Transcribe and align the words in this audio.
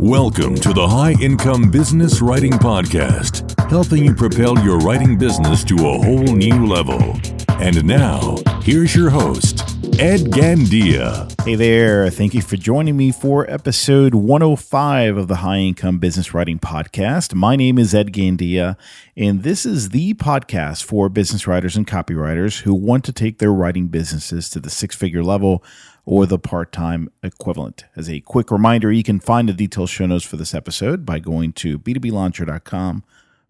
Welcome 0.00 0.54
to 0.54 0.72
the 0.72 0.86
High 0.88 1.14
Income 1.20 1.70
Business 1.70 2.22
Writing 2.22 2.52
Podcast, 2.52 3.68
helping 3.68 4.04
you 4.04 4.14
propel 4.14 4.58
your 4.64 4.78
writing 4.78 5.18
business 5.18 5.62
to 5.64 5.74
a 5.74 5.98
whole 5.98 6.34
new 6.34 6.66
level. 6.66 7.20
And 7.60 7.84
now, 7.84 8.36
here's 8.62 8.96
your 8.96 9.10
host, 9.10 9.60
Ed 9.98 10.30
Gandia. 10.30 11.30
Hey 11.42 11.56
there. 11.56 12.08
Thank 12.08 12.32
you 12.32 12.40
for 12.40 12.56
joining 12.56 12.96
me 12.96 13.10
for 13.10 13.50
episode 13.50 14.14
105 14.14 15.16
of 15.16 15.28
the 15.28 15.36
High 15.36 15.58
Income 15.58 15.98
Business 15.98 16.32
Writing 16.32 16.58
Podcast. 16.58 17.34
My 17.34 17.56
name 17.56 17.78
is 17.78 17.94
Ed 17.94 18.12
Gandia, 18.12 18.76
and 19.16 19.42
this 19.42 19.66
is 19.66 19.88
the 19.88 20.14
podcast 20.14 20.84
for 20.84 21.08
business 21.08 21.46
writers 21.46 21.76
and 21.76 21.86
copywriters 21.86 22.62
who 22.62 22.74
want 22.74 23.04
to 23.04 23.12
take 23.12 23.38
their 23.40 23.52
writing 23.52 23.88
businesses 23.88 24.48
to 24.50 24.60
the 24.60 24.70
six 24.70 24.94
figure 24.94 25.24
level 25.24 25.64
or 26.08 26.24
the 26.24 26.38
part 26.38 26.72
time 26.72 27.10
equivalent. 27.22 27.84
As 27.94 28.08
a 28.08 28.20
quick 28.20 28.50
reminder, 28.50 28.90
you 28.90 29.02
can 29.02 29.20
find 29.20 29.46
the 29.46 29.52
detailed 29.52 29.90
show 29.90 30.06
notes 30.06 30.24
for 30.24 30.38
this 30.38 30.54
episode 30.54 31.04
by 31.04 31.18
going 31.18 31.52
to 31.52 31.78
b2blauncher.com 31.78 33.04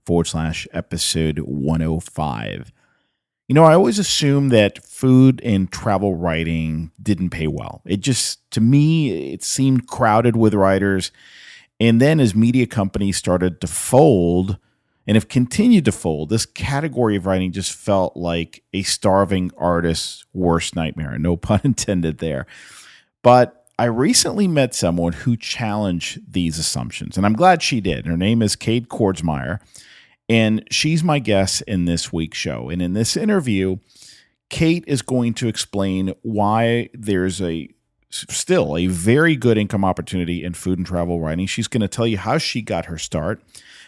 forward 0.05 0.27
slash 0.27 0.67
episode 0.73 1.39
105. 1.39 2.73
You 3.47 3.55
know, 3.55 3.63
I 3.63 3.75
always 3.75 4.01
assumed 4.01 4.51
that 4.51 4.85
food 4.85 5.41
and 5.45 5.71
travel 5.71 6.17
writing 6.17 6.91
didn't 7.01 7.31
pay 7.31 7.47
well. 7.47 7.81
It 7.87 8.01
just, 8.01 8.51
to 8.51 8.61
me, 8.61 9.33
it 9.33 9.45
seemed 9.45 9.87
crowded 9.87 10.35
with 10.35 10.53
writers. 10.53 11.13
And 11.79 12.01
then 12.01 12.19
as 12.19 12.35
media 12.35 12.67
companies 12.67 13.17
started 13.17 13.61
to 13.61 13.69
fold, 13.69 14.59
and 15.09 15.15
have 15.15 15.29
continued 15.29 15.87
to 15.87 15.93
fold, 15.93 16.29
this 16.29 16.45
category 16.45 17.17
of 17.17 17.25
writing 17.25 17.51
just 17.51 17.73
felt 17.73 18.15
like 18.15 18.63
a 18.75 18.83
starving 18.83 19.51
artist's 19.57 20.27
worst 20.35 20.77
nightmare. 20.77 21.19
No 21.19 21.35
pun 21.39 21.63
intended 21.65 22.19
there. 22.19 22.47
But 23.23 23.65
I 23.79 23.87
recently 23.87 24.47
met 24.47 24.75
someone 24.75 25.15
who 25.15 25.37
challenged 25.37 26.31
these 26.31 26.59
assumptions, 26.59 27.17
and 27.17 27.25
I'm 27.25 27.33
glad 27.33 27.63
she 27.63 27.81
did. 27.81 28.07
Her 28.07 28.19
name 28.19 28.43
is 28.43 28.55
Kate 28.55 28.89
Kordsmeier, 28.89 29.61
and 30.29 30.63
she's 30.71 31.03
my 31.03 31.21
guest 31.21 31.63
in 31.63 31.87
this 31.87 32.13
week's 32.13 32.37
show. 32.37 32.69
And 32.69 32.83
in 32.83 32.93
this 32.93 33.17
interview, 33.17 33.79
Kate 34.51 34.85
is 34.87 35.01
going 35.01 35.33
to 35.35 35.49
explain 35.49 36.13
why 36.21 36.91
there's 36.93 37.41
a 37.41 37.71
still 38.11 38.77
a 38.77 38.87
very 38.87 39.37
good 39.37 39.59
income 39.59 39.85
opportunity 39.85 40.45
in 40.45 40.53
food 40.55 40.79
and 40.79 40.87
travel 40.87 41.21
writing. 41.21 41.47
She's 41.47 41.69
going 41.69 41.83
to 41.83 41.89
tell 41.89 42.07
you 42.07 42.19
how 42.19 42.37
she 42.37 42.61
got 42.61 42.87
her 42.87 42.99
start 42.99 43.43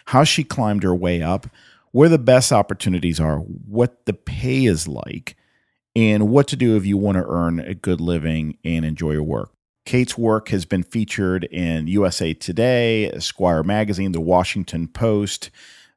how 0.05 0.23
she 0.23 0.43
climbed 0.43 0.83
her 0.83 0.95
way 0.95 1.21
up, 1.21 1.47
where 1.91 2.09
the 2.09 2.17
best 2.17 2.51
opportunities 2.51 3.19
are, 3.19 3.37
what 3.37 4.05
the 4.05 4.13
pay 4.13 4.65
is 4.65 4.87
like, 4.87 5.35
and 5.95 6.29
what 6.29 6.47
to 6.47 6.55
do 6.55 6.77
if 6.77 6.85
you 6.85 6.97
want 6.97 7.17
to 7.17 7.25
earn 7.27 7.59
a 7.59 7.73
good 7.73 7.99
living 7.99 8.57
and 8.63 8.85
enjoy 8.85 9.11
your 9.11 9.23
work. 9.23 9.51
Kate's 9.85 10.17
work 10.17 10.49
has 10.49 10.65
been 10.65 10.83
featured 10.83 11.43
in 11.45 11.87
USA 11.87 12.33
Today, 12.33 13.09
Esquire 13.11 13.63
Magazine, 13.63 14.11
The 14.11 14.21
Washington 14.21 14.87
Post, 14.87 15.49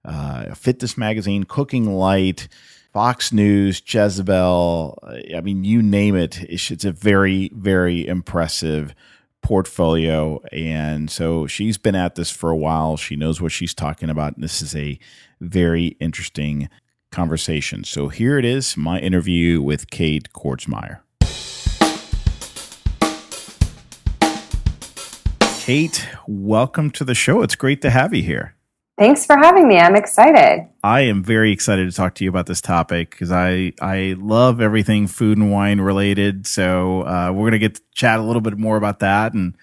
uh, 0.04 0.54
Fitness 0.54 0.96
Magazine, 0.96 1.44
Cooking 1.44 1.94
Light, 1.94 2.48
Fox 2.92 3.32
News, 3.32 3.82
Jezebel. 3.86 4.98
I 5.36 5.40
mean, 5.40 5.64
you 5.64 5.82
name 5.82 6.16
it. 6.16 6.42
It's 6.42 6.84
a 6.84 6.92
very, 6.92 7.50
very 7.54 8.06
impressive 8.06 8.94
portfolio. 9.44 10.40
And 10.50 11.10
so 11.10 11.46
she's 11.46 11.76
been 11.78 11.94
at 11.94 12.14
this 12.14 12.30
for 12.30 12.50
a 12.50 12.56
while. 12.56 12.96
She 12.96 13.14
knows 13.14 13.40
what 13.40 13.52
she's 13.52 13.74
talking 13.74 14.10
about. 14.10 14.34
And 14.34 14.42
this 14.42 14.62
is 14.62 14.74
a 14.74 14.98
very 15.38 15.88
interesting 16.00 16.70
conversation. 17.12 17.84
So 17.84 18.08
here 18.08 18.38
it 18.38 18.44
is 18.46 18.76
my 18.76 18.98
interview 18.98 19.60
with 19.62 19.90
Kate 19.90 20.32
Kordsmeier. 20.32 21.00
Kate, 25.60 26.08
welcome 26.26 26.90
to 26.90 27.04
the 27.04 27.14
show. 27.14 27.42
It's 27.42 27.54
great 27.54 27.82
to 27.82 27.90
have 27.90 28.14
you 28.14 28.22
here. 28.22 28.53
Thanks 28.96 29.26
for 29.26 29.36
having 29.36 29.66
me. 29.66 29.76
I'm 29.76 29.96
excited. 29.96 30.68
I 30.84 31.00
am 31.02 31.24
very 31.24 31.50
excited 31.50 31.90
to 31.90 31.96
talk 31.96 32.14
to 32.16 32.24
you 32.24 32.30
about 32.30 32.46
this 32.46 32.60
topic 32.60 33.10
because 33.10 33.32
I 33.32 33.72
I 33.80 34.14
love 34.18 34.60
everything 34.60 35.08
food 35.08 35.36
and 35.36 35.50
wine 35.50 35.80
related. 35.80 36.46
So 36.46 37.02
uh, 37.02 37.32
we're 37.34 37.46
gonna 37.46 37.58
get 37.58 37.74
to 37.76 37.82
chat 37.92 38.20
a 38.20 38.22
little 38.22 38.42
bit 38.42 38.56
more 38.56 38.76
about 38.76 39.00
that 39.00 39.34
and 39.34 39.56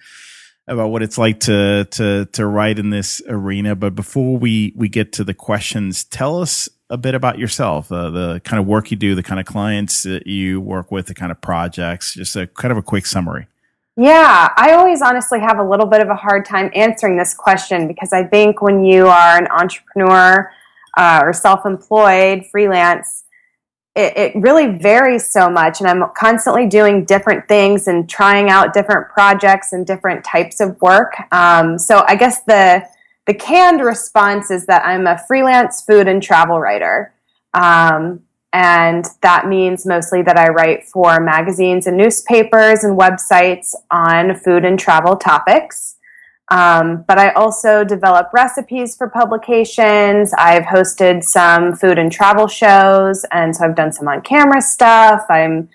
about 0.68 0.88
what 0.88 1.02
it's 1.02 1.16
like 1.16 1.40
to 1.40 1.86
to 1.92 2.26
to 2.26 2.46
write 2.46 2.78
in 2.78 2.90
this 2.90 3.22
arena. 3.26 3.74
But 3.74 3.94
before 3.94 4.36
we 4.36 4.74
we 4.76 4.90
get 4.90 5.12
to 5.14 5.24
the 5.24 5.34
questions, 5.34 6.04
tell 6.04 6.42
us 6.42 6.68
a 6.90 6.98
bit 6.98 7.14
about 7.14 7.38
yourself, 7.38 7.90
uh, 7.90 8.10
the 8.10 8.40
kind 8.44 8.60
of 8.60 8.66
work 8.66 8.90
you 8.90 8.98
do, 8.98 9.14
the 9.14 9.22
kind 9.22 9.40
of 9.40 9.46
clients 9.46 10.02
that 10.02 10.26
you 10.26 10.60
work 10.60 10.92
with, 10.92 11.06
the 11.06 11.14
kind 11.14 11.32
of 11.32 11.40
projects. 11.40 12.12
Just 12.14 12.36
a 12.36 12.46
kind 12.46 12.70
of 12.70 12.76
a 12.76 12.82
quick 12.82 13.06
summary. 13.06 13.46
Yeah, 13.96 14.48
I 14.56 14.72
always 14.72 15.02
honestly 15.02 15.40
have 15.40 15.58
a 15.58 15.62
little 15.62 15.86
bit 15.86 16.00
of 16.00 16.08
a 16.08 16.14
hard 16.14 16.46
time 16.46 16.70
answering 16.74 17.18
this 17.18 17.34
question 17.34 17.86
because 17.86 18.12
I 18.12 18.24
think 18.24 18.62
when 18.62 18.84
you 18.84 19.06
are 19.06 19.36
an 19.36 19.46
entrepreneur 19.48 20.50
uh, 20.96 21.20
or 21.22 21.32
self 21.34 21.66
employed, 21.66 22.46
freelance, 22.50 23.24
it, 23.94 24.16
it, 24.16 24.32
really 24.36 24.78
varies 24.78 25.28
so 25.28 25.50
much. 25.50 25.80
And 25.80 25.88
I'm 25.88 26.10
constantly 26.16 26.66
doing 26.66 27.04
different 27.04 27.46
things 27.48 27.86
and 27.86 28.08
trying 28.08 28.48
out 28.48 28.72
different 28.72 29.10
projects 29.10 29.74
and 29.74 29.86
different 29.86 30.24
types 30.24 30.60
of 30.60 30.80
work. 30.80 31.12
Um, 31.30 31.78
so 31.78 32.02
I 32.08 32.16
guess 32.16 32.42
the, 32.44 32.86
the 33.26 33.34
canned 33.34 33.82
response 33.82 34.50
is 34.50 34.64
that 34.66 34.86
I'm 34.86 35.06
a 35.06 35.18
freelance 35.28 35.82
food 35.82 36.08
and 36.08 36.22
travel 36.22 36.58
writer. 36.58 37.12
Um, 37.52 38.22
and 38.52 39.06
that 39.22 39.46
means 39.46 39.86
mostly 39.86 40.22
that 40.22 40.38
I 40.38 40.48
write 40.48 40.84
for 40.84 41.20
magazines 41.20 41.86
and 41.86 41.96
newspapers 41.96 42.84
and 42.84 42.98
websites 42.98 43.74
on 43.90 44.34
food 44.36 44.64
and 44.64 44.78
travel 44.78 45.16
topics. 45.16 45.96
Um, 46.50 47.04
but 47.08 47.18
I 47.18 47.30
also 47.30 47.82
develop 47.82 48.30
recipes 48.34 48.94
for 48.94 49.08
publications. 49.08 50.34
I've 50.36 50.64
hosted 50.64 51.22
some 51.22 51.74
food 51.74 51.98
and 51.98 52.12
travel 52.12 52.46
shows, 52.46 53.24
and 53.32 53.56
so 53.56 53.64
I've 53.64 53.74
done 53.74 53.92
some 53.92 54.06
on 54.06 54.20
camera 54.20 54.60
stuff. 54.60 55.24
I'm 55.30 55.70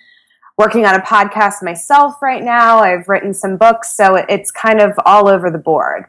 working 0.56 0.86
on 0.86 0.94
a 0.94 1.02
podcast 1.02 1.64
myself 1.64 2.22
right 2.22 2.44
now. 2.44 2.78
I've 2.78 3.10
written 3.10 3.34
some 3.34 3.58
books, 3.58 3.96
so 3.96 4.16
it's 4.30 4.52
kind 4.52 4.80
of 4.80 4.92
all 5.04 5.28
over 5.28 5.50
the 5.50 5.58
board. 5.58 6.06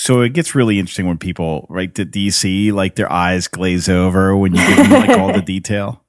So 0.00 0.22
it 0.22 0.30
gets 0.30 0.54
really 0.54 0.78
interesting 0.78 1.06
when 1.06 1.18
people, 1.18 1.66
right? 1.68 1.92
Do 1.92 2.18
you 2.18 2.30
see 2.30 2.72
like 2.72 2.94
their 2.94 3.12
eyes 3.12 3.48
glaze 3.48 3.86
over 3.86 4.34
when 4.34 4.54
you 4.54 4.66
give 4.66 4.78
them 4.78 4.92
like 4.92 5.10
all 5.10 5.30
the 5.30 5.42
detail? 5.46 6.02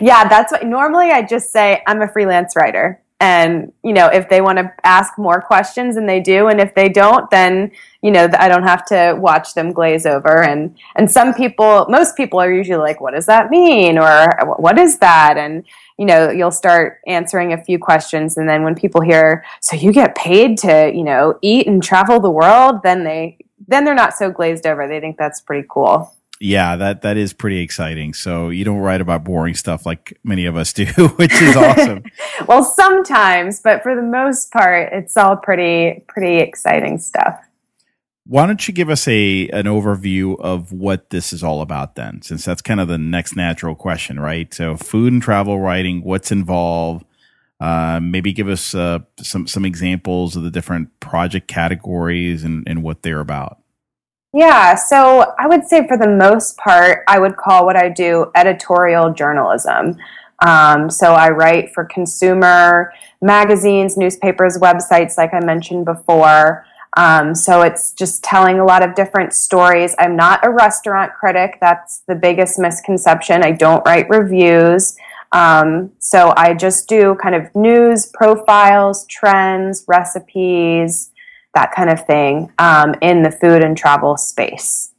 Yeah, 0.00 0.26
that's 0.26 0.50
what 0.50 0.64
normally 0.64 1.10
I 1.10 1.20
just 1.20 1.52
say 1.52 1.82
I'm 1.86 2.00
a 2.00 2.08
freelance 2.08 2.56
writer. 2.56 3.02
And, 3.18 3.72
you 3.82 3.94
know, 3.94 4.08
if 4.08 4.28
they 4.28 4.42
want 4.42 4.58
to 4.58 4.70
ask 4.84 5.16
more 5.16 5.40
questions 5.40 5.96
and 5.96 6.06
they 6.06 6.20
do, 6.20 6.48
and 6.48 6.60
if 6.60 6.74
they 6.74 6.90
don't, 6.90 7.30
then, 7.30 7.72
you 8.02 8.10
know, 8.10 8.28
I 8.38 8.48
don't 8.48 8.64
have 8.64 8.84
to 8.86 9.16
watch 9.18 9.54
them 9.54 9.72
glaze 9.72 10.04
over. 10.04 10.42
And, 10.42 10.76
and 10.96 11.10
some 11.10 11.32
people, 11.32 11.86
most 11.88 12.14
people 12.14 12.38
are 12.40 12.52
usually 12.52 12.78
like, 12.78 13.00
what 13.00 13.14
does 13.14 13.24
that 13.26 13.48
mean? 13.48 13.96
Or 13.96 14.28
what 14.58 14.78
is 14.78 14.98
that? 14.98 15.38
And, 15.38 15.64
you 15.98 16.04
know, 16.04 16.30
you'll 16.30 16.50
start 16.50 17.00
answering 17.06 17.54
a 17.54 17.64
few 17.64 17.78
questions. 17.78 18.36
And 18.36 18.46
then 18.46 18.64
when 18.64 18.74
people 18.74 19.00
hear, 19.00 19.46
so 19.62 19.76
you 19.76 19.94
get 19.94 20.14
paid 20.14 20.58
to, 20.58 20.92
you 20.94 21.02
know, 21.02 21.38
eat 21.40 21.66
and 21.66 21.82
travel 21.82 22.20
the 22.20 22.30
world, 22.30 22.82
then 22.82 23.02
they, 23.02 23.38
then 23.66 23.86
they're 23.86 23.94
not 23.94 24.12
so 24.12 24.30
glazed 24.30 24.66
over. 24.66 24.86
They 24.86 25.00
think 25.00 25.16
that's 25.16 25.40
pretty 25.40 25.66
cool. 25.70 26.12
Yeah, 26.40 26.76
that 26.76 27.02
that 27.02 27.16
is 27.16 27.32
pretty 27.32 27.60
exciting. 27.60 28.12
So 28.12 28.50
you 28.50 28.64
don't 28.64 28.78
write 28.78 29.00
about 29.00 29.24
boring 29.24 29.54
stuff 29.54 29.86
like 29.86 30.18
many 30.22 30.44
of 30.44 30.56
us 30.56 30.72
do, 30.72 30.84
which 31.16 31.32
is 31.40 31.56
awesome. 31.56 32.04
well, 32.46 32.62
sometimes, 32.62 33.60
but 33.60 33.82
for 33.82 33.94
the 33.96 34.02
most 34.02 34.52
part, 34.52 34.92
it's 34.92 35.16
all 35.16 35.36
pretty 35.36 36.04
pretty 36.08 36.36
exciting 36.36 36.98
stuff. 36.98 37.40
Why 38.26 38.44
don't 38.46 38.66
you 38.66 38.74
give 38.74 38.90
us 38.90 39.06
a 39.08 39.48
an 39.48 39.64
overview 39.64 40.38
of 40.40 40.72
what 40.72 41.10
this 41.10 41.32
is 41.32 41.42
all 41.42 41.62
about 41.62 41.94
then, 41.94 42.20
since 42.22 42.44
that's 42.44 42.60
kind 42.60 42.80
of 42.80 42.88
the 42.88 42.98
next 42.98 43.36
natural 43.36 43.74
question, 43.74 44.20
right? 44.20 44.52
So, 44.52 44.76
food 44.76 45.12
and 45.12 45.22
travel 45.22 45.60
writing, 45.60 46.02
what's 46.02 46.32
involved? 46.32 47.06
Uh, 47.58 48.00
maybe 48.02 48.34
give 48.34 48.48
us 48.48 48.74
uh, 48.74 48.98
some 49.18 49.46
some 49.46 49.64
examples 49.64 50.36
of 50.36 50.42
the 50.42 50.50
different 50.50 51.00
project 51.00 51.48
categories 51.48 52.44
and, 52.44 52.64
and 52.66 52.82
what 52.82 53.02
they're 53.02 53.20
about. 53.20 53.60
Yeah, 54.36 54.74
so 54.74 55.32
I 55.38 55.46
would 55.46 55.66
say 55.66 55.88
for 55.88 55.96
the 55.96 56.06
most 56.06 56.58
part, 56.58 57.04
I 57.08 57.18
would 57.18 57.38
call 57.38 57.64
what 57.64 57.74
I 57.74 57.88
do 57.88 58.30
editorial 58.34 59.14
journalism. 59.14 59.96
Um, 60.44 60.90
so 60.90 61.14
I 61.14 61.30
write 61.30 61.72
for 61.72 61.86
consumer 61.86 62.92
magazines, 63.22 63.96
newspapers, 63.96 64.58
websites, 64.58 65.16
like 65.16 65.32
I 65.32 65.40
mentioned 65.40 65.86
before. 65.86 66.66
Um, 66.98 67.34
so 67.34 67.62
it's 67.62 67.92
just 67.92 68.22
telling 68.24 68.58
a 68.58 68.64
lot 68.66 68.82
of 68.86 68.94
different 68.94 69.32
stories. 69.32 69.94
I'm 69.98 70.16
not 70.16 70.46
a 70.46 70.50
restaurant 70.50 71.14
critic. 71.14 71.56
That's 71.62 72.02
the 72.06 72.14
biggest 72.14 72.58
misconception. 72.58 73.42
I 73.42 73.52
don't 73.52 73.86
write 73.86 74.06
reviews. 74.10 74.98
Um, 75.32 75.92
so 75.98 76.34
I 76.36 76.52
just 76.52 76.90
do 76.90 77.14
kind 77.22 77.34
of 77.34 77.54
news 77.54 78.04
profiles, 78.12 79.06
trends, 79.06 79.86
recipes, 79.88 81.10
that 81.56 81.72
kind 81.72 81.90
of 81.90 82.06
thing 82.06 82.52
um, 82.58 82.94
in 83.02 83.22
the 83.22 83.30
food 83.30 83.64
and 83.64 83.76
travel 83.76 84.16
space. 84.16 84.92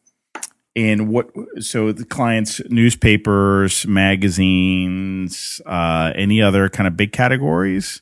And 0.75 1.07
what? 1.07 1.30
So 1.59 1.92
the 1.92 2.06
clients, 2.06 2.62
newspapers, 2.69 3.88
magazines, 3.88 5.62
uh, 5.65 6.12
any 6.15 6.42
other 6.42 6.69
kind 6.69 6.88
of 6.88 6.98
big 6.98 7.13
categories? 7.13 8.01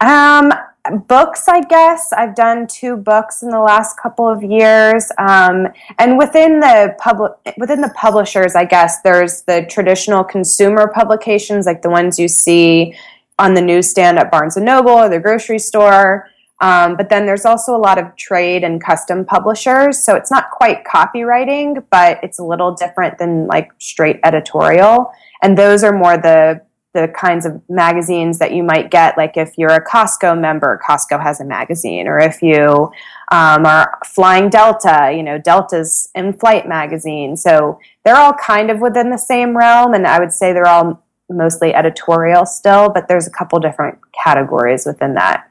Um, 0.00 0.52
books, 1.06 1.48
I 1.48 1.62
guess. 1.62 2.12
I've 2.12 2.34
done 2.34 2.66
two 2.66 2.96
books 2.96 3.42
in 3.42 3.48
the 3.50 3.60
last 3.60 3.98
couple 3.98 4.28
of 4.28 4.42
years, 4.42 5.10
um, 5.18 5.68
and 5.98 6.18
within 6.18 6.60
the 6.60 6.94
public, 6.98 7.32
within 7.56 7.80
the 7.80 7.92
publishers, 7.96 8.54
I 8.54 8.66
guess 8.66 9.00
there's 9.02 9.42
the 9.42 9.66
traditional 9.68 10.22
consumer 10.22 10.92
publications, 10.94 11.64
like 11.64 11.80
the 11.80 11.90
ones 11.90 12.18
you 12.18 12.28
see 12.28 12.94
on 13.38 13.54
the 13.54 13.62
newsstand 13.62 14.18
at 14.18 14.30
Barnes 14.30 14.56
and 14.56 14.66
Noble 14.66 14.90
or 14.90 15.08
the 15.08 15.20
grocery 15.20 15.58
store. 15.58 16.28
Um, 16.60 16.96
but 16.96 17.10
then 17.10 17.26
there's 17.26 17.44
also 17.44 17.76
a 17.76 17.78
lot 17.78 17.98
of 17.98 18.16
trade 18.16 18.64
and 18.64 18.82
custom 18.82 19.24
publishers, 19.24 20.02
so 20.02 20.16
it's 20.16 20.30
not 20.30 20.50
quite 20.50 20.84
copywriting, 20.84 21.84
but 21.90 22.18
it's 22.22 22.38
a 22.38 22.44
little 22.44 22.74
different 22.74 23.18
than 23.18 23.46
like 23.46 23.70
straight 23.78 24.18
editorial. 24.24 25.12
And 25.42 25.58
those 25.58 25.84
are 25.84 25.92
more 25.92 26.16
the 26.16 26.62
the 26.96 27.08
kinds 27.08 27.44
of 27.44 27.60
magazines 27.68 28.38
that 28.38 28.52
you 28.52 28.62
might 28.62 28.90
get, 28.90 29.18
like 29.18 29.36
if 29.36 29.58
you're 29.58 29.70
a 29.70 29.84
Costco 29.84 30.40
member, 30.40 30.80
Costco 30.88 31.22
has 31.22 31.40
a 31.40 31.44
magazine, 31.44 32.08
or 32.08 32.18
if 32.18 32.40
you 32.40 32.90
um, 33.30 33.66
are 33.66 33.98
flying 34.06 34.48
Delta, 34.48 35.12
you 35.14 35.22
know, 35.22 35.36
Delta's 35.36 36.08
in 36.14 36.32
flight 36.32 36.66
magazine. 36.66 37.36
So 37.36 37.78
they're 38.02 38.16
all 38.16 38.32
kind 38.32 38.70
of 38.70 38.80
within 38.80 39.10
the 39.10 39.18
same 39.18 39.54
realm, 39.54 39.92
and 39.92 40.06
I 40.06 40.18
would 40.18 40.32
say 40.32 40.54
they're 40.54 40.66
all 40.66 41.04
mostly 41.28 41.74
editorial 41.74 42.46
still, 42.46 42.88
but 42.88 43.08
there's 43.08 43.26
a 43.26 43.30
couple 43.30 43.60
different 43.60 43.98
categories 44.24 44.86
within 44.86 45.14
that. 45.14 45.50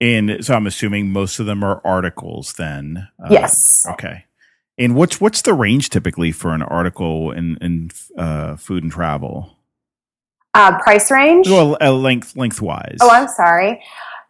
And 0.00 0.44
so 0.44 0.54
I'm 0.54 0.66
assuming 0.66 1.10
most 1.10 1.40
of 1.40 1.46
them 1.46 1.64
are 1.64 1.80
articles 1.84 2.52
then. 2.52 3.08
Uh, 3.22 3.28
yes. 3.30 3.84
Okay. 3.90 4.24
And 4.78 4.94
what's 4.94 5.20
what's 5.20 5.42
the 5.42 5.54
range 5.54 5.90
typically 5.90 6.30
for 6.30 6.52
an 6.52 6.62
article 6.62 7.32
in 7.32 7.58
in 7.60 7.90
uh, 8.16 8.56
food 8.56 8.84
and 8.84 8.92
travel? 8.92 9.56
Uh, 10.54 10.78
price 10.78 11.10
range? 11.10 11.48
Well, 11.48 11.76
uh, 11.80 11.92
length 11.92 12.36
lengthwise. 12.36 12.98
Oh, 13.00 13.10
I'm 13.10 13.28
sorry. 13.28 13.82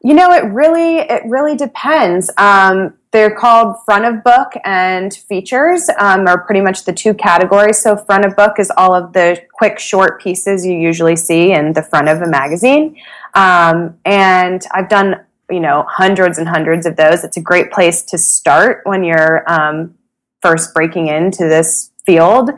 You 0.02 0.14
know, 0.14 0.32
it 0.32 0.44
really 0.44 0.98
it 0.98 1.22
really 1.26 1.54
depends. 1.54 2.30
Um, 2.38 2.94
they're 3.10 3.34
called 3.34 3.76
front 3.84 4.04
of 4.04 4.22
book 4.22 4.52
and 4.64 5.12
features 5.12 5.88
um, 5.98 6.26
are 6.26 6.44
pretty 6.44 6.60
much 6.60 6.84
the 6.84 6.92
two 6.92 7.14
categories. 7.14 7.82
So 7.82 7.96
front 7.96 8.24
of 8.24 8.36
book 8.36 8.58
is 8.58 8.70
all 8.76 8.94
of 8.94 9.12
the 9.12 9.42
quick 9.54 9.78
short 9.78 10.20
pieces 10.20 10.64
you 10.64 10.74
usually 10.74 11.16
see 11.16 11.52
in 11.52 11.72
the 11.72 11.82
front 11.82 12.08
of 12.08 12.20
a 12.20 12.26
magazine. 12.26 12.96
Um, 13.34 13.98
and 14.04 14.62
I've 14.72 14.88
done 14.88 15.24
you 15.50 15.60
know 15.60 15.84
hundreds 15.88 16.38
and 16.38 16.48
hundreds 16.48 16.86
of 16.86 16.96
those. 16.96 17.24
It's 17.24 17.36
a 17.36 17.42
great 17.42 17.70
place 17.70 18.02
to 18.04 18.18
start 18.18 18.82
when 18.84 19.04
you're 19.04 19.50
um, 19.50 19.94
first 20.42 20.74
breaking 20.74 21.08
into 21.08 21.44
this 21.44 21.90
field. 22.04 22.50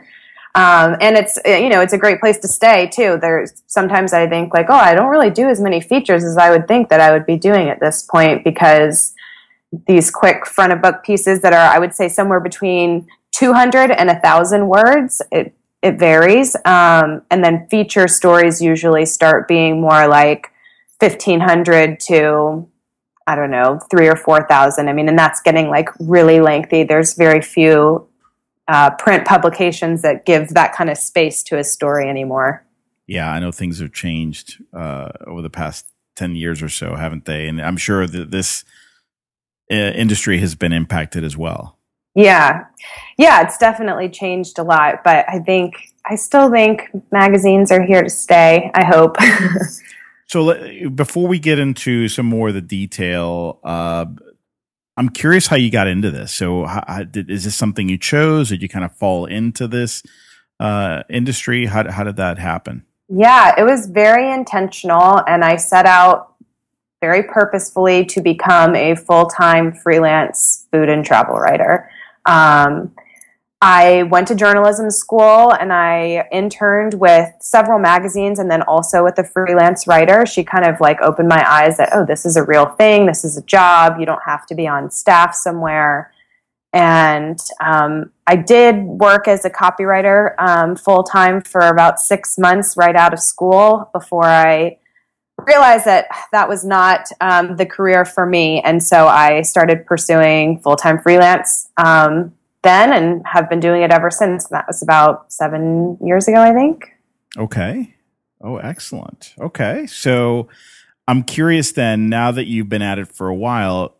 Um, 0.53 0.97
and 0.99 1.15
it's 1.15 1.39
you 1.45 1.69
know 1.69 1.81
it's 1.81 1.93
a 1.93 1.97
great 1.97 2.19
place 2.19 2.37
to 2.39 2.47
stay 2.47 2.87
too. 2.87 3.17
There's 3.21 3.63
sometimes 3.67 4.13
I 4.13 4.27
think 4.27 4.53
like 4.53 4.67
oh 4.69 4.73
I 4.73 4.93
don't 4.93 5.09
really 5.09 5.29
do 5.29 5.47
as 5.47 5.61
many 5.61 5.79
features 5.79 6.23
as 6.23 6.37
I 6.37 6.51
would 6.51 6.67
think 6.67 6.89
that 6.89 6.99
I 6.99 7.11
would 7.11 7.25
be 7.25 7.37
doing 7.37 7.69
at 7.69 7.79
this 7.79 8.03
point 8.03 8.43
because 8.43 9.13
these 9.87 10.11
quick 10.11 10.45
front 10.45 10.73
of 10.73 10.81
book 10.81 11.03
pieces 11.03 11.41
that 11.41 11.53
are 11.53 11.73
I 11.73 11.79
would 11.79 11.95
say 11.95 12.09
somewhere 12.09 12.41
between 12.41 13.07
200 13.31 13.91
and 13.91 14.07
1,000 14.07 14.67
words. 14.67 15.21
It 15.31 15.55
it 15.81 15.97
varies, 15.97 16.55
um, 16.63 17.23
and 17.31 17.43
then 17.43 17.67
feature 17.67 18.07
stories 18.07 18.61
usually 18.61 19.03
start 19.03 19.47
being 19.47 19.81
more 19.81 20.07
like 20.07 20.51
1,500 20.99 21.99
to 22.01 22.67
I 23.27 23.35
don't 23.35 23.51
know, 23.51 23.79
three 23.89 24.07
or 24.07 24.15
4,000. 24.15 24.87
I 24.89 24.93
mean, 24.93 25.07
and 25.07 25.17
that's 25.17 25.41
getting 25.41 25.69
like 25.69 25.89
really 25.99 26.39
lengthy. 26.39 26.83
There's 26.83 27.13
very 27.13 27.41
few 27.41 28.07
uh, 28.67 28.91
print 28.91 29.25
publications 29.25 30.01
that 30.01 30.25
give 30.25 30.49
that 30.49 30.73
kind 30.73 30.89
of 30.89 30.97
space 30.97 31.43
to 31.43 31.57
a 31.57 31.63
story 31.63 32.09
anymore. 32.09 32.65
Yeah, 33.07 33.31
I 33.31 33.39
know 33.39 33.51
things 33.51 33.79
have 33.79 33.91
changed 33.91 34.63
uh, 34.73 35.09
over 35.27 35.41
the 35.41 35.49
past 35.49 35.85
10 36.15 36.35
years 36.35 36.61
or 36.61 36.69
so, 36.69 36.95
haven't 36.95 37.25
they? 37.25 37.47
And 37.47 37.61
I'm 37.61 37.77
sure 37.77 38.07
that 38.07 38.31
this 38.31 38.63
uh, 39.71 39.75
industry 39.75 40.39
has 40.39 40.55
been 40.55 40.73
impacted 40.73 41.23
as 41.23 41.35
well. 41.35 41.77
Yeah. 42.15 42.65
Yeah, 43.17 43.41
it's 43.41 43.57
definitely 43.57 44.09
changed 44.09 44.59
a 44.59 44.63
lot, 44.63 45.03
but 45.03 45.25
I 45.29 45.39
think 45.39 45.75
I 46.05 46.15
still 46.15 46.49
think 46.51 46.89
magazines 47.11 47.71
are 47.71 47.81
here 47.81 48.03
to 48.03 48.09
stay. 48.09 48.71
I 48.73 48.83
hope. 48.83 49.17
So 50.31 50.55
before 50.91 51.27
we 51.27 51.39
get 51.39 51.59
into 51.59 52.07
some 52.07 52.25
more 52.25 52.47
of 52.47 52.53
the 52.53 52.61
detail, 52.61 53.59
uh, 53.65 54.05
I'm 54.95 55.09
curious 55.09 55.47
how 55.47 55.57
you 55.57 55.69
got 55.69 55.87
into 55.87 56.09
this. 56.09 56.33
So 56.33 56.63
how, 56.63 57.03
did, 57.03 57.29
is 57.29 57.43
this 57.43 57.53
something 57.53 57.89
you 57.89 57.97
chose? 57.97 58.47
Did 58.47 58.61
you 58.61 58.69
kind 58.69 58.85
of 58.85 58.95
fall 58.95 59.25
into 59.25 59.67
this 59.67 60.03
uh, 60.57 61.03
industry? 61.09 61.65
How, 61.65 61.91
how 61.91 62.05
did 62.05 62.15
that 62.15 62.37
happen? 62.37 62.85
Yeah, 63.09 63.55
it 63.57 63.63
was 63.63 63.87
very 63.87 64.31
intentional, 64.31 65.21
and 65.27 65.43
I 65.43 65.57
set 65.57 65.85
out 65.85 66.35
very 67.01 67.23
purposefully 67.23 68.05
to 68.05 68.21
become 68.21 68.73
a 68.73 68.95
full 68.95 69.25
time 69.25 69.73
freelance 69.73 70.65
food 70.71 70.87
and 70.87 71.05
travel 71.05 71.35
writer. 71.35 71.89
Um, 72.25 72.95
I 73.63 74.03
went 74.03 74.27
to 74.29 74.35
journalism 74.35 74.89
school 74.89 75.53
and 75.53 75.71
I 75.71 76.27
interned 76.31 76.95
with 76.95 77.29
several 77.41 77.77
magazines 77.77 78.39
and 78.39 78.49
then 78.49 78.63
also 78.63 79.03
with 79.03 79.19
a 79.19 79.23
freelance 79.23 79.85
writer. 79.85 80.25
She 80.25 80.43
kind 80.43 80.65
of 80.65 80.79
like 80.81 80.99
opened 81.01 81.27
my 81.27 81.45
eyes 81.47 81.77
that, 81.77 81.89
oh, 81.93 82.03
this 82.03 82.25
is 82.25 82.35
a 82.35 82.43
real 82.43 82.65
thing. 82.65 83.05
This 83.05 83.23
is 83.23 83.37
a 83.37 83.43
job. 83.43 83.99
You 83.99 84.07
don't 84.07 84.23
have 84.25 84.47
to 84.47 84.55
be 84.55 84.67
on 84.67 84.89
staff 84.89 85.35
somewhere. 85.35 86.11
And 86.73 87.37
um, 87.63 88.11
I 88.25 88.35
did 88.37 88.77
work 88.83 89.27
as 89.27 89.45
a 89.45 89.49
copywriter 89.49 90.33
um, 90.39 90.75
full 90.75 91.03
time 91.03 91.41
for 91.41 91.61
about 91.61 91.99
six 91.99 92.39
months 92.39 92.75
right 92.75 92.95
out 92.95 93.13
of 93.13 93.19
school 93.19 93.91
before 93.93 94.25
I 94.25 94.79
realized 95.45 95.85
that 95.85 96.07
that 96.31 96.49
was 96.49 96.65
not 96.65 97.09
um, 97.19 97.57
the 97.57 97.65
career 97.67 98.05
for 98.05 98.25
me. 98.25 98.61
And 98.61 98.81
so 98.81 99.07
I 99.07 99.43
started 99.43 99.85
pursuing 99.85 100.59
full 100.61 100.77
time 100.77 100.99
freelance 100.99 101.69
um, 101.77 102.33
then 102.63 102.93
and 102.93 103.21
have 103.25 103.49
been 103.49 103.59
doing 103.59 103.81
it 103.81 103.91
ever 103.91 104.11
since. 104.11 104.47
That 104.49 104.65
was 104.67 104.81
about 104.81 105.31
seven 105.31 105.97
years 106.01 106.27
ago, 106.27 106.41
I 106.41 106.53
think. 106.53 106.91
Okay. 107.37 107.95
Oh, 108.41 108.57
excellent. 108.57 109.33
Okay. 109.39 109.85
So 109.87 110.47
I'm 111.07 111.23
curious 111.23 111.71
then, 111.71 112.09
now 112.09 112.31
that 112.31 112.45
you've 112.45 112.69
been 112.69 112.81
at 112.81 112.99
it 112.99 113.11
for 113.11 113.27
a 113.27 113.35
while, 113.35 113.97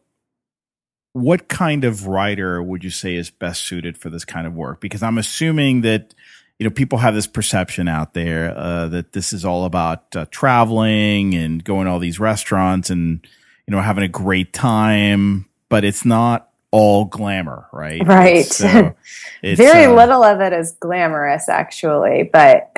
what 1.14 1.48
kind 1.48 1.84
of 1.84 2.08
writer 2.08 2.62
would 2.62 2.84
you 2.84 2.90
say 2.90 3.16
is 3.16 3.30
best 3.30 3.66
suited 3.66 3.98
for 3.98 4.10
this 4.10 4.26
kind 4.26 4.48
of 4.48 4.54
work? 4.54 4.80
Because 4.80 5.04
I'm 5.04 5.18
assuming 5.18 5.82
that 5.82 6.14
you 6.58 6.64
know 6.64 6.70
people 6.70 7.00
have 7.00 7.14
this 7.14 7.28
perception 7.28 7.88
out 7.88 8.14
there 8.14 8.56
uh, 8.58 8.88
that 8.88 9.14
this 9.14 9.34
is 9.34 9.44
all 9.44 9.66
about 9.66 10.16
uh, 10.16 10.26
traveling 10.32 11.34
and 11.34 11.64
going 11.64 11.86
to 11.86 11.92
all 11.92 12.00
these 12.00 12.20
restaurants 12.20 12.90
and 12.90 13.28
you 13.68 13.72
know 13.72 13.82
having 13.82 14.04
a 14.04 14.08
great 14.08 14.54
time, 14.54 15.50
but 15.70 15.84
it's 15.84 16.06
not 16.06 16.51
all 16.72 17.06
glamour, 17.06 17.68
right? 17.74 18.06
Right. 18.06 18.46
So 18.46 18.96
Very 19.44 19.86
uh, 19.86 19.94
little 19.94 20.24
of 20.24 20.40
it 20.40 20.54
is 20.54 20.72
glamorous, 20.74 21.50
actually. 21.50 22.30
But 22.32 22.72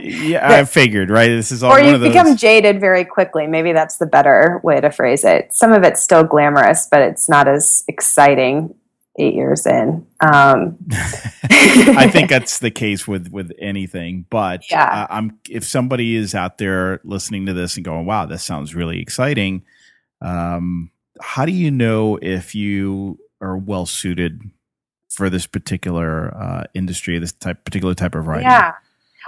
yeah, 0.00 0.40
I 0.42 0.64
figured, 0.64 1.10
right? 1.10 1.28
This 1.28 1.52
is 1.52 1.62
all. 1.62 1.72
Or 1.72 1.80
you 1.80 1.98
become 1.98 2.36
jaded 2.36 2.80
very 2.80 3.04
quickly. 3.04 3.46
Maybe 3.46 3.72
that's 3.72 3.98
the 3.98 4.06
better 4.06 4.60
way 4.62 4.80
to 4.80 4.90
phrase 4.90 5.24
it. 5.24 5.52
Some 5.52 5.72
of 5.72 5.82
it's 5.82 6.02
still 6.02 6.24
glamorous, 6.24 6.88
but 6.90 7.02
it's 7.02 7.28
not 7.28 7.46
as 7.46 7.84
exciting 7.88 8.74
eight 9.18 9.34
years 9.34 9.66
in. 9.66 10.06
Um. 10.20 10.78
I 11.50 12.08
think 12.10 12.30
that's 12.30 12.60
the 12.60 12.70
case 12.70 13.06
with 13.06 13.28
with 13.30 13.52
anything. 13.58 14.26
But 14.30 14.70
yeah. 14.70 15.06
I'm 15.10 15.38
if 15.50 15.64
somebody 15.64 16.16
is 16.16 16.34
out 16.34 16.58
there 16.58 17.00
listening 17.04 17.46
to 17.46 17.52
this 17.52 17.76
and 17.76 17.84
going, 17.84 18.06
"Wow, 18.06 18.26
this 18.26 18.42
sounds 18.42 18.74
really 18.74 19.00
exciting." 19.00 19.64
Um, 20.22 20.90
how 21.20 21.44
do 21.44 21.52
you 21.52 21.70
know 21.70 22.18
if 22.22 22.54
you 22.54 23.18
are 23.40 23.56
well 23.56 23.86
suited 23.86 24.50
for 25.08 25.30
this 25.30 25.46
particular 25.46 26.34
uh, 26.36 26.64
industry, 26.74 27.18
this 27.18 27.32
type 27.32 27.64
particular 27.64 27.94
type 27.94 28.14
of 28.14 28.26
writing? 28.26 28.44
Yeah. 28.44 28.74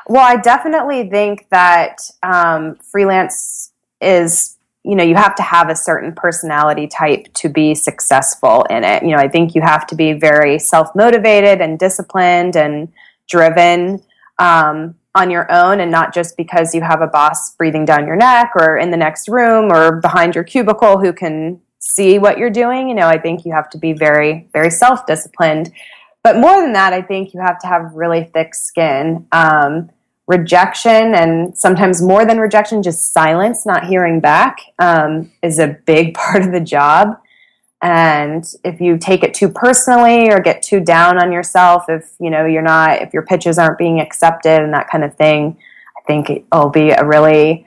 Well, 0.06 0.24
I 0.24 0.36
definitely 0.36 1.08
think 1.10 1.48
that 1.50 2.00
um, 2.22 2.76
freelance 2.76 3.72
is 4.00 4.56
you 4.84 4.94
know 4.94 5.04
you 5.04 5.16
have 5.16 5.34
to 5.34 5.42
have 5.42 5.68
a 5.68 5.76
certain 5.76 6.14
personality 6.14 6.86
type 6.86 7.26
to 7.34 7.48
be 7.48 7.74
successful 7.74 8.64
in 8.70 8.84
it 8.84 9.02
you 9.02 9.10
know 9.10 9.16
i 9.16 9.26
think 9.26 9.54
you 9.54 9.60
have 9.60 9.84
to 9.86 9.96
be 9.96 10.12
very 10.12 10.56
self-motivated 10.58 11.60
and 11.60 11.80
disciplined 11.80 12.56
and 12.56 12.88
driven 13.28 14.00
um, 14.38 14.94
on 15.14 15.30
your 15.30 15.50
own 15.50 15.80
and 15.80 15.90
not 15.90 16.14
just 16.14 16.36
because 16.36 16.74
you 16.74 16.80
have 16.80 17.02
a 17.02 17.08
boss 17.08 17.54
breathing 17.56 17.84
down 17.84 18.06
your 18.06 18.16
neck 18.16 18.52
or 18.54 18.78
in 18.78 18.90
the 18.90 18.96
next 18.96 19.28
room 19.28 19.72
or 19.72 20.00
behind 20.00 20.34
your 20.34 20.44
cubicle 20.44 20.98
who 20.98 21.12
can 21.12 21.60
see 21.88 22.18
what 22.18 22.38
you're 22.38 22.50
doing. 22.50 22.88
You 22.88 22.94
know, 22.94 23.08
I 23.08 23.18
think 23.18 23.44
you 23.44 23.52
have 23.52 23.70
to 23.70 23.78
be 23.78 23.92
very, 23.92 24.48
very 24.52 24.70
self 24.70 25.06
disciplined. 25.06 25.72
But 26.22 26.36
more 26.36 26.60
than 26.60 26.74
that, 26.74 26.92
I 26.92 27.00
think 27.00 27.32
you 27.32 27.40
have 27.40 27.58
to 27.60 27.66
have 27.66 27.94
really 27.94 28.24
thick 28.24 28.54
skin. 28.54 29.26
Um, 29.32 29.90
rejection 30.26 31.14
and 31.14 31.56
sometimes 31.56 32.02
more 32.02 32.26
than 32.26 32.38
rejection, 32.38 32.82
just 32.82 33.14
silence, 33.14 33.64
not 33.64 33.86
hearing 33.86 34.20
back, 34.20 34.58
um, 34.78 35.32
is 35.42 35.58
a 35.58 35.78
big 35.86 36.14
part 36.22 36.42
of 36.42 36.52
the 36.52 36.60
job. 36.60 37.18
And 37.80 38.44
if 38.64 38.80
you 38.80 38.98
take 38.98 39.22
it 39.22 39.32
too 39.32 39.48
personally 39.48 40.30
or 40.30 40.40
get 40.40 40.62
too 40.62 40.80
down 40.80 41.16
on 41.22 41.32
yourself, 41.32 41.84
if 41.88 42.12
you 42.20 42.28
know 42.28 42.44
you're 42.44 42.60
not, 42.60 43.00
if 43.00 43.14
your 43.14 43.22
pitches 43.22 43.56
aren't 43.56 43.78
being 43.78 44.00
accepted 44.00 44.60
and 44.60 44.74
that 44.74 44.90
kind 44.90 45.04
of 45.04 45.14
thing, 45.14 45.56
I 45.96 46.00
think 46.06 46.28
it'll 46.28 46.70
be 46.70 46.90
a 46.90 47.04
really 47.04 47.66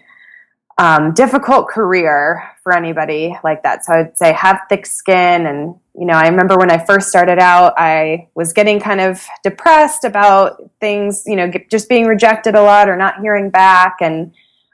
um, 0.77 1.13
difficult 1.13 1.69
career 1.69 2.50
for 2.63 2.75
anybody 2.75 3.35
like 3.43 3.63
that. 3.63 3.83
So 3.85 3.93
I'd 3.93 4.17
say 4.17 4.33
have 4.33 4.61
thick 4.69 4.85
skin. 4.85 5.45
And, 5.47 5.75
you 5.95 6.05
know, 6.05 6.13
I 6.13 6.27
remember 6.27 6.57
when 6.57 6.71
I 6.71 6.83
first 6.83 7.09
started 7.09 7.39
out, 7.39 7.73
I 7.77 8.29
was 8.35 8.53
getting 8.53 8.79
kind 8.79 9.01
of 9.01 9.25
depressed 9.43 10.03
about 10.03 10.61
things, 10.79 11.23
you 11.25 11.35
know, 11.35 11.51
just 11.69 11.89
being 11.89 12.05
rejected 12.05 12.55
a 12.55 12.61
lot 12.61 12.89
or 12.89 12.95
not 12.95 13.19
hearing 13.21 13.49
back. 13.49 13.97
And 14.01 14.33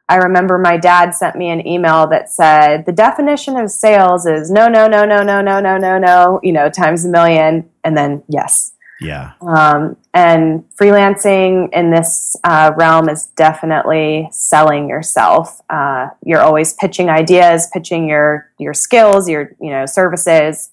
I 0.10 0.18
remember 0.18 0.58
my 0.58 0.78
dad 0.78 1.12
sent 1.12 1.36
me 1.36 1.50
an 1.50 1.68
email 1.68 2.08
that 2.08 2.30
said, 2.30 2.86
the 2.86 2.94
definition 2.94 3.58
of 3.58 3.70
sales 3.72 4.26
is 4.26 4.50
no, 4.50 4.68
no, 4.68 4.88
no, 4.88 5.06
no, 5.06 5.22
no, 5.24 5.42
no, 5.42 5.60
no, 5.60 5.78
no, 5.78 5.98
no, 5.98 6.40
you 6.44 6.54
know, 6.54 6.70
times 6.70 7.06
a 7.06 7.10
million. 7.10 7.70
And 7.84 7.98
then 7.98 8.24
yes. 8.30 8.72
Yeah. 9.00 9.34
Um, 9.42 9.98
and 10.14 10.66
freelancing 10.76 11.70
in 11.72 11.92
this 11.92 12.36
uh, 12.44 12.72
realm 12.76 13.10
is 13.10 13.28
definitely 13.36 14.30
selling 14.32 14.90
yourself. 14.90 15.62
Uh, 15.70 16.10
you're 16.26 16.42
always 16.42 16.74
pitching 16.74 17.10
ideas, 17.10 17.68
pitching 17.72 18.08
your 18.08 18.52
your 18.58 18.74
skills, 18.74 19.30
your 19.30 19.52
you 19.62 19.70
know 19.70 19.86
services. 19.86 20.72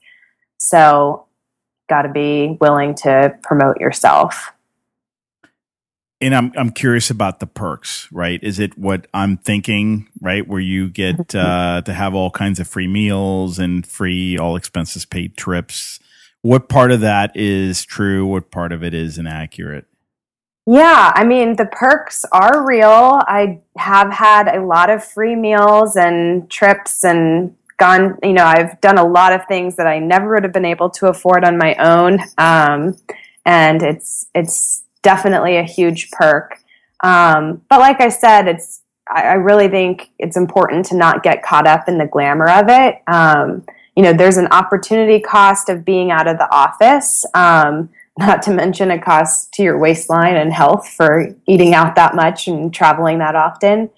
So, 0.57 1.27
got 1.89 2.03
to 2.03 2.09
be 2.09 2.57
willing 2.61 2.95
to 2.97 3.37
promote 3.43 3.79
yourself. 3.79 4.53
And 6.21 6.35
I'm 6.35 6.53
I'm 6.57 6.71
curious 6.71 7.11
about 7.11 7.41
the 7.41 7.47
perks, 7.47 8.09
right? 8.11 8.43
Is 8.43 8.59
it 8.59 8.79
what 8.79 9.07
I'm 9.13 9.37
thinking, 9.37 10.09
right? 10.23 10.47
Where 10.47 10.61
you 10.61 10.89
get 10.89 11.35
uh, 11.35 11.83
to 11.83 11.93
have 11.93 12.15
all 12.15 12.31
kinds 12.31 12.59
of 12.59 12.67
free 12.67 12.89
meals 12.89 13.59
and 13.59 13.87
free 13.87 14.39
all 14.39 14.57
expenses 14.57 15.05
paid 15.05 15.37
trips 15.37 16.01
what 16.45 16.69
part 16.69 16.93
of 16.93 17.01
that 17.01 17.33
is 17.35 17.87
true? 17.87 18.27
What 18.27 18.51
part 18.51 18.71
of 18.73 18.85
it 18.85 18.93
is 18.93 19.17
inaccurate? 19.17 19.87
Yeah, 20.67 21.11
I 21.15 21.25
mean, 21.25 21.57
the 21.57 21.65
perks 21.65 22.27
are 22.33 22.67
real. 22.67 23.19
I 23.27 23.63
have 23.79 24.13
had 24.13 24.55
a 24.55 24.63
lot 24.63 24.91
of 24.91 25.03
free 25.03 25.37
meals 25.37 25.97
and 25.97 26.51
trips 26.51 27.03
and 27.03 27.57
gone, 27.79 28.19
you 28.23 28.35
know, 28.35 28.45
I've 28.45 28.79
done 28.83 28.99
a 28.99 29.07
lot 29.07 29.33
of 29.33 29.47
things 29.47 29.77
that 29.77 29.87
I 29.87 30.01
never 30.01 30.35
would 30.35 30.45
have 30.45 30.53
been 30.53 30.67
able 30.67 30.91
to 30.91 31.07
afford 31.07 31.47
on 31.47 31.57
my 31.57 31.77
own. 31.77 32.21
Um, 32.37 32.99
and 33.47 33.83
it's, 33.83 34.27
it's 34.35 34.85
definitely 35.01 35.57
a 35.57 35.63
huge 35.63 36.11
perk. 36.11 36.59
Um, 37.03 37.63
but 37.71 37.81
like 37.81 38.03
I 38.03 38.11
said, 38.11 38.49
it's, 38.49 38.83
I, 39.09 39.23
I, 39.23 39.35
really 39.35 39.69
think 39.69 40.11
it's 40.19 40.37
important 40.37 40.85
to 40.87 40.97
not 40.97 41.23
get 41.23 41.43
caught 41.43 41.67
up 41.67 41.89
in 41.89 41.97
the 41.97 42.07
glamour 42.07 42.51
of 42.51 42.67
it. 42.69 42.97
Um, 43.07 43.65
you 43.97 44.03
know, 44.03 44.13
there's 44.13 44.37
an 44.37 44.49
opportunity 44.49 45.21
cost 45.21 45.69
of 45.69 45.85
being 45.85 46.11
out 46.11 46.27
of 46.27 46.39
the 46.39 46.51
office, 46.53 47.25
um, 47.35 47.89
not 48.19 48.43
to 48.43 48.53
mention 48.53 48.91
a 48.91 49.01
cost 49.01 49.53
to 49.55 49.63
your 49.63 49.79
waistline 49.79 50.37
and 50.37 50.53
health 50.53 50.89
for 50.89 51.35
eating 51.47 51.75
out 51.75 51.95
that 51.97 52.15
much 52.15 52.49
and 52.49 52.73
traveling 52.73 53.19
that 53.19 53.37
often. 53.37 53.91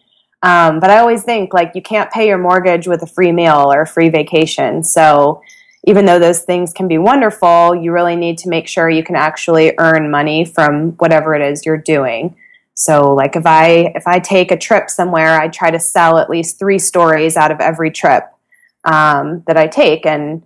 Um, 0.42 0.80
but 0.80 0.90
I 0.90 0.98
always 0.98 1.24
think 1.24 1.54
like 1.54 1.72
you 1.74 1.82
can't 1.82 2.10
pay 2.10 2.28
your 2.28 2.38
mortgage 2.38 2.86
with 2.86 3.02
a 3.02 3.06
free 3.06 3.32
meal 3.32 3.72
or 3.72 3.82
a 3.82 3.86
free 3.86 4.10
vacation. 4.10 4.82
So 4.84 5.42
even 5.86 6.04
though 6.04 6.18
those 6.18 6.40
things 6.40 6.72
can 6.72 6.88
be 6.88 6.98
wonderful, 6.98 7.74
you 7.74 7.92
really 7.92 8.16
need 8.16 8.38
to 8.38 8.48
make 8.48 8.68
sure 8.68 8.90
you 8.90 9.04
can 9.04 9.16
actually 9.16 9.74
earn 9.78 10.10
money 10.10 10.44
from 10.44 10.92
whatever 10.92 11.34
it 11.34 11.42
is 11.42 11.64
you're 11.64 11.76
doing. 11.76 12.36
So 12.74 13.14
like 13.14 13.36
if 13.36 13.46
I 13.46 13.92
if 13.94 14.06
I 14.06 14.18
take 14.18 14.50
a 14.50 14.56
trip 14.56 14.90
somewhere, 14.90 15.40
I 15.40 15.48
try 15.48 15.70
to 15.70 15.80
sell 15.80 16.18
at 16.18 16.28
least 16.28 16.58
3 16.58 16.78
stories 16.78 17.36
out 17.36 17.50
of 17.50 17.60
every 17.60 17.90
trip 17.90 18.24
um, 18.86 19.42
that 19.46 19.56
I 19.56 19.66
take, 19.66 20.06
and 20.06 20.42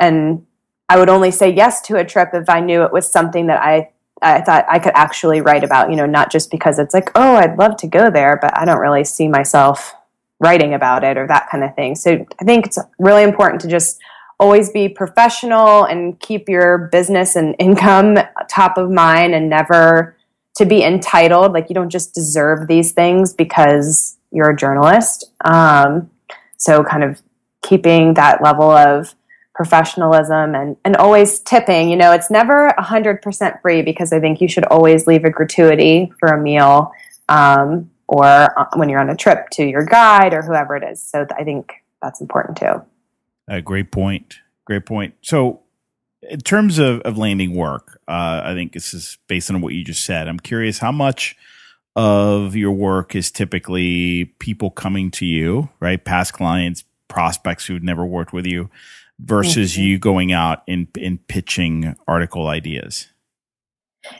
and 0.00 0.44
I 0.88 0.98
would 0.98 1.08
only 1.08 1.30
say 1.30 1.50
yes 1.50 1.80
to 1.82 1.96
a 1.96 2.04
trip 2.04 2.30
if 2.34 2.48
I 2.48 2.60
knew 2.60 2.82
it 2.82 2.92
was 2.92 3.10
something 3.10 3.46
that 3.46 3.62
I 3.62 3.90
I 4.20 4.40
thought 4.40 4.64
I 4.68 4.78
could 4.78 4.92
actually 4.94 5.40
write 5.40 5.62
about. 5.62 5.90
You 5.90 5.96
know, 5.96 6.06
not 6.06 6.32
just 6.32 6.50
because 6.50 6.78
it's 6.78 6.94
like, 6.94 7.10
oh, 7.14 7.36
I'd 7.36 7.58
love 7.58 7.76
to 7.78 7.86
go 7.86 8.10
there, 8.10 8.38
but 8.40 8.56
I 8.58 8.64
don't 8.64 8.80
really 8.80 9.04
see 9.04 9.28
myself 9.28 9.94
writing 10.40 10.74
about 10.74 11.04
it 11.04 11.16
or 11.16 11.26
that 11.28 11.48
kind 11.50 11.62
of 11.62 11.74
thing. 11.76 11.94
So 11.94 12.26
I 12.40 12.44
think 12.44 12.66
it's 12.66 12.78
really 12.98 13.22
important 13.22 13.60
to 13.62 13.68
just 13.68 14.00
always 14.40 14.70
be 14.70 14.88
professional 14.88 15.84
and 15.84 16.18
keep 16.20 16.48
your 16.48 16.88
business 16.90 17.36
and 17.36 17.54
income 17.58 18.18
top 18.48 18.76
of 18.76 18.90
mind 18.90 19.34
and 19.34 19.48
never 19.48 20.16
to 20.56 20.64
be 20.64 20.82
entitled 20.84 21.52
like 21.52 21.68
you 21.68 21.74
don't 21.74 21.90
just 21.90 22.14
deserve 22.14 22.68
these 22.68 22.92
things 22.92 23.32
because 23.32 24.16
you're 24.30 24.50
a 24.50 24.56
journalist 24.56 25.30
um, 25.44 26.10
so 26.56 26.82
kind 26.84 27.04
of 27.04 27.22
keeping 27.64 28.14
that 28.14 28.42
level 28.42 28.70
of 28.70 29.14
professionalism 29.54 30.54
and, 30.54 30.76
and 30.84 30.96
always 30.96 31.38
tipping. 31.40 31.88
You 31.88 31.96
know, 31.96 32.12
it's 32.12 32.30
never 32.30 32.72
100% 32.78 33.62
free 33.62 33.82
because 33.82 34.12
I 34.12 34.20
think 34.20 34.40
you 34.40 34.48
should 34.48 34.64
always 34.66 35.06
leave 35.06 35.24
a 35.24 35.30
gratuity 35.30 36.12
for 36.20 36.28
a 36.28 36.40
meal 36.40 36.92
um, 37.28 37.90
or 38.06 38.24
uh, 38.24 38.66
when 38.74 38.88
you're 38.88 39.00
on 39.00 39.10
a 39.10 39.16
trip 39.16 39.50
to 39.52 39.64
your 39.64 39.84
guide 39.84 40.34
or 40.34 40.42
whoever 40.42 40.76
it 40.76 40.84
is. 40.84 41.02
So 41.02 41.26
I 41.36 41.44
think 41.44 41.72
that's 42.02 42.20
important 42.20 42.58
too. 42.58 42.82
A 43.48 43.62
great 43.62 43.90
point. 43.90 44.36
Great 44.64 44.86
point. 44.86 45.14
So, 45.22 45.60
in 46.22 46.40
terms 46.40 46.78
of, 46.78 47.00
of 47.02 47.18
landing 47.18 47.54
work, 47.54 48.00
uh, 48.08 48.40
I 48.44 48.54
think 48.54 48.72
this 48.72 48.94
is 48.94 49.18
based 49.28 49.50
on 49.50 49.60
what 49.60 49.74
you 49.74 49.84
just 49.84 50.06
said. 50.06 50.26
I'm 50.26 50.40
curious 50.40 50.78
how 50.78 50.90
much 50.90 51.36
of 51.96 52.56
your 52.56 52.72
work 52.72 53.14
is 53.14 53.30
typically 53.30 54.24
people 54.38 54.70
coming 54.70 55.10
to 55.12 55.26
you, 55.26 55.68
right? 55.80 56.02
Past 56.02 56.32
clients, 56.32 56.82
prospects 57.14 57.66
who'd 57.66 57.84
never 57.84 58.04
worked 58.04 58.32
with 58.32 58.44
you 58.44 58.68
versus 59.20 59.74
mm-hmm. 59.74 59.82
you 59.82 59.98
going 59.98 60.32
out 60.32 60.62
and, 60.66 60.88
and 61.00 61.26
pitching 61.28 61.96
article 62.08 62.48
ideas? 62.48 63.06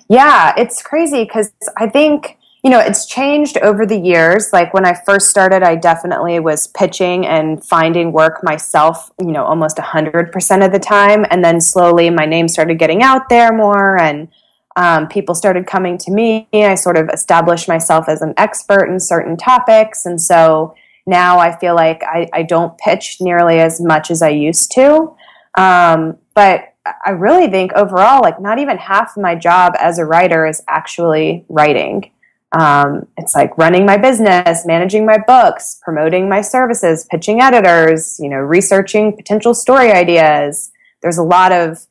Yeah, 0.09 0.55
it's 0.57 0.81
crazy 0.81 1.25
because 1.25 1.53
I 1.77 1.89
think, 1.89 2.39
you 2.63 2.71
know, 2.71 2.79
it's 2.79 3.05
changed 3.07 3.59
over 3.59 3.85
the 3.85 3.99
years. 3.99 4.51
Like 4.53 4.73
when 4.73 4.87
I 4.87 4.95
first 4.95 5.29
started, 5.29 5.63
I 5.63 5.75
definitely 5.75 6.39
was 6.39 6.69
pitching 6.69 7.27
and 7.27 7.63
finding 7.63 8.13
work 8.13 8.43
myself, 8.45 9.11
you 9.21 9.33
know, 9.33 9.45
almost 9.45 9.77
100% 9.77 10.65
of 10.65 10.73
the 10.73 10.79
time. 10.79 11.27
And 11.31 11.45
then 11.45 11.61
slowly 11.61 12.09
my 12.11 12.25
name 12.25 12.47
started 12.47 12.79
getting 12.79 13.03
out 13.03 13.29
there 13.29 13.53
more 13.53 13.99
and 13.99 14.29
um, 14.77 15.07
people 15.09 15.35
started 15.35 15.67
coming 15.67 15.99
to 15.99 16.11
me. 16.11 16.49
I 16.53 16.75
sort 16.75 16.97
of 16.97 17.09
established 17.11 17.69
myself 17.69 18.09
as 18.09 18.23
an 18.23 18.35
expert 18.37 18.87
in 18.87 18.99
certain 18.99 19.37
topics. 19.37 20.07
And 20.07 20.21
so, 20.21 20.75
now 21.07 21.39
I 21.39 21.57
feel 21.59 21.75
like 21.75 22.03
I, 22.03 22.29
I 22.33 22.43
don't 22.43 22.77
pitch 22.79 23.19
nearly 23.21 23.61
as 23.61 23.81
much 23.81 24.11
as 24.11 24.23
I 24.23 24.31
used 24.31 24.73
to. 24.73 25.15
Um, 25.57 26.19
but 26.35 26.75
I 27.05 27.11
really 27.11 27.49
think 27.49 27.73
overall, 27.75 28.21
like 28.21 28.41
not 28.41 28.59
even 28.59 28.77
half 28.77 29.17
of 29.17 29.23
my 29.23 29.35
job 29.35 29.75
as 29.79 29.99
a 29.99 30.05
writer 30.05 30.47
is 30.47 30.63
actually 30.69 31.45
writing. 31.49 32.11
Um, 32.53 33.07
it's 33.17 33.35
like 33.35 33.57
running 33.59 33.85
my 33.85 33.97
business, 33.97 34.65
managing 34.65 35.05
my 35.07 35.19
books, 35.19 35.81
promoting 35.83 36.29
my 36.29 36.41
services, 36.41 37.07
pitching 37.11 37.41
editors, 37.41 38.19
you 38.21 38.29
know, 38.29 38.37
researching 38.37 39.17
potential 39.17 39.55
story 39.55 39.91
ideas. 39.91 40.71
There's 41.03 41.19
a 41.19 41.23
lot 41.23 41.53
of 41.53 41.87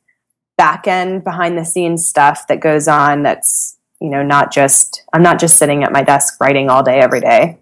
back 0.56 0.86
end 0.86 1.24
behind 1.24 1.58
the 1.58 1.64
scenes 1.64 2.06
stuff 2.06 2.46
that 2.46 2.60
goes 2.60 2.88
on 2.88 3.24
that's, 3.24 3.76
you 4.00 4.08
know, 4.08 4.22
not 4.22 4.52
just, 4.52 5.02
I'm 5.12 5.22
not 5.22 5.38
just 5.38 5.58
sitting 5.58 5.84
at 5.84 5.92
my 5.92 6.02
desk 6.02 6.40
writing 6.40 6.70
all 6.70 6.82
day, 6.82 7.00
every 7.00 7.20
day. 7.20 7.58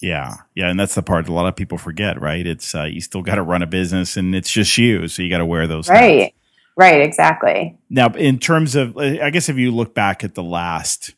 Yeah, 0.00 0.34
yeah, 0.54 0.68
and 0.68 0.78
that's 0.78 0.94
the 0.94 1.02
part 1.02 1.28
a 1.28 1.32
lot 1.32 1.46
of 1.46 1.56
people 1.56 1.78
forget, 1.78 2.20
right? 2.20 2.46
It's 2.46 2.74
uh, 2.74 2.84
you 2.84 3.00
still 3.00 3.22
got 3.22 3.36
to 3.36 3.42
run 3.42 3.62
a 3.62 3.66
business, 3.66 4.16
and 4.16 4.34
it's 4.34 4.50
just 4.50 4.76
you, 4.76 5.08
so 5.08 5.22
you 5.22 5.30
got 5.30 5.38
to 5.38 5.46
wear 5.46 5.66
those. 5.66 5.88
Right, 5.88 6.22
hats. 6.22 6.34
right, 6.76 7.00
exactly. 7.00 7.78
Now, 7.88 8.08
in 8.08 8.38
terms 8.38 8.74
of, 8.74 8.96
I 8.98 9.30
guess 9.30 9.48
if 9.48 9.56
you 9.56 9.70
look 9.70 9.94
back 9.94 10.24
at 10.24 10.34
the 10.34 10.42
last, 10.42 11.14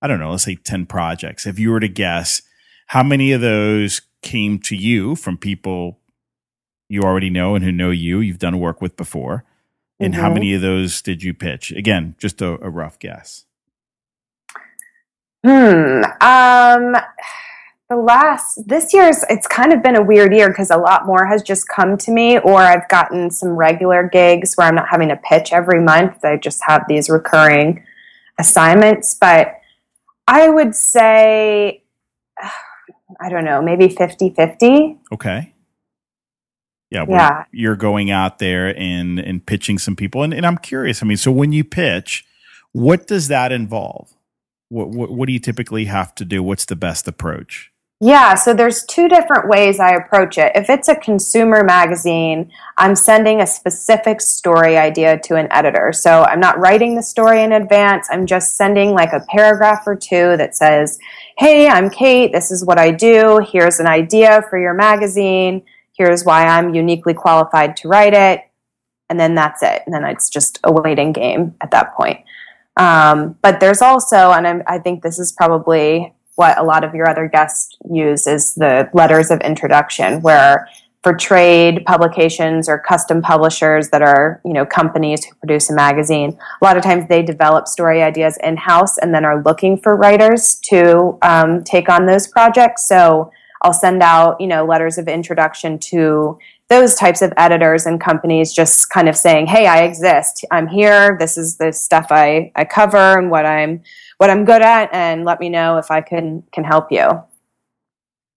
I 0.00 0.06
don't 0.06 0.20
know, 0.20 0.30
let's 0.30 0.44
say 0.44 0.54
ten 0.54 0.86
projects, 0.86 1.46
if 1.46 1.58
you 1.58 1.70
were 1.72 1.80
to 1.80 1.88
guess, 1.88 2.42
how 2.86 3.02
many 3.02 3.32
of 3.32 3.40
those 3.40 4.02
came 4.22 4.60
to 4.60 4.76
you 4.76 5.16
from 5.16 5.36
people 5.36 5.98
you 6.88 7.02
already 7.02 7.30
know 7.30 7.56
and 7.56 7.64
who 7.64 7.72
know 7.72 7.90
you, 7.90 8.20
you've 8.20 8.38
done 8.38 8.60
work 8.60 8.80
with 8.80 8.96
before, 8.96 9.44
and 9.98 10.14
mm-hmm. 10.14 10.22
how 10.22 10.32
many 10.32 10.54
of 10.54 10.62
those 10.62 11.02
did 11.02 11.24
you 11.24 11.34
pitch? 11.34 11.72
Again, 11.72 12.14
just 12.18 12.40
a, 12.40 12.52
a 12.64 12.70
rough 12.70 12.98
guess. 13.00 13.44
Hmm. 15.44 16.02
Um 16.20 16.96
the 17.88 17.96
last 17.96 18.66
this 18.66 18.92
year's 18.92 19.24
it's 19.30 19.46
kind 19.46 19.72
of 19.72 19.82
been 19.82 19.96
a 19.96 20.02
weird 20.02 20.32
year 20.32 20.48
because 20.48 20.70
a 20.70 20.76
lot 20.76 21.06
more 21.06 21.26
has 21.26 21.42
just 21.42 21.68
come 21.68 21.96
to 21.96 22.10
me 22.10 22.38
or 22.38 22.58
i've 22.60 22.88
gotten 22.88 23.30
some 23.30 23.50
regular 23.50 24.08
gigs 24.08 24.54
where 24.54 24.66
i'm 24.66 24.74
not 24.74 24.88
having 24.88 25.08
to 25.08 25.16
pitch 25.16 25.52
every 25.52 25.80
month. 25.80 26.24
I 26.24 26.36
just 26.36 26.60
have 26.66 26.84
these 26.88 27.08
recurring 27.08 27.84
assignments 28.38 29.14
but 29.14 29.60
i 30.26 30.48
would 30.48 30.74
say 30.74 31.82
i 33.20 33.28
don't 33.28 33.44
know 33.44 33.62
maybe 33.62 33.88
50-50 33.88 34.98
okay. 35.12 35.52
Yeah, 36.88 37.04
yeah. 37.08 37.44
you're 37.50 37.76
going 37.76 38.12
out 38.12 38.38
there 38.38 38.76
and 38.78 39.18
and 39.18 39.44
pitching 39.44 39.78
some 39.78 39.96
people 39.96 40.22
and, 40.22 40.32
and 40.32 40.46
i'm 40.46 40.58
curious 40.58 41.02
i 41.02 41.06
mean 41.06 41.16
so 41.16 41.30
when 41.32 41.52
you 41.52 41.64
pitch 41.64 42.24
what 42.76 43.06
does 43.06 43.28
that 43.28 43.52
involve? 43.52 44.12
What, 44.68 44.90
what, 44.90 45.10
what 45.10 45.26
do 45.28 45.32
you 45.32 45.38
typically 45.38 45.86
have 45.86 46.14
to 46.16 46.26
do? 46.26 46.42
What's 46.42 46.66
the 46.66 46.76
best 46.76 47.08
approach 47.08 47.72
Yeah, 47.98 48.34
so 48.34 48.52
there's 48.52 48.84
two 48.84 49.08
different 49.08 49.48
ways 49.48 49.80
I 49.80 49.94
approach 49.94 50.36
it. 50.36 50.52
If 50.54 50.68
it's 50.68 50.88
a 50.88 50.96
consumer 50.96 51.64
magazine, 51.64 52.52
I'm 52.76 52.94
sending 52.94 53.40
a 53.40 53.46
specific 53.46 54.20
story 54.20 54.76
idea 54.76 55.18
to 55.20 55.36
an 55.36 55.50
editor. 55.50 55.94
So 55.94 56.24
I'm 56.24 56.40
not 56.40 56.58
writing 56.58 56.94
the 56.94 57.02
story 57.02 57.42
in 57.42 57.52
advance. 57.52 58.06
I'm 58.10 58.26
just 58.26 58.54
sending 58.54 58.90
like 58.90 59.14
a 59.14 59.24
paragraph 59.30 59.84
or 59.86 59.96
two 59.96 60.36
that 60.36 60.54
says, 60.54 60.98
Hey, 61.38 61.68
I'm 61.68 61.88
Kate. 61.88 62.32
This 62.32 62.50
is 62.50 62.66
what 62.66 62.78
I 62.78 62.90
do. 62.90 63.38
Here's 63.50 63.80
an 63.80 63.86
idea 63.86 64.42
for 64.50 64.58
your 64.58 64.74
magazine. 64.74 65.62
Here's 65.96 66.22
why 66.22 66.46
I'm 66.46 66.74
uniquely 66.74 67.14
qualified 67.14 67.78
to 67.78 67.88
write 67.88 68.12
it. 68.12 68.42
And 69.08 69.18
then 69.18 69.34
that's 69.34 69.62
it. 69.62 69.82
And 69.86 69.94
then 69.94 70.04
it's 70.04 70.28
just 70.28 70.58
a 70.64 70.70
waiting 70.70 71.12
game 71.12 71.54
at 71.62 71.70
that 71.70 71.94
point. 71.96 72.20
Um, 72.76 73.38
but 73.40 73.58
there's 73.58 73.80
also, 73.80 74.32
and 74.32 74.46
I'm, 74.46 74.62
I 74.66 74.78
think 74.80 75.02
this 75.02 75.18
is 75.18 75.32
probably 75.32 76.12
what 76.36 76.56
a 76.58 76.62
lot 76.62 76.84
of 76.84 76.94
your 76.94 77.08
other 77.08 77.28
guests 77.28 77.76
use 77.90 78.26
is 78.26 78.54
the 78.54 78.88
letters 78.92 79.30
of 79.30 79.40
introduction 79.40 80.22
where 80.22 80.68
for 81.06 81.14
trade 81.14 81.84
publications 81.86 82.68
or 82.68 82.80
custom 82.80 83.22
publishers 83.22 83.90
that 83.90 84.02
are 84.02 84.40
you 84.44 84.52
know 84.52 84.66
companies 84.66 85.24
who 85.24 85.32
produce 85.36 85.70
a 85.70 85.72
magazine 85.72 86.36
a 86.60 86.64
lot 86.64 86.76
of 86.76 86.82
times 86.82 87.04
they 87.08 87.22
develop 87.22 87.68
story 87.68 88.02
ideas 88.02 88.36
in-house 88.42 88.98
and 88.98 89.14
then 89.14 89.24
are 89.24 89.40
looking 89.44 89.78
for 89.78 89.94
writers 89.94 90.56
to 90.56 91.16
um, 91.22 91.62
take 91.62 91.88
on 91.88 92.06
those 92.06 92.26
projects. 92.26 92.88
So 92.88 93.30
i'll 93.62 93.72
send 93.72 94.02
out 94.02 94.40
you 94.40 94.48
know 94.48 94.66
letters 94.66 94.98
of 94.98 95.06
introduction 95.06 95.78
to 95.78 96.38
those 96.68 96.96
types 96.96 97.22
of 97.22 97.32
editors 97.36 97.86
and 97.86 98.00
companies 98.00 98.52
just 98.52 98.90
kind 98.90 99.08
of 99.08 99.16
saying 99.16 99.46
hey 99.46 99.68
i 99.68 99.84
exist. 99.84 100.44
I'm 100.50 100.66
here. 100.66 101.16
This 101.20 101.38
is 101.38 101.56
the 101.56 101.72
stuff 101.72 102.08
i, 102.10 102.50
I 102.56 102.64
cover 102.64 103.16
and 103.16 103.30
what 103.30 103.46
i'm 103.46 103.80
what 104.18 104.30
I'm 104.30 104.44
good 104.44 104.62
at 104.62 104.92
and 104.92 105.24
let 105.24 105.40
me 105.40 105.48
know 105.48 105.78
if 105.78 105.90
I 105.90 106.00
can 106.00 106.42
can 106.52 106.64
help 106.64 106.90
you. 106.90 107.08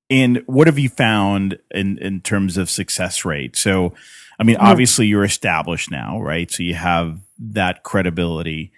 And 0.10 0.42
what 0.48 0.68
have 0.68 0.80
you 0.80 0.90
found 0.90 1.60
in 1.72 1.98
in 2.00 2.22
terms 2.22 2.58
of 2.58 2.70
success 2.70 3.24
rate? 3.26 3.56
So, 3.56 3.94
I 4.40 4.44
mean, 4.44 4.56
mm-hmm. 4.58 4.66
obviously 4.66 5.08
you're 5.08 5.24
established 5.24 5.92
now, 5.92 6.20
right? 6.20 6.50
So 6.50 6.64
you 6.64 6.74
have 6.74 7.20
that 7.38 7.84
credibility, 7.84 8.72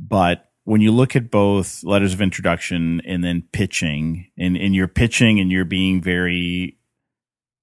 but 0.00 0.48
when 0.68 0.82
you 0.82 0.92
look 0.92 1.16
at 1.16 1.30
both 1.30 1.82
letters 1.82 2.12
of 2.12 2.20
introduction 2.20 3.00
and 3.06 3.24
then 3.24 3.42
pitching, 3.52 4.26
and, 4.36 4.54
and 4.54 4.74
you're 4.74 4.86
pitching 4.86 5.40
and 5.40 5.50
you're 5.50 5.64
being 5.64 6.02
very, 6.02 6.76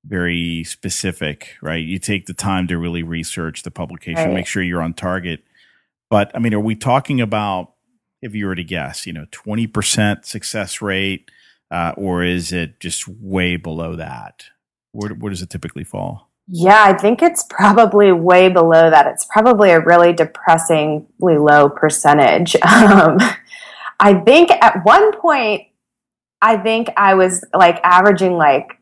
very 0.04 0.64
specific, 0.64 1.52
right? 1.62 1.86
You 1.86 2.00
take 2.00 2.26
the 2.26 2.34
time 2.34 2.66
to 2.68 2.80
really 2.80 3.04
research 3.04 3.62
the 3.62 3.70
publication, 3.70 4.26
right. 4.26 4.34
make 4.34 4.48
sure 4.48 4.64
you're 4.64 4.82
on 4.82 4.96
target. 4.96 5.44
But 6.10 6.32
I 6.34 6.40
mean, 6.40 6.56
are 6.56 6.60
we 6.60 6.74
talking 6.74 7.22
about 7.22 7.75
if 8.26 8.34
you 8.34 8.48
were 8.48 8.56
to 8.56 8.64
guess, 8.64 9.06
you 9.06 9.14
know, 9.14 9.26
20% 9.32 10.26
success 10.26 10.82
rate, 10.82 11.30
uh, 11.70 11.94
or 11.96 12.24
is 12.24 12.52
it 12.52 12.80
just 12.80 13.08
way 13.08 13.56
below 13.56 13.96
that? 13.96 14.46
Where, 14.92 15.12
where 15.12 15.30
does 15.30 15.44
it 15.44 15.50
typically 15.52 15.84
fall? 15.84 16.32
Yeah, 16.48 16.84
I 16.84 16.94
think 16.94 17.22
it's 17.22 17.44
probably 17.50 18.12
way 18.12 18.50
below 18.50 18.90
that. 18.90 19.08
It's 19.08 19.26
probably 19.26 19.72
a 19.72 19.80
really 19.80 20.12
depressingly 20.12 21.38
low 21.38 21.70
percentage. 21.70 22.56
Um, 22.66 23.18
I 23.98 24.16
think 24.16 24.52
at 24.52 24.84
one 24.84 25.18
point, 25.18 25.68
I 26.42 26.58
think 26.58 26.90
I 26.98 27.14
was 27.14 27.46
like 27.54 27.80
averaging 27.82 28.34
like 28.34 28.78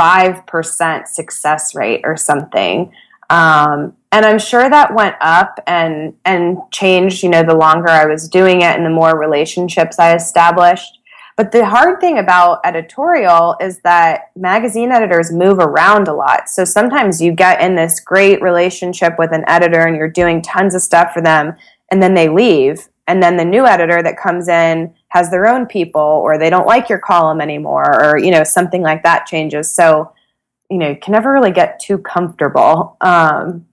5% 0.00 1.08
success 1.08 1.74
rate 1.74 2.02
or 2.04 2.16
something. 2.16 2.92
Um, 3.30 3.96
and 4.12 4.24
I'm 4.24 4.38
sure 4.38 4.68
that 4.68 4.94
went 4.94 5.16
up 5.20 5.58
and 5.66 6.14
and 6.24 6.58
changed, 6.70 7.22
you 7.22 7.30
know, 7.30 7.42
the 7.42 7.56
longer 7.56 7.88
I 7.88 8.06
was 8.06 8.28
doing 8.28 8.62
it 8.62 8.76
and 8.76 8.84
the 8.84 8.90
more 8.90 9.18
relationships 9.18 9.98
I 9.98 10.14
established. 10.14 11.00
But 11.36 11.50
the 11.50 11.66
hard 11.66 12.00
thing 12.00 12.18
about 12.18 12.60
editorial 12.64 13.56
is 13.60 13.80
that 13.80 14.30
magazine 14.36 14.92
editors 14.92 15.32
move 15.32 15.58
around 15.58 16.06
a 16.06 16.14
lot. 16.14 16.48
So 16.48 16.64
sometimes 16.64 17.20
you 17.20 17.32
get 17.32 17.60
in 17.60 17.74
this 17.74 17.98
great 17.98 18.40
relationship 18.40 19.18
with 19.18 19.32
an 19.32 19.44
editor 19.48 19.80
and 19.80 19.96
you're 19.96 20.08
doing 20.08 20.42
tons 20.42 20.76
of 20.76 20.82
stuff 20.82 21.12
for 21.12 21.20
them 21.20 21.56
and 21.90 22.00
then 22.00 22.14
they 22.14 22.28
leave 22.28 22.88
and 23.06 23.22
then 23.22 23.36
the 23.36 23.44
new 23.44 23.66
editor 23.66 24.02
that 24.02 24.16
comes 24.16 24.48
in 24.48 24.94
has 25.08 25.30
their 25.30 25.46
own 25.46 25.66
people 25.66 26.00
or 26.00 26.38
they 26.38 26.50
don't 26.50 26.66
like 26.66 26.88
your 26.88 26.98
column 26.98 27.40
anymore 27.40 28.02
or 28.02 28.18
you 28.18 28.30
know 28.30 28.44
something 28.44 28.82
like 28.82 29.02
that 29.02 29.26
changes. 29.26 29.70
So 29.70 30.12
you 30.74 30.80
know, 30.80 30.96
can 30.96 31.12
never 31.12 31.30
really 31.30 31.52
get 31.52 31.78
too 31.78 31.98
comfortable. 31.98 32.96
Um, 33.00 33.64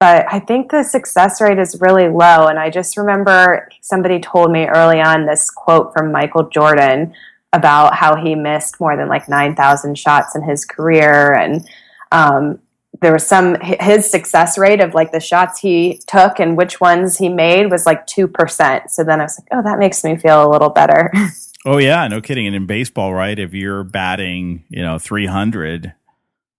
but 0.00 0.26
I 0.28 0.40
think 0.40 0.72
the 0.72 0.82
success 0.82 1.40
rate 1.40 1.60
is 1.60 1.80
really 1.80 2.08
low. 2.08 2.48
And 2.48 2.58
I 2.58 2.70
just 2.70 2.96
remember 2.96 3.68
somebody 3.82 4.18
told 4.18 4.50
me 4.50 4.66
early 4.66 5.00
on 5.00 5.26
this 5.26 5.48
quote 5.48 5.92
from 5.92 6.10
Michael 6.10 6.48
Jordan 6.48 7.14
about 7.52 7.94
how 7.94 8.16
he 8.16 8.34
missed 8.34 8.80
more 8.80 8.96
than 8.96 9.06
like 9.06 9.28
9,000 9.28 9.96
shots 9.96 10.34
in 10.34 10.42
his 10.42 10.64
career. 10.64 11.32
And 11.34 11.64
um, 12.10 12.58
there 13.00 13.12
was 13.12 13.24
some, 13.24 13.56
his 13.60 14.10
success 14.10 14.58
rate 14.58 14.80
of 14.80 14.92
like 14.92 15.12
the 15.12 15.20
shots 15.20 15.60
he 15.60 16.00
took 16.08 16.40
and 16.40 16.56
which 16.56 16.80
ones 16.80 17.16
he 17.18 17.28
made 17.28 17.70
was 17.70 17.86
like 17.86 18.08
2%. 18.08 18.90
So 18.90 19.04
then 19.04 19.20
I 19.20 19.22
was 19.22 19.38
like, 19.38 19.48
oh, 19.52 19.62
that 19.62 19.78
makes 19.78 20.02
me 20.02 20.16
feel 20.16 20.44
a 20.44 20.50
little 20.50 20.70
better. 20.70 21.12
Oh, 21.66 21.78
yeah, 21.78 22.06
no 22.08 22.20
kidding. 22.20 22.46
And 22.46 22.56
in 22.56 22.66
baseball, 22.66 23.12
right, 23.12 23.38
if 23.38 23.52
you're 23.52 23.84
batting, 23.84 24.64
you 24.68 24.82
know, 24.82 24.98
300, 24.98 25.92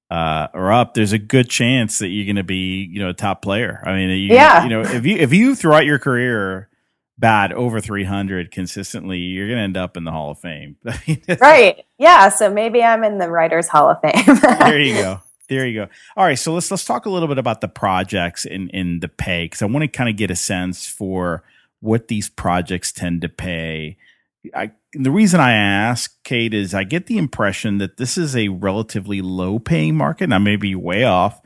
uh, 0.09 0.47
or 0.53 0.71
up, 0.71 0.93
there's 0.93 1.13
a 1.13 1.17
good 1.17 1.49
chance 1.49 1.99
that 1.99 2.09
you're 2.09 2.25
going 2.25 2.35
to 2.35 2.43
be, 2.43 2.87
you 2.91 2.99
know, 2.99 3.09
a 3.09 3.13
top 3.13 3.41
player. 3.41 3.81
I 3.85 3.93
mean, 3.93 4.09
you, 4.09 4.33
yeah. 4.33 4.63
you 4.63 4.69
know, 4.69 4.81
if 4.81 5.05
you 5.05 5.17
if 5.17 5.33
you 5.33 5.55
throughout 5.55 5.85
your 5.85 5.99
career 5.99 6.69
bat 7.17 7.51
over 7.51 7.81
300 7.81 8.51
consistently, 8.51 9.17
you're 9.17 9.47
going 9.47 9.57
to 9.57 9.63
end 9.63 9.77
up 9.77 9.97
in 9.97 10.03
the 10.03 10.11
Hall 10.11 10.31
of 10.31 10.39
Fame. 10.39 10.77
right. 11.41 11.85
Yeah. 11.97 12.29
So 12.29 12.49
maybe 12.49 12.83
I'm 12.83 13.03
in 13.03 13.17
the 13.17 13.29
Writers 13.29 13.67
Hall 13.67 13.89
of 13.89 13.99
Fame. 14.01 14.35
there 14.59 14.79
you 14.79 14.93
go. 14.93 15.19
There 15.49 15.65
you 15.65 15.85
go. 15.85 15.87
All 16.17 16.25
right, 16.25 16.37
so 16.37 16.53
let's 16.53 16.69
let's 16.69 16.83
talk 16.83 17.05
a 17.05 17.09
little 17.09 17.29
bit 17.29 17.37
about 17.37 17.61
the 17.61 17.69
projects 17.69 18.45
in 18.45 18.69
in 18.71 18.99
the 18.99 19.07
pay 19.07 19.45
because 19.45 19.61
I 19.61 19.65
want 19.65 19.83
to 19.83 19.87
kind 19.87 20.09
of 20.09 20.17
get 20.17 20.29
a 20.29 20.35
sense 20.35 20.85
for 20.85 21.41
what 21.79 22.09
these 22.09 22.29
projects 22.29 22.91
tend 22.91 23.21
to 23.21 23.29
pay. 23.29 23.97
I 24.55 24.71
the 24.93 25.11
reason 25.11 25.39
I 25.39 25.53
ask, 25.53 26.15
Kate, 26.23 26.53
is 26.53 26.73
I 26.73 26.83
get 26.83 27.07
the 27.07 27.17
impression 27.17 27.77
that 27.79 27.97
this 27.97 28.17
is 28.17 28.35
a 28.35 28.49
relatively 28.49 29.21
low 29.21 29.59
paying 29.59 29.95
market. 29.95 30.31
I 30.31 30.37
may 30.37 30.55
be 30.55 30.75
way 30.75 31.03
off, 31.03 31.39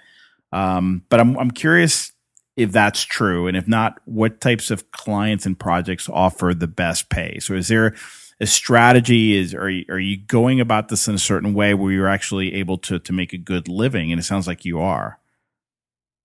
um, 0.52 1.04
but 1.10 1.20
I'm 1.20 1.38
I'm 1.38 1.52
curious 1.52 2.12
if 2.58 2.72
that's 2.72 3.04
true, 3.04 3.48
and 3.48 3.56
if 3.56 3.68
not, 3.68 4.00
what 4.06 4.42
types 4.42 4.72
of 4.72 4.92
clients 4.92 5.46
and 5.46 5.58
projects 5.58 6.10
offer 6.10 6.54
the 6.54 6.68
best 6.68 7.10
pay. 7.10 7.40
So, 7.40 7.54
is 7.54 7.68
there 7.70 7.96
a 8.40 8.46
strategy? 8.46 9.38
Is 9.38 9.54
are 9.56 9.70
you, 9.70 9.86
are 9.90 10.00
you 10.00 10.18
going 10.18 10.60
about 10.60 10.90
this 10.90 11.08
in 11.08 11.16
a 11.16 11.20
certain 11.20 11.54
way 11.54 11.74
where 11.74 11.92
you're 11.92 12.08
actually 12.08 12.54
able 12.56 12.78
to 12.80 13.00
to 13.00 13.14
make 13.14 13.34
a 13.34 13.38
good 13.38 13.68
living? 13.68 14.12
And 14.12 14.20
it 14.20 14.24
sounds 14.24 14.48
like 14.48 14.66
you 14.66 14.80
are. 14.80 15.21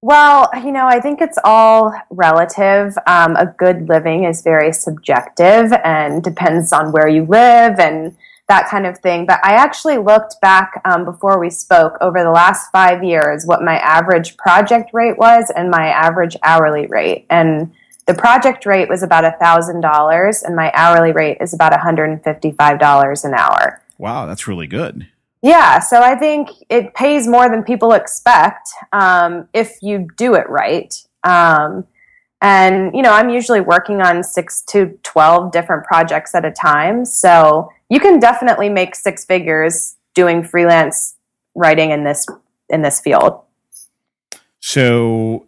Well, 0.07 0.49
you 0.63 0.71
know, 0.71 0.87
I 0.87 1.01
think 1.01 1.21
it's 1.21 1.37
all 1.43 1.93
relative. 2.11 2.97
Um, 3.09 3.35
a 3.35 3.53
good 3.59 3.89
living 3.89 4.23
is 4.23 4.41
very 4.41 4.73
subjective 4.73 5.73
and 5.83 6.23
depends 6.23 6.73
on 6.73 6.93
where 6.93 7.09
you 7.09 7.25
live 7.25 7.81
and 7.81 8.17
that 8.47 8.69
kind 8.69 8.87
of 8.87 8.99
thing. 8.99 9.27
But 9.27 9.45
I 9.45 9.55
actually 9.55 9.99
looked 9.99 10.41
back 10.41 10.81
um, 10.85 11.05
before 11.05 11.41
we 11.41 11.51
spoke 11.51 11.99
over 12.01 12.23
the 12.23 12.31
last 12.31 12.71
five 12.71 13.03
years 13.03 13.47
what 13.47 13.65
my 13.65 13.79
average 13.79 14.37
project 14.37 14.91
rate 14.93 15.19
was 15.19 15.51
and 15.57 15.73
my 15.73 15.89
average 15.89 16.37
hourly 16.45 16.87
rate. 16.87 17.27
And 17.29 17.73
the 18.07 18.15
project 18.15 18.65
rate 18.65 18.89
was 18.89 19.03
about 19.03 19.25
$1,000 19.41 20.43
and 20.45 20.55
my 20.55 20.71
hourly 20.73 21.11
rate 21.11 21.39
is 21.41 21.53
about 21.53 21.73
$155 21.73 23.25
an 23.25 23.35
hour. 23.35 23.83
Wow, 23.99 24.27
that's 24.27 24.47
really 24.47 24.69
good. 24.69 25.09
Yeah, 25.47 25.79
so 25.79 26.03
I 26.03 26.17
think 26.17 26.49
it 26.69 26.93
pays 26.95 27.29
more 27.29 27.49
than 27.49 27.63
people 27.63 27.93
expect 27.93 28.69
um, 28.93 29.49
if 29.55 29.79
you 29.81 30.09
do 30.17 30.35
it 30.35 30.49
right. 30.49 30.93
Um, 31.23 31.87
and, 32.43 32.93
you 32.97 33.01
know, 33.01 33.13
I'm 33.13 33.31
usually 33.31 33.61
working 33.61 34.01
on 34.03 34.25
six 34.25 34.63
to 34.71 34.99
12 35.05 35.53
different 35.53 35.85
projects 35.85 36.35
at 36.35 36.45
a 36.45 36.51
time. 36.51 37.05
So 37.05 37.71
you 37.89 38.01
can 38.01 38.19
definitely 38.19 38.69
make 38.69 38.97
six 38.97 39.25
figures 39.25 39.95
doing 40.15 40.43
freelance 40.43 41.15
writing 41.55 41.93
in 41.93 42.03
this 42.03 42.27
in 42.69 42.83
this 42.83 43.01
field. 43.01 43.41
So 44.59 45.47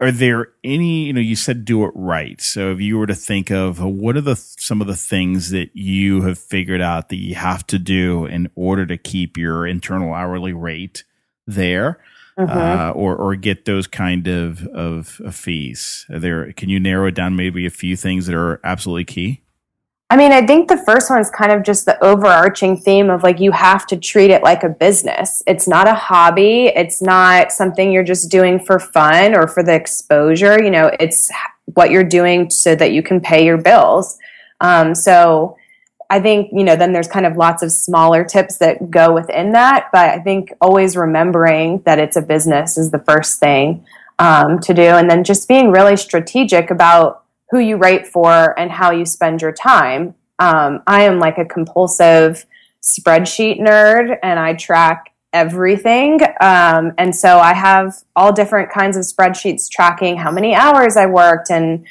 are 0.00 0.10
there 0.10 0.48
any 0.64 1.04
you 1.04 1.12
know 1.12 1.20
you 1.20 1.36
said 1.36 1.64
do 1.64 1.84
it 1.84 1.92
right. 1.94 2.40
So 2.40 2.72
if 2.72 2.80
you 2.80 2.98
were 2.98 3.06
to 3.06 3.14
think 3.14 3.50
of 3.50 3.80
uh, 3.80 3.88
what 3.88 4.16
are 4.16 4.22
the 4.22 4.36
some 4.36 4.80
of 4.80 4.86
the 4.86 4.96
things 4.96 5.50
that 5.50 5.70
you 5.74 6.22
have 6.22 6.38
figured 6.38 6.80
out 6.80 7.10
that 7.10 7.16
you 7.16 7.34
have 7.34 7.66
to 7.68 7.78
do 7.78 8.24
in 8.24 8.50
order 8.54 8.86
to 8.86 8.96
keep 8.96 9.36
your 9.36 9.66
internal 9.66 10.14
hourly 10.14 10.52
rate 10.52 11.04
there 11.46 12.00
mm-hmm. 12.38 12.50
uh, 12.50 12.90
or 12.92 13.14
or 13.14 13.36
get 13.36 13.66
those 13.66 13.86
kind 13.86 14.26
of, 14.26 14.66
of 14.68 15.20
of 15.24 15.34
fees? 15.34 16.06
Are 16.10 16.18
there 16.18 16.52
can 16.52 16.70
you 16.70 16.80
narrow 16.80 17.08
it 17.08 17.14
down 17.14 17.36
maybe 17.36 17.66
a 17.66 17.70
few 17.70 17.94
things 17.94 18.26
that 18.26 18.34
are 18.34 18.60
absolutely 18.64 19.04
key 19.04 19.42
I 20.12 20.16
mean, 20.16 20.32
I 20.32 20.44
think 20.44 20.68
the 20.68 20.76
first 20.76 21.08
one 21.08 21.20
is 21.20 21.30
kind 21.30 21.52
of 21.52 21.62
just 21.62 21.86
the 21.86 22.02
overarching 22.04 22.76
theme 22.76 23.10
of 23.10 23.22
like 23.22 23.38
you 23.38 23.52
have 23.52 23.86
to 23.86 23.96
treat 23.96 24.32
it 24.32 24.42
like 24.42 24.64
a 24.64 24.68
business. 24.68 25.40
It's 25.46 25.68
not 25.68 25.86
a 25.86 25.94
hobby. 25.94 26.66
It's 26.66 27.00
not 27.00 27.52
something 27.52 27.92
you're 27.92 28.02
just 28.02 28.28
doing 28.28 28.58
for 28.58 28.80
fun 28.80 29.36
or 29.36 29.46
for 29.46 29.62
the 29.62 29.72
exposure. 29.72 30.60
You 30.60 30.72
know, 30.72 30.90
it's 30.98 31.30
what 31.74 31.92
you're 31.92 32.02
doing 32.02 32.50
so 32.50 32.74
that 32.74 32.90
you 32.90 33.04
can 33.04 33.20
pay 33.20 33.46
your 33.46 33.56
bills. 33.56 34.18
Um, 34.60 34.96
so 34.96 35.56
I 36.10 36.18
think, 36.18 36.50
you 36.52 36.64
know, 36.64 36.74
then 36.74 36.92
there's 36.92 37.06
kind 37.06 37.24
of 37.24 37.36
lots 37.36 37.62
of 37.62 37.70
smaller 37.70 38.24
tips 38.24 38.56
that 38.58 38.90
go 38.90 39.14
within 39.14 39.52
that. 39.52 39.90
But 39.92 40.08
I 40.08 40.18
think 40.18 40.52
always 40.60 40.96
remembering 40.96 41.82
that 41.86 42.00
it's 42.00 42.16
a 42.16 42.22
business 42.22 42.76
is 42.76 42.90
the 42.90 42.98
first 42.98 43.38
thing 43.38 43.86
um, 44.18 44.58
to 44.58 44.74
do. 44.74 44.82
And 44.82 45.08
then 45.08 45.22
just 45.22 45.46
being 45.46 45.70
really 45.70 45.96
strategic 45.96 46.72
about 46.72 47.22
who 47.50 47.58
you 47.58 47.76
write 47.76 48.06
for 48.06 48.58
and 48.58 48.70
how 48.70 48.90
you 48.90 49.04
spend 49.04 49.42
your 49.42 49.52
time. 49.52 50.14
Um, 50.38 50.82
I 50.86 51.02
am 51.02 51.18
like 51.18 51.38
a 51.38 51.44
compulsive 51.44 52.46
spreadsheet 52.82 53.60
nerd 53.60 54.18
and 54.22 54.38
I 54.38 54.54
track 54.54 55.12
everything. 55.32 56.20
Um, 56.40 56.92
and 56.98 57.14
so 57.14 57.38
I 57.38 57.52
have 57.54 57.94
all 58.16 58.32
different 58.32 58.70
kinds 58.70 58.96
of 58.96 59.04
spreadsheets 59.04 59.68
tracking 59.68 60.16
how 60.16 60.30
many 60.30 60.54
hours 60.54 60.96
I 60.96 61.06
worked 61.06 61.50
and 61.50 61.84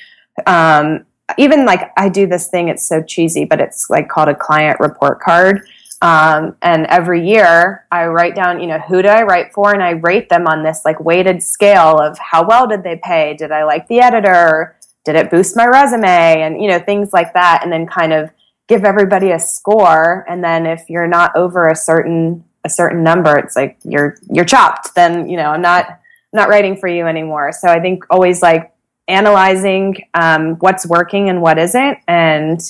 um, 0.46 1.06
even 1.38 1.66
like 1.66 1.92
I 1.98 2.10
do 2.10 2.26
this 2.26 2.48
thing, 2.48 2.70
it's 2.70 2.88
so 2.88 3.04
cheesy, 3.04 3.46
but 3.46 3.60
it's 3.60 3.90
like 3.90 4.10
called 4.10 4.30
a 4.30 4.36
client 4.36 4.80
report 4.80 5.20
card. 5.20 5.62
Um, 6.02 6.56
and 6.62 6.86
every 6.88 7.28
year 7.28 7.86
I 7.92 8.08
write 8.08 8.34
down, 8.34 8.62
you 8.62 8.68
know, 8.68 8.80
who 8.80 9.02
do 9.02 9.10
I 9.10 9.24
write 9.24 9.54
for? 9.54 9.74
And 9.74 9.84
I 9.84 9.92
rate 9.92 10.30
them 10.30 10.48
on 10.48 10.64
this 10.64 10.82
like 10.86 11.00
weighted 11.00 11.44
scale 11.44 12.00
of 12.00 12.18
how 12.18 12.48
well 12.48 12.68
did 12.68 12.84
they 12.84 13.00
pay? 13.04 13.36
Did 13.36 13.52
I 13.52 13.66
like 13.66 13.88
the 13.88 14.00
editor? 14.00 14.78
Did 15.10 15.16
it 15.16 15.32
boost 15.32 15.56
my 15.56 15.66
resume? 15.66 16.42
And, 16.42 16.62
you 16.62 16.68
know, 16.68 16.78
things 16.78 17.12
like 17.14 17.34
that. 17.34 17.62
And 17.64 17.72
then 17.72 17.88
kind 17.88 18.14
of 18.14 18.30
give 18.68 18.84
everybody 18.84 19.32
a 19.32 19.40
score. 19.40 20.24
And 20.30 20.44
then 20.44 20.68
if 20.68 20.88
you're 20.88 21.08
not 21.08 21.36
over 21.36 21.68
a 21.68 21.76
certain, 21.76 22.44
a 22.64 22.70
certain 22.70 23.04
number, 23.04 23.36
it's 23.38 23.56
like 23.56 23.80
you're, 23.84 24.18
you're 24.32 24.46
chopped. 24.46 24.94
Then, 24.94 25.28
you 25.28 25.36
know, 25.38 25.50
I'm 25.50 25.64
not, 25.64 26.00
not 26.32 26.50
writing 26.50 26.78
for 26.78 26.88
you 26.88 27.08
anymore. 27.08 27.52
So 27.52 27.68
I 27.70 27.80
think 27.80 28.04
always 28.12 28.44
like 28.44 28.72
analyzing 29.08 29.96
um, 30.14 30.58
what's 30.58 30.86
working 30.86 31.30
and 31.30 31.42
what 31.42 31.58
isn't, 31.58 31.98
and 32.08 32.62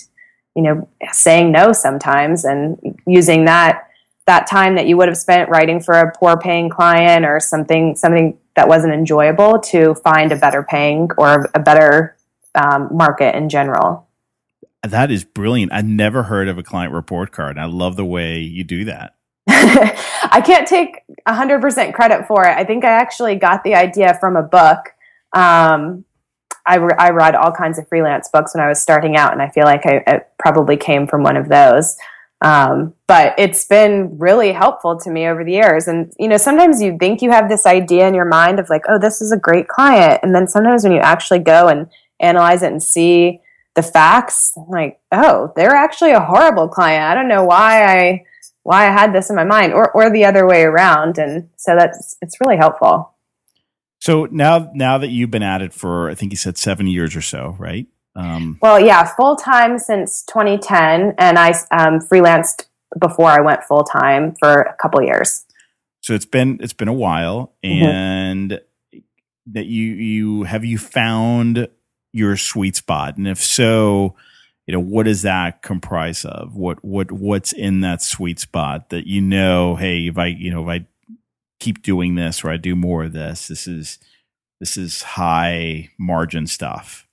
you 0.55 0.63
know, 0.63 0.87
saying 1.11 1.51
no 1.51 1.73
sometimes, 1.73 2.45
and 2.45 2.97
using 3.05 3.45
that 3.45 3.85
that 4.25 4.47
time 4.47 4.75
that 4.75 4.85
you 4.85 4.95
would 4.95 5.07
have 5.07 5.17
spent 5.17 5.49
writing 5.49 5.79
for 5.79 5.95
a 5.95 6.11
poor 6.15 6.37
paying 6.37 6.69
client 6.69 7.25
or 7.25 7.39
something 7.39 7.95
something 7.95 8.37
that 8.55 8.67
wasn't 8.67 8.93
enjoyable 8.93 9.59
to 9.59 9.95
find 9.95 10.31
a 10.31 10.35
better 10.35 10.61
paying 10.61 11.09
or 11.17 11.49
a 11.55 11.59
better 11.59 12.15
um, 12.55 12.89
market 12.91 13.35
in 13.35 13.49
general. 13.49 14.07
That 14.83 15.11
is 15.11 15.23
brilliant. 15.23 15.73
I 15.73 15.81
never 15.81 16.23
heard 16.23 16.47
of 16.47 16.57
a 16.57 16.63
client 16.63 16.93
report 16.93 17.31
card. 17.31 17.57
I 17.57 17.65
love 17.65 17.95
the 17.95 18.05
way 18.05 18.39
you 18.39 18.63
do 18.63 18.85
that. 18.85 19.15
I 19.47 20.41
can't 20.45 20.67
take 20.67 21.01
100% 21.27 21.93
credit 21.93 22.27
for 22.27 22.45
it. 22.45 22.57
I 22.57 22.63
think 22.63 22.85
I 22.85 22.91
actually 22.91 23.35
got 23.35 23.63
the 23.63 23.75
idea 23.75 24.17
from 24.19 24.35
a 24.35 24.43
book. 24.43 24.93
Um, 25.35 26.05
I, 26.65 26.75
re- 26.75 26.95
I 26.97 27.09
read 27.09 27.35
all 27.35 27.51
kinds 27.51 27.77
of 27.77 27.87
freelance 27.87 28.29
books 28.31 28.53
when 28.53 28.63
I 28.63 28.67
was 28.67 28.81
starting 28.81 29.17
out, 29.17 29.33
and 29.33 29.41
I 29.41 29.49
feel 29.49 29.65
like 29.65 29.85
I, 29.85 30.03
it 30.05 30.29
probably 30.37 30.77
came 30.77 31.07
from 31.07 31.23
one 31.23 31.35
of 31.35 31.49
those. 31.49 31.97
Um, 32.41 32.93
but 33.07 33.33
it's 33.37 33.65
been 33.65 34.17
really 34.17 34.53
helpful 34.53 34.97
to 34.99 35.09
me 35.09 35.27
over 35.27 35.43
the 35.43 35.51
years. 35.51 35.87
And, 35.87 36.13
you 36.17 36.27
know, 36.27 36.37
sometimes 36.37 36.81
you 36.81 36.97
think 36.97 37.21
you 37.21 37.31
have 37.31 37.49
this 37.49 37.65
idea 37.65 38.07
in 38.07 38.13
your 38.13 38.25
mind 38.25 38.59
of 38.59 38.69
like, 38.69 38.83
oh, 38.87 38.97
this 38.97 39.19
is 39.21 39.31
a 39.31 39.37
great 39.37 39.67
client. 39.67 40.21
And 40.23 40.33
then 40.33 40.47
sometimes 40.47 40.83
when 40.83 40.93
you 40.93 40.99
actually 40.99 41.39
go 41.39 41.67
and 41.67 41.89
analyze 42.19 42.63
it 42.63 42.71
and 42.71 42.81
see 42.81 43.41
the 43.75 43.83
facts, 43.83 44.53
like, 44.67 44.99
oh, 45.11 45.53
they're 45.55 45.75
actually 45.75 46.11
a 46.11 46.19
horrible 46.19 46.67
client. 46.67 47.03
I 47.03 47.15
don't 47.15 47.27
know 47.27 47.45
why 47.45 47.83
I, 47.85 48.25
why 48.63 48.87
I 48.87 48.91
had 48.91 49.13
this 49.13 49.29
in 49.29 49.35
my 49.35 49.45
mind 49.45 49.73
or, 49.73 49.91
or 49.91 50.09
the 50.09 50.25
other 50.25 50.47
way 50.47 50.63
around. 50.63 51.17
And 51.17 51.49
so 51.55 51.75
that's, 51.75 52.17
it's 52.21 52.41
really 52.41 52.57
helpful. 52.57 53.13
So 53.99 54.27
now, 54.31 54.71
now 54.73 54.97
that 54.97 55.09
you've 55.09 55.31
been 55.31 55.43
at 55.43 55.61
it 55.61 55.73
for, 55.73 56.09
I 56.09 56.15
think 56.15 56.31
you 56.31 56.37
said 56.37 56.57
seven 56.57 56.87
years 56.87 57.15
or 57.15 57.21
so, 57.21 57.55
right? 57.59 57.87
Um, 58.15 58.57
well, 58.61 58.79
yeah, 58.79 59.05
full 59.15 59.35
time 59.35 59.77
since 59.77 60.23
2010, 60.23 61.15
and 61.17 61.39
I 61.39 61.51
um, 61.71 61.99
freelanced 61.99 62.65
before 62.99 63.29
I 63.29 63.41
went 63.41 63.63
full 63.63 63.83
time 63.83 64.35
for 64.39 64.61
a 64.61 64.75
couple 64.81 65.01
years. 65.01 65.45
So 66.01 66.13
it's 66.13 66.25
been 66.25 66.59
it's 66.61 66.73
been 66.73 66.87
a 66.87 66.93
while, 66.93 67.53
mm-hmm. 67.63 67.85
and 67.85 68.51
mm-hmm. 68.51 68.99
that 69.53 69.67
you 69.67 69.93
you 69.93 70.43
have 70.43 70.65
you 70.65 70.77
found 70.77 71.69
your 72.11 72.37
sweet 72.37 72.75
spot, 72.75 73.17
and 73.17 73.27
if 73.27 73.43
so, 73.43 74.15
you 74.65 74.73
know 74.73 74.79
what 74.79 75.03
does 75.03 75.23
that 75.23 75.61
comprise 75.61 76.25
of? 76.25 76.55
What 76.55 76.83
what 76.83 77.11
what's 77.11 77.53
in 77.53 77.81
that 77.81 78.01
sweet 78.01 78.39
spot 78.39 78.89
that 78.89 79.07
you 79.07 79.21
know? 79.21 79.75
Hey, 79.75 80.07
if 80.07 80.17
I 80.17 80.27
you 80.27 80.51
know 80.51 80.63
if 80.63 80.69
I 80.69 80.85
keep 81.59 81.83
doing 81.83 82.15
this 82.15 82.43
or 82.43 82.49
I 82.49 82.57
do 82.57 82.75
more 82.75 83.03
of 83.03 83.13
this. 83.13 83.47
This 83.47 83.67
is 83.67 83.99
this 84.59 84.77
is 84.77 85.01
high 85.01 85.89
margin 85.97 86.47
stuff. 86.47 87.07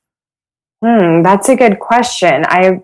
Hmm, 0.85 1.23
that's 1.23 1.49
a 1.49 1.57
good 1.57 1.79
question. 1.79 2.45
I 2.47 2.81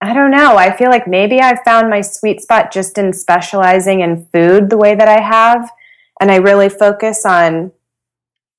I 0.00 0.12
don't 0.12 0.30
know. 0.30 0.56
I 0.56 0.76
feel 0.76 0.90
like 0.90 1.06
maybe 1.06 1.40
I 1.40 1.62
found 1.64 1.88
my 1.88 2.00
sweet 2.00 2.42
spot 2.42 2.72
just 2.72 2.98
in 2.98 3.12
specializing 3.12 4.00
in 4.00 4.26
food 4.32 4.68
the 4.68 4.76
way 4.76 4.94
that 4.94 5.08
I 5.08 5.20
have. 5.20 5.70
And 6.20 6.30
I 6.30 6.36
really 6.36 6.68
focus 6.68 7.24
on 7.24 7.72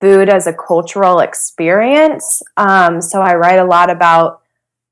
food 0.01 0.29
as 0.29 0.47
a 0.47 0.53
cultural 0.53 1.19
experience. 1.19 2.43
Um, 2.57 3.01
so 3.01 3.21
I 3.21 3.35
write 3.35 3.59
a 3.59 3.65
lot 3.65 3.89
about 3.89 4.41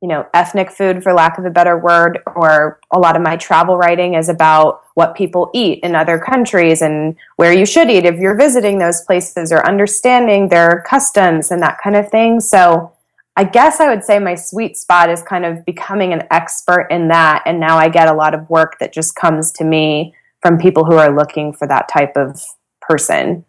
you 0.03 0.09
know, 0.09 0.25
ethnic 0.33 0.69
food, 0.69 1.01
for 1.01 1.13
lack 1.13 1.37
of 1.37 1.45
a 1.45 1.49
better 1.49 1.77
word, 1.77 2.19
or 2.35 2.77
a 2.91 2.99
lot 2.99 3.15
of 3.15 3.21
my 3.21 3.37
travel 3.37 3.77
writing 3.77 4.15
is 4.15 4.27
about 4.27 4.81
what 4.95 5.15
people 5.15 5.49
eat 5.53 5.79
in 5.81 5.95
other 5.95 6.19
countries 6.19 6.81
and 6.81 7.15
where 7.37 7.53
you 7.53 7.65
should 7.65 7.89
eat 7.89 8.03
if 8.03 8.19
you're 8.19 8.35
visiting 8.35 8.79
those 8.79 8.99
places 9.05 9.49
or 9.49 9.65
understanding 9.65 10.49
their 10.49 10.83
customs 10.85 11.51
and 11.51 11.61
that 11.61 11.77
kind 11.81 11.95
of 11.95 12.09
thing. 12.09 12.41
So 12.41 12.91
I 13.37 13.45
guess 13.45 13.79
I 13.79 13.87
would 13.87 14.03
say 14.03 14.19
my 14.19 14.35
sweet 14.35 14.75
spot 14.75 15.09
is 15.09 15.23
kind 15.23 15.45
of 15.45 15.65
becoming 15.65 16.11
an 16.11 16.27
expert 16.31 16.87
in 16.91 17.07
that. 17.07 17.41
And 17.45 17.61
now 17.61 17.77
I 17.77 17.87
get 17.87 18.09
a 18.09 18.13
lot 18.13 18.33
of 18.33 18.49
work 18.49 18.79
that 18.81 18.91
just 18.91 19.15
comes 19.15 19.53
to 19.53 19.63
me 19.63 20.13
from 20.41 20.57
people 20.57 20.83
who 20.83 20.97
are 20.97 21.15
looking 21.15 21.53
for 21.53 21.65
that 21.69 21.87
type 21.87 22.17
of 22.17 22.41
person. 22.81 23.45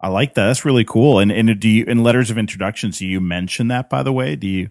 I 0.00 0.08
like 0.08 0.34
that. 0.34 0.46
That's 0.46 0.64
really 0.64 0.84
cool. 0.84 1.18
And, 1.18 1.32
and 1.32 1.58
do 1.58 1.68
you, 1.68 1.84
in 1.84 2.02
letters 2.02 2.30
of 2.30 2.38
introductions, 2.38 2.98
do 2.98 3.06
you 3.06 3.20
mention 3.20 3.68
that, 3.68 3.90
by 3.90 4.02
the 4.02 4.12
way? 4.12 4.36
Do 4.36 4.46
you, 4.46 4.70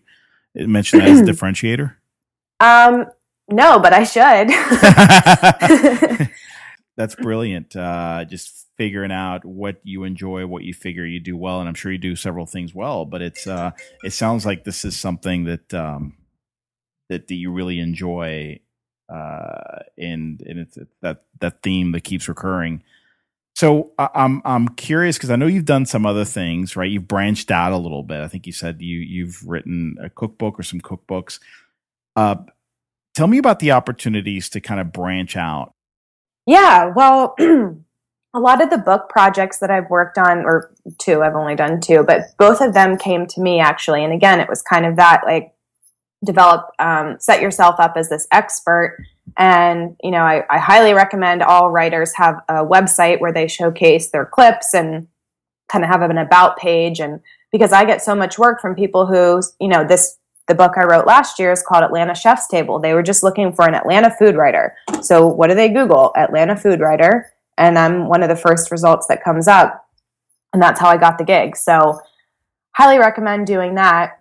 mention 0.56 1.00
that 1.00 1.10
as 1.10 1.20
a 1.20 1.24
differentiator? 1.32 1.96
Um, 2.60 3.06
no, 3.50 3.80
but 3.80 3.94
I 3.94 4.04
should. 4.04 4.50
That's 6.98 7.16
brilliant. 7.16 7.76
Uh, 7.76 8.26
just 8.26 8.68
figuring 8.78 9.12
out 9.12 9.46
what 9.46 9.80
you 9.84 10.04
enjoy, 10.04 10.46
what 10.46 10.64
you 10.64 10.74
figure 10.74 11.06
you 11.06 11.20
do 11.20 11.38
well, 11.38 11.60
and 11.60 11.70
I'm 11.70 11.76
sure 11.76 11.92
you 11.92 11.98
do 11.98 12.16
several 12.16 12.46
things 12.46 12.74
well. 12.74 13.06
But 13.06 13.22
it's 13.22 13.46
uh, 13.46 13.72
it 14.04 14.14
sounds 14.14 14.46
like 14.46 14.64
this 14.64 14.84
is 14.84 15.00
something 15.00 15.44
that 15.44 15.74
um, 15.74 16.16
that, 17.10 17.28
that 17.28 17.36
you 17.36 17.52
really 17.52 17.80
enjoy, 17.80 18.60
uh, 19.10 19.80
and 19.98 20.42
and 20.42 20.60
it's 20.60 20.78
that 21.02 21.24
that 21.40 21.62
theme 21.62 21.92
that 21.92 22.04
keeps 22.04 22.28
recurring. 22.28 22.84
So 23.58 23.92
I'm 23.98 24.40
I'm 24.46 24.68
curious 24.68 25.18
because 25.18 25.32
I 25.32 25.36
know 25.36 25.48
you've 25.48 25.66
done 25.66 25.88
some 25.88 26.06
other 26.06 26.26
things, 26.26 26.76
right? 26.76 26.92
You've 26.92 27.08
branched 27.08 27.50
out 27.50 27.72
a 27.72 27.78
little 27.78 28.04
bit. 28.04 28.20
I 28.20 28.28
think 28.28 28.46
you 28.46 28.54
said 28.54 28.84
you 28.84 29.00
you've 29.00 29.42
written 29.48 29.96
a 30.00 30.12
cookbook 30.12 30.60
or 30.60 30.62
some 30.62 30.80
cookbooks. 30.80 31.40
Uh, 32.16 32.36
tell 33.16 33.26
me 33.26 33.40
about 33.40 33.58
the 33.58 33.72
opportunities 33.72 34.48
to 34.50 34.62
kind 34.62 34.80
of 34.80 34.92
branch 34.92 35.36
out. 35.36 35.72
Yeah, 36.46 36.92
well, 36.96 37.34
a 37.40 38.40
lot 38.40 38.62
of 38.62 38.70
the 38.70 38.78
book 38.78 39.10
projects 39.10 39.58
that 39.58 39.72
I've 39.72 39.90
worked 39.90 40.20
on, 40.20 40.46
or 40.46 40.72
two, 41.00 41.24
I've 41.24 41.34
only 41.34 41.56
done 41.56 41.82
two, 41.82 42.04
but 42.04 42.38
both 42.38 42.62
of 42.62 42.76
them 42.76 42.96
came 42.96 43.26
to 43.26 43.42
me 43.42 43.60
actually. 43.60 44.04
And 44.04 44.14
again, 44.14 44.40
it 44.40 44.50
was 44.50 44.62
kind 44.62 44.86
of 44.86 44.98
that 44.98 45.24
like 45.26 45.52
develop, 46.24 46.70
um, 46.80 47.18
set 47.20 47.42
yourself 47.42 47.76
up 47.80 47.94
as 47.96 48.10
this 48.10 48.28
expert 48.32 48.98
and, 49.36 49.96
you 50.02 50.12
know, 50.12 50.22
I, 50.22 50.44
I 50.50 50.58
highly 50.58 50.94
recommend 50.94 51.44
all 51.44 51.70
writers 51.70 52.14
have 52.16 52.42
a 52.48 52.66
website 52.66 53.20
where 53.20 53.34
they 53.34 53.48
showcase 53.48 54.10
their 54.10 54.26
clips 54.26 54.74
and 54.74 55.08
kind 55.68 55.84
of 55.84 55.90
have 55.92 56.02
an 56.02 56.18
about 56.18 56.58
page. 56.58 57.00
And 57.00 57.20
because 57.52 57.74
I 57.74 57.84
get 57.84 58.02
so 58.02 58.16
much 58.16 58.40
work 58.40 58.62
from 58.62 58.76
people 58.76 59.06
who, 59.06 59.42
you 59.60 59.68
know, 59.68 59.86
this, 59.86 60.18
the 60.48 60.56
book 60.56 60.74
I 60.78 60.86
wrote 60.86 61.06
last 61.06 61.40
year 61.40 61.52
is 61.52 61.62
called 61.62 61.84
Atlanta 61.84 62.16
Chef's 62.16 62.48
Table. 62.48 62.80
They 62.80 62.94
were 62.94 63.04
just 63.04 63.22
looking 63.22 63.52
for 63.52 63.68
an 63.68 63.76
Atlanta 63.76 64.10
food 64.18 64.36
writer. 64.36 64.76
So 65.02 65.28
what 65.28 65.50
do 65.50 65.56
they 65.56 65.70
Google? 65.70 66.14
Atlanta 66.16 66.56
food 66.56 66.80
writer. 66.80 67.32
And 67.58 67.78
I'm 67.78 68.08
one 68.08 68.24
of 68.24 68.30
the 68.30 68.36
first 68.36 68.72
results 68.72 69.08
that 69.08 69.24
comes 69.24 69.48
up. 69.48 69.86
And 70.54 70.62
that's 70.62 70.80
how 70.80 70.90
I 70.90 70.98
got 70.98 71.18
the 71.18 71.26
gig. 71.26 71.58
So 71.58 72.00
highly 72.72 72.98
recommend 72.98 73.46
doing 73.46 73.76
that. 73.76 74.17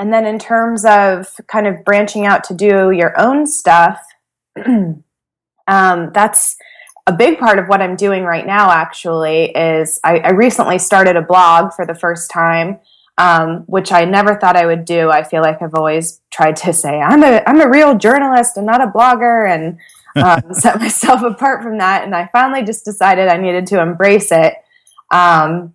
And 0.00 0.10
then 0.14 0.24
in 0.24 0.38
terms 0.38 0.86
of 0.86 1.28
kind 1.46 1.66
of 1.66 1.84
branching 1.84 2.24
out 2.24 2.42
to 2.44 2.54
do 2.54 2.90
your 2.90 3.20
own 3.20 3.46
stuff, 3.46 4.02
um, 4.66 5.02
that's 5.66 6.56
a 7.06 7.12
big 7.12 7.38
part 7.38 7.58
of 7.58 7.66
what 7.66 7.82
I'm 7.82 7.96
doing 7.96 8.24
right 8.24 8.46
now, 8.46 8.70
actually, 8.70 9.50
is 9.50 10.00
I, 10.02 10.20
I 10.20 10.30
recently 10.30 10.78
started 10.78 11.16
a 11.16 11.22
blog 11.22 11.74
for 11.74 11.84
the 11.84 11.94
first 11.94 12.30
time, 12.30 12.78
um, 13.18 13.64
which 13.66 13.92
I 13.92 14.06
never 14.06 14.36
thought 14.36 14.56
I 14.56 14.64
would 14.64 14.86
do. 14.86 15.10
I 15.10 15.22
feel 15.22 15.42
like 15.42 15.60
I've 15.60 15.74
always 15.74 16.22
tried 16.30 16.56
to 16.56 16.72
say, 16.72 16.98
I'm 16.98 17.22
a, 17.22 17.42
I'm 17.46 17.60
a 17.60 17.68
real 17.68 17.94
journalist 17.98 18.56
and 18.56 18.64
not 18.64 18.80
a 18.80 18.86
blogger, 18.86 19.50
and 19.50 19.78
um, 20.16 20.54
set 20.54 20.80
myself 20.80 21.20
apart 21.20 21.62
from 21.62 21.76
that. 21.76 22.04
And 22.04 22.14
I 22.14 22.26
finally 22.32 22.62
just 22.62 22.86
decided 22.86 23.28
I 23.28 23.36
needed 23.36 23.66
to 23.66 23.82
embrace 23.82 24.32
it. 24.32 24.54
Um, 25.10 25.74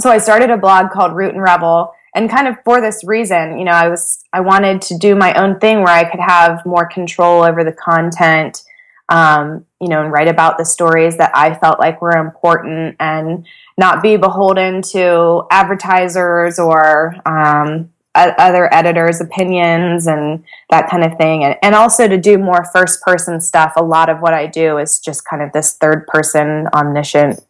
so 0.00 0.10
I 0.10 0.18
started 0.18 0.50
a 0.50 0.56
blog 0.56 0.90
called 0.90 1.14
Root 1.14 1.34
and 1.34 1.42
Revel, 1.42 1.94
and 2.14 2.30
kind 2.30 2.46
of 2.46 2.56
for 2.64 2.80
this 2.80 3.02
reason, 3.04 3.58
you 3.58 3.64
know, 3.64 3.72
I 3.72 3.88
was 3.88 4.22
I 4.32 4.40
wanted 4.40 4.82
to 4.82 4.98
do 4.98 5.14
my 5.14 5.32
own 5.34 5.58
thing 5.58 5.78
where 5.78 5.94
I 5.94 6.04
could 6.04 6.20
have 6.20 6.64
more 6.66 6.86
control 6.86 7.42
over 7.42 7.64
the 7.64 7.72
content, 7.72 8.62
um, 9.08 9.64
you 9.80 9.88
know, 9.88 10.02
and 10.02 10.12
write 10.12 10.28
about 10.28 10.58
the 10.58 10.64
stories 10.64 11.16
that 11.16 11.32
I 11.34 11.54
felt 11.54 11.80
like 11.80 12.02
were 12.02 12.16
important 12.16 12.96
and 13.00 13.46
not 13.78 14.02
be 14.02 14.16
beholden 14.16 14.82
to 14.82 15.44
advertisers 15.50 16.58
or 16.58 17.14
um, 17.24 17.90
other 18.14 18.72
editors' 18.74 19.22
opinions 19.22 20.06
and 20.06 20.44
that 20.68 20.90
kind 20.90 21.02
of 21.04 21.16
thing. 21.16 21.44
And, 21.44 21.56
and 21.62 21.74
also 21.74 22.08
to 22.08 22.18
do 22.18 22.36
more 22.36 22.66
first 22.74 23.00
person 23.00 23.40
stuff. 23.40 23.72
A 23.76 23.82
lot 23.82 24.10
of 24.10 24.20
what 24.20 24.34
I 24.34 24.46
do 24.46 24.76
is 24.76 24.98
just 24.98 25.24
kind 25.24 25.42
of 25.42 25.52
this 25.52 25.74
third 25.76 26.06
person, 26.06 26.68
omniscient, 26.74 27.40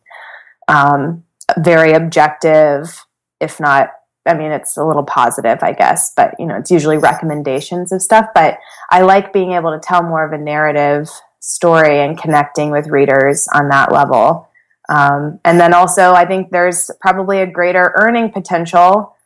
um, 0.68 1.24
very 1.58 1.92
objective, 1.94 3.04
if 3.40 3.58
not, 3.58 3.90
I 4.26 4.34
mean, 4.34 4.52
it's 4.52 4.76
a 4.76 4.84
little 4.84 5.02
positive, 5.02 5.58
I 5.62 5.72
guess, 5.72 6.12
but 6.14 6.34
you 6.38 6.46
know, 6.46 6.56
it's 6.56 6.70
usually 6.70 6.98
recommendations 6.98 7.92
of 7.92 8.02
stuff. 8.02 8.26
But 8.34 8.58
I 8.90 9.02
like 9.02 9.32
being 9.32 9.52
able 9.52 9.72
to 9.72 9.80
tell 9.80 10.02
more 10.02 10.24
of 10.24 10.32
a 10.32 10.38
narrative 10.38 11.08
story 11.40 12.00
and 12.00 12.16
connecting 12.16 12.70
with 12.70 12.86
readers 12.86 13.48
on 13.52 13.68
that 13.70 13.90
level. 13.92 14.48
Um, 14.88 15.40
and 15.44 15.58
then 15.58 15.74
also, 15.74 16.12
I 16.12 16.24
think 16.24 16.50
there's 16.50 16.90
probably 17.00 17.40
a 17.40 17.46
greater 17.46 17.92
earning 17.96 18.30
potential 18.30 19.16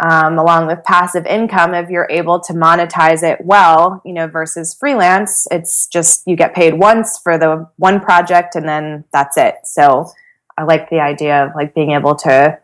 um, 0.00 0.38
along 0.38 0.66
with 0.66 0.82
passive 0.84 1.26
income 1.26 1.74
if 1.74 1.90
you're 1.90 2.08
able 2.10 2.40
to 2.40 2.52
monetize 2.52 3.22
it 3.22 3.38
well 3.44 4.00
you 4.04 4.12
know 4.12 4.26
versus 4.26 4.74
freelance 4.74 5.46
it's 5.50 5.86
just 5.86 6.26
you 6.26 6.36
get 6.36 6.54
paid 6.54 6.74
once 6.74 7.18
for 7.18 7.36
the 7.38 7.68
one 7.76 8.00
project 8.00 8.56
and 8.56 8.66
then 8.66 9.04
that's 9.12 9.36
it 9.36 9.56
so 9.64 10.10
i 10.56 10.62
like 10.62 10.88
the 10.90 11.00
idea 11.00 11.44
of 11.44 11.54
like 11.54 11.74
being 11.74 11.92
able 11.92 12.14
to 12.14 12.58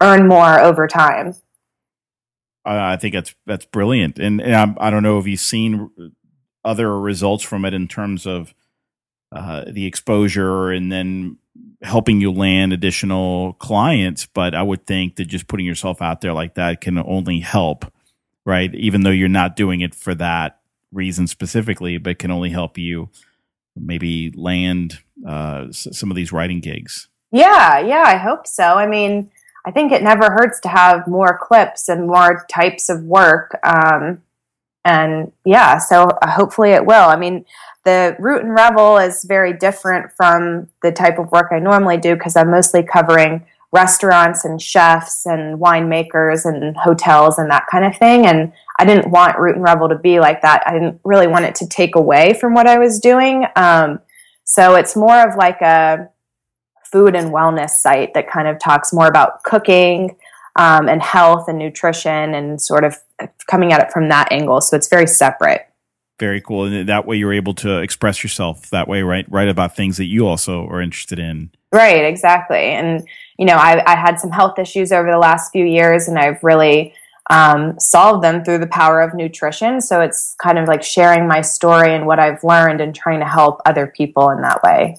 earn 0.00 0.28
more 0.28 0.58
over 0.60 0.86
time 0.86 1.34
i 2.64 2.96
think 2.96 3.14
that's 3.14 3.34
that's 3.46 3.64
brilliant 3.64 4.18
and, 4.18 4.40
and 4.40 4.54
I'm, 4.54 4.76
i 4.78 4.90
do 4.90 4.96
not 4.96 5.02
know 5.02 5.18
if 5.18 5.26
you've 5.26 5.40
seen 5.40 5.90
other 6.64 6.98
results 6.98 7.44
from 7.44 7.64
it 7.64 7.72
in 7.72 7.88
terms 7.88 8.26
of 8.26 8.52
uh, 9.32 9.64
the 9.70 9.86
exposure 9.86 10.70
and 10.70 10.90
then 10.90 11.38
helping 11.82 12.20
you 12.20 12.32
land 12.32 12.72
additional 12.72 13.54
clients. 13.54 14.26
But 14.26 14.54
I 14.54 14.62
would 14.62 14.86
think 14.86 15.16
that 15.16 15.26
just 15.26 15.46
putting 15.46 15.66
yourself 15.66 16.02
out 16.02 16.20
there 16.20 16.32
like 16.32 16.54
that 16.54 16.80
can 16.80 16.98
only 16.98 17.40
help, 17.40 17.90
right? 18.44 18.74
Even 18.74 19.02
though 19.02 19.10
you're 19.10 19.28
not 19.28 19.56
doing 19.56 19.80
it 19.80 19.94
for 19.94 20.14
that 20.16 20.60
reason 20.92 21.26
specifically, 21.26 21.98
but 21.98 22.18
can 22.18 22.30
only 22.30 22.50
help 22.50 22.78
you 22.78 23.10
maybe 23.76 24.32
land 24.34 24.98
uh, 25.26 25.70
some 25.70 26.10
of 26.10 26.16
these 26.16 26.32
writing 26.32 26.60
gigs. 26.60 27.08
Yeah, 27.32 27.78
yeah, 27.80 28.04
I 28.06 28.16
hope 28.16 28.46
so. 28.46 28.64
I 28.64 28.86
mean, 28.86 29.30
I 29.66 29.72
think 29.72 29.90
it 29.90 30.02
never 30.02 30.30
hurts 30.30 30.60
to 30.60 30.68
have 30.68 31.08
more 31.08 31.38
clips 31.42 31.88
and 31.88 32.06
more 32.06 32.46
types 32.48 32.88
of 32.88 33.02
work. 33.02 33.58
Um, 33.64 34.22
and 34.84 35.32
yeah, 35.44 35.78
so 35.78 36.04
uh, 36.04 36.30
hopefully 36.30 36.70
it 36.70 36.86
will. 36.86 37.08
I 37.08 37.16
mean, 37.16 37.44
the 37.84 38.16
root 38.20 38.44
and 38.44 38.54
revel 38.54 38.98
is 38.98 39.24
very 39.24 39.52
different 39.52 40.12
from 40.12 40.68
the 40.82 40.92
type 40.92 41.18
of 41.18 41.32
work 41.32 41.48
I 41.50 41.58
normally 41.58 41.96
do 41.96 42.14
because 42.14 42.36
I'm 42.36 42.50
mostly 42.50 42.84
covering 42.84 43.44
restaurants 43.72 44.44
and 44.44 44.62
chefs 44.62 45.26
and 45.26 45.58
winemakers 45.58 46.44
and 46.44 46.76
hotels 46.76 47.36
and 47.36 47.50
that 47.50 47.66
kind 47.68 47.84
of 47.84 47.96
thing. 47.96 48.24
And 48.24 48.52
I 48.78 48.84
didn't 48.84 49.10
want 49.10 49.38
root 49.38 49.56
and 49.56 49.64
revel 49.64 49.88
to 49.88 49.98
be 49.98 50.20
like 50.20 50.42
that. 50.42 50.62
I 50.64 50.72
didn't 50.72 51.00
really 51.04 51.26
want 51.26 51.44
it 51.44 51.56
to 51.56 51.68
take 51.68 51.96
away 51.96 52.34
from 52.34 52.54
what 52.54 52.68
I 52.68 52.78
was 52.78 53.00
doing. 53.00 53.46
Um, 53.56 53.98
so 54.44 54.76
it's 54.76 54.94
more 54.94 55.28
of 55.28 55.36
like 55.36 55.60
a 55.60 56.08
food 56.96 57.14
and 57.14 57.30
wellness 57.30 57.70
site 57.70 58.14
that 58.14 58.30
kind 58.30 58.48
of 58.48 58.58
talks 58.58 58.90
more 58.92 59.06
about 59.06 59.42
cooking 59.42 60.16
um, 60.56 60.88
and 60.88 61.02
health 61.02 61.46
and 61.48 61.58
nutrition 61.58 62.34
and 62.34 62.62
sort 62.62 62.84
of 62.84 62.96
coming 63.46 63.72
at 63.72 63.82
it 63.82 63.92
from 63.92 64.08
that 64.08 64.32
angle. 64.32 64.60
So 64.62 64.76
it's 64.76 64.88
very 64.88 65.06
separate 65.06 65.68
very 66.18 66.40
cool. 66.40 66.64
And 66.64 66.88
that 66.88 67.06
way 67.06 67.16
you're 67.16 67.32
able 67.32 67.54
to 67.54 67.78
express 67.78 68.22
yourself 68.22 68.70
that 68.70 68.88
way, 68.88 69.02
right? 69.02 69.30
Write 69.30 69.48
about 69.48 69.76
things 69.76 69.96
that 69.98 70.06
you 70.06 70.26
also 70.26 70.66
are 70.66 70.80
interested 70.80 71.18
in. 71.18 71.50
Right, 71.72 72.04
exactly. 72.04 72.56
And, 72.56 73.06
you 73.38 73.44
know, 73.44 73.56
I, 73.56 73.82
I 73.86 73.96
had 73.96 74.18
some 74.18 74.30
health 74.30 74.58
issues 74.58 74.92
over 74.92 75.10
the 75.10 75.18
last 75.18 75.52
few 75.52 75.64
years 75.64 76.08
and 76.08 76.18
I've 76.18 76.42
really 76.42 76.94
um, 77.28 77.78
solved 77.78 78.24
them 78.24 78.44
through 78.44 78.58
the 78.58 78.66
power 78.68 79.02
of 79.02 79.12
nutrition. 79.12 79.80
So 79.80 80.00
it's 80.00 80.34
kind 80.42 80.58
of 80.58 80.68
like 80.68 80.82
sharing 80.82 81.28
my 81.28 81.42
story 81.42 81.94
and 81.94 82.06
what 82.06 82.18
I've 82.18 82.42
learned 82.42 82.80
and 82.80 82.94
trying 82.94 83.20
to 83.20 83.26
help 83.26 83.60
other 83.66 83.86
people 83.86 84.30
in 84.30 84.40
that 84.42 84.62
way. 84.62 84.96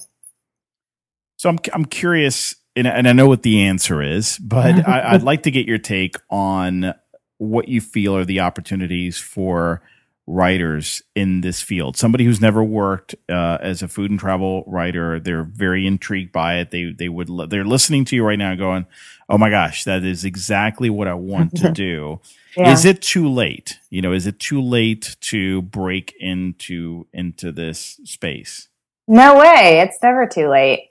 So 1.37 1.49
I'm, 1.49 1.59
I'm 1.73 1.85
curious, 1.85 2.55
and, 2.75 2.87
and 2.87 3.07
I 3.07 3.13
know 3.13 3.27
what 3.27 3.43
the 3.43 3.61
answer 3.63 4.01
is, 4.01 4.37
but 4.39 4.87
I, 4.87 5.13
I'd 5.13 5.23
like 5.23 5.43
to 5.43 5.51
get 5.51 5.67
your 5.67 5.77
take 5.77 6.17
on 6.29 6.93
what 7.37 7.67
you 7.67 7.79
feel 7.81 8.15
are 8.15 8.25
the 8.25 8.39
opportunities 8.39 9.17
for 9.17 9.81
writers 10.27 11.01
in 11.15 11.41
this 11.41 11.61
field. 11.61 11.95
Somebody 11.95 12.25
who's 12.25 12.41
never 12.41 12.63
worked 12.63 13.15
uh, 13.29 13.57
as 13.61 13.81
a 13.81 13.87
food 13.87 14.11
and 14.11 14.19
travel 14.19 14.63
writer, 14.67 15.19
they're 15.19 15.43
very 15.43 15.87
intrigued 15.87 16.33
by 16.33 16.57
it. 16.57 16.71
They 16.71 16.91
they 16.91 17.09
would 17.09 17.29
they're 17.49 17.63
listening 17.63 18.05
to 18.05 18.15
you 18.15 18.23
right 18.23 18.37
now, 18.37 18.53
going, 18.55 18.85
"Oh 19.29 19.37
my 19.37 19.49
gosh, 19.49 19.85
that 19.85 20.03
is 20.03 20.25
exactly 20.25 20.89
what 20.89 21.07
I 21.07 21.13
want 21.13 21.55
to 21.57 21.71
do." 21.73 22.19
yeah. 22.57 22.73
Is 22.73 22.83
it 22.85 23.01
too 23.01 23.29
late? 23.29 23.79
You 23.89 24.01
know, 24.01 24.11
is 24.11 24.27
it 24.27 24.39
too 24.39 24.61
late 24.61 25.15
to 25.21 25.61
break 25.61 26.13
into 26.19 27.07
into 27.13 27.51
this 27.51 27.99
space? 28.03 28.67
No 29.07 29.39
way. 29.39 29.79
It's 29.79 29.97
never 30.03 30.27
too 30.27 30.49
late. 30.49 30.89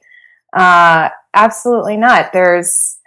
Uh, 0.53 1.11
absolutely 1.35 1.97
not. 1.97 2.33
There's 2.33 2.99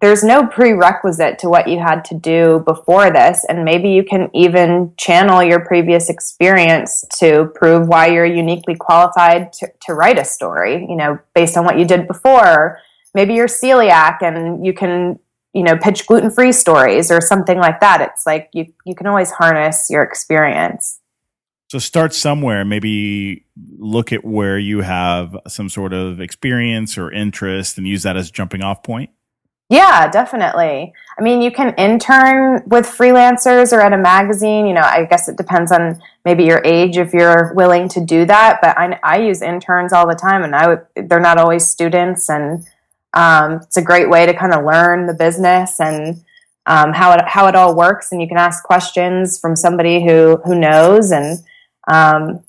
there's 0.00 0.22
no 0.22 0.46
prerequisite 0.46 1.38
to 1.40 1.48
what 1.48 1.66
you 1.66 1.78
had 1.78 2.04
to 2.04 2.14
do 2.14 2.62
before 2.64 3.10
this. 3.10 3.44
And 3.48 3.64
maybe 3.64 3.88
you 3.88 4.04
can 4.04 4.30
even 4.32 4.92
channel 4.96 5.42
your 5.42 5.64
previous 5.64 6.08
experience 6.08 7.04
to 7.18 7.50
prove 7.54 7.88
why 7.88 8.06
you're 8.06 8.24
uniquely 8.24 8.76
qualified 8.76 9.52
to, 9.54 9.68
to 9.86 9.94
write 9.94 10.18
a 10.18 10.24
story 10.24 10.86
you 10.88 10.94
know 10.94 11.18
based 11.34 11.56
on 11.56 11.64
what 11.64 11.78
you 11.78 11.84
did 11.84 12.06
before. 12.06 12.78
Maybe 13.14 13.34
you're 13.34 13.48
celiac 13.48 14.18
and 14.22 14.64
you 14.64 14.72
can 14.72 15.18
you 15.52 15.62
know 15.62 15.76
pitch 15.76 16.06
gluten-free 16.06 16.52
stories 16.52 17.10
or 17.10 17.20
something 17.20 17.58
like 17.58 17.80
that. 17.80 18.00
It's 18.00 18.26
like 18.26 18.50
you 18.52 18.66
you 18.84 18.94
can 18.94 19.06
always 19.06 19.30
harness 19.32 19.88
your 19.90 20.02
experience 20.02 21.00
so 21.68 21.78
start 21.78 22.14
somewhere 22.14 22.64
maybe 22.64 23.44
look 23.78 24.12
at 24.12 24.24
where 24.24 24.58
you 24.58 24.80
have 24.80 25.36
some 25.46 25.68
sort 25.68 25.92
of 25.92 26.20
experience 26.20 26.98
or 26.98 27.12
interest 27.12 27.78
and 27.78 27.86
use 27.86 28.02
that 28.02 28.16
as 28.16 28.28
a 28.28 28.32
jumping 28.32 28.62
off 28.62 28.82
point 28.82 29.10
yeah, 29.70 30.08
definitely. 30.10 30.94
I 31.18 31.22
mean, 31.22 31.42
you 31.42 31.50
can 31.50 31.74
intern 31.74 32.62
with 32.66 32.86
freelancers 32.86 33.70
or 33.70 33.80
at 33.80 33.92
a 33.92 33.98
magazine. 33.98 34.66
You 34.66 34.72
know, 34.72 34.82
I 34.82 35.04
guess 35.04 35.28
it 35.28 35.36
depends 35.36 35.70
on 35.70 36.00
maybe 36.24 36.44
your 36.44 36.62
age 36.64 36.96
if 36.96 37.12
you're 37.12 37.52
willing 37.54 37.86
to 37.90 38.00
do 38.00 38.24
that. 38.24 38.60
But 38.62 38.78
I, 38.78 38.98
I 39.02 39.18
use 39.18 39.42
interns 39.42 39.92
all 39.92 40.08
the 40.08 40.14
time, 40.14 40.42
and 40.42 40.54
I 40.56 40.78
they're 40.96 41.20
not 41.20 41.36
always 41.36 41.66
students, 41.66 42.30
and 42.30 42.66
um, 43.12 43.60
it's 43.62 43.76
a 43.76 43.82
great 43.82 44.08
way 44.08 44.24
to 44.24 44.32
kind 44.32 44.54
of 44.54 44.64
learn 44.64 45.06
the 45.06 45.12
business 45.12 45.78
and 45.80 46.24
um, 46.64 46.94
how 46.94 47.12
it 47.12 47.20
how 47.26 47.46
it 47.46 47.54
all 47.54 47.76
works. 47.76 48.10
And 48.10 48.22
you 48.22 48.28
can 48.28 48.38
ask 48.38 48.64
questions 48.64 49.38
from 49.38 49.54
somebody 49.54 50.02
who 50.02 50.38
who 50.46 50.58
knows, 50.58 51.10
and 51.10 51.40
um, 51.88 52.44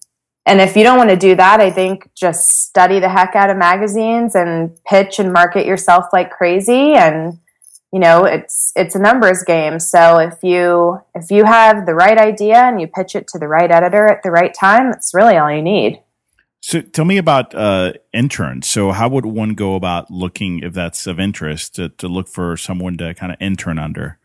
and 0.45 0.60
if 0.62 0.75
you 0.75 0.84
don't 0.84 0.97
want 0.97 1.10
to 1.10 1.15
do 1.15 1.36
that, 1.36 1.60
I 1.60 1.69
think 1.69 2.10
just 2.15 2.47
study 2.63 2.99
the 2.99 3.10
heck 3.10 3.36
out 3.36 3.49
of 3.49 3.58
magazines 3.58 4.36
and 4.36 4.71
pitch 4.84 5.19
and 5.19 5.32
market 5.32 5.65
yourself 5.65 6.06
like 6.12 6.32
crazy 6.32 6.93
and 6.93 7.39
you 7.91 7.99
know, 7.99 8.25
it's 8.25 8.71
it's 8.75 8.93
a 8.93 8.99
numbers 8.99 9.43
game. 9.43 9.80
So 9.80 10.19
if 10.19 10.43
you 10.43 11.02
if 11.15 11.32
you 11.32 11.45
have 11.45 11.88
the 11.88 11.95
right 11.95 12.17
idea 12.17 12.58
and 12.58 12.80
you 12.80 12.88
pitch 12.88 13.15
it 13.15 13.28
to 13.30 13.39
the 13.39 13.47
right 13.47 13.71
editor 13.71 14.06
at 14.06 14.21
the 14.21 14.30
right 14.30 14.54
time, 14.54 14.91
it's 14.91 15.13
really 15.13 15.38
all 15.38 15.52
you 15.52 15.63
need. 15.63 16.02
So 16.62 16.82
tell 16.82 17.06
me 17.06 17.17
about 17.17 17.56
uh, 17.56 17.93
interns. 18.13 18.67
So 18.67 18.91
how 18.91 19.10
would 19.10 19.25
one 19.25 19.56
go 19.56 19.75
about 19.75 20.12
looking 20.12 20.60
if 20.60 20.73
that's 20.73 21.08
of 21.08 21.19
interest 21.19 21.75
to, 21.75 21.89
to 21.89 22.08
look 22.08 22.28
for 22.28 22.58
someone 22.58 22.97
to 22.97 23.13
kind 23.15 23.32
of 23.32 23.38
intern 23.41 23.80
under? 23.80 24.18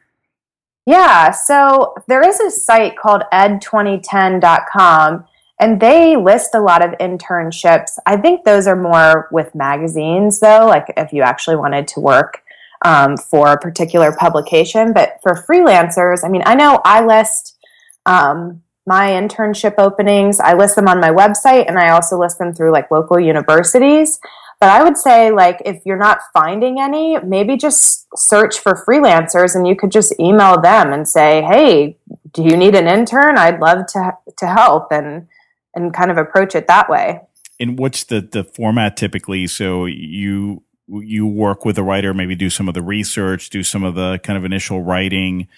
Yeah, 0.87 1.31
so 1.31 1.95
there 2.09 2.27
is 2.27 2.41
a 2.41 2.51
site 2.51 2.97
called 2.97 3.23
ed2010.com 3.33 5.25
and 5.61 5.81
they 5.81 6.17
list 6.17 6.55
a 6.55 6.61
lot 6.61 6.85
of 6.85 6.91
internships. 6.99 7.99
I 8.05 8.17
think 8.17 8.45
those 8.45 8.67
are 8.67 8.77
more 8.77 9.29
with 9.31 9.55
magazines, 9.55 10.41
though, 10.41 10.67
like 10.67 10.93
if 10.97 11.13
you 11.13 11.23
actually 11.23 11.57
wanted 11.57 11.89
to 11.89 12.01
work 12.01 12.43
um, 12.85 13.17
for 13.17 13.53
a 13.53 13.59
particular 13.59 14.13
publication. 14.13 14.93
But 14.93 15.21
for 15.23 15.45
freelancers, 15.49 16.25
I 16.25 16.29
mean, 16.29 16.43
I 16.45 16.55
know 16.55 16.81
I 16.85 17.05
list 17.05 17.57
um, 18.05 18.63
my 18.87 19.11
internship 19.11 19.77
openings, 19.79 20.41
I 20.41 20.55
list 20.55 20.77
them 20.77 20.89
on 20.89 21.01
my 21.01 21.11
website, 21.11 21.67
and 21.69 21.79
I 21.79 21.91
also 21.91 22.19
list 22.19 22.39
them 22.39 22.53
through 22.53 22.73
like 22.73 22.91
local 22.91 23.19
universities. 23.19 24.21
But 24.61 24.71
I 24.71 24.83
would 24.83 24.97
say, 24.97 25.31
like, 25.31 25.61
if 25.65 25.83
you're 25.85 25.99
not 25.99 26.21
finding 26.33 26.81
any, 26.81 27.19
maybe 27.19 27.57
just 27.57 28.07
search 28.17 28.59
for 28.59 28.85
freelancers 28.89 29.55
and 29.55 29.67
you 29.67 29.77
could 29.77 29.91
just 29.91 30.19
email 30.19 30.61
them 30.61 30.93
and 30.93 31.09
say, 31.09 31.43
hey, 31.43 31.99
do 32.33 32.43
you 32.43 32.57
need 32.57 32.75
an 32.75 32.87
intern? 32.87 33.37
I'd 33.37 33.61
love 33.61 33.87
to, 33.89 34.13
to 34.39 34.47
help. 34.47 34.89
And, 34.91 35.29
and 35.75 35.93
kind 35.93 36.11
of 36.11 36.19
approach 36.19 36.55
it 36.55 36.67
that 36.69 36.89
way. 36.89 37.21
And 37.61 37.79
what's 37.79 38.05
the 38.05 38.21
the 38.21 38.45
format 38.45 38.97
typically? 38.97 39.47
So 39.47 39.87
you 39.87 40.63
you 40.89 41.27
work 41.27 41.65
with 41.65 41.79
a 41.79 41.83
writer, 41.83 42.13
maybe 42.13 42.35
do 42.35 42.51
some 42.51 42.69
of 42.69 42.75
the 42.75 42.83
research, 42.83 43.51
do 43.51 43.63
some 43.63 43.85
of 43.85 43.95
the 43.95 44.19
kind 44.23 44.37
of 44.37 44.45
initial 44.45 44.83
writing, 44.83 45.49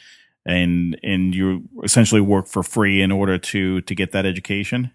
and 0.45 0.99
and 1.03 1.35
you 1.35 1.69
essentially 1.83 2.21
work 2.21 2.49
for 2.49 2.63
free 2.63 3.01
in 3.03 3.13
order 3.13 3.39
to 3.39 3.81
to 3.81 3.95
get 3.95 4.13
that 4.13 4.27
education. 4.27 4.91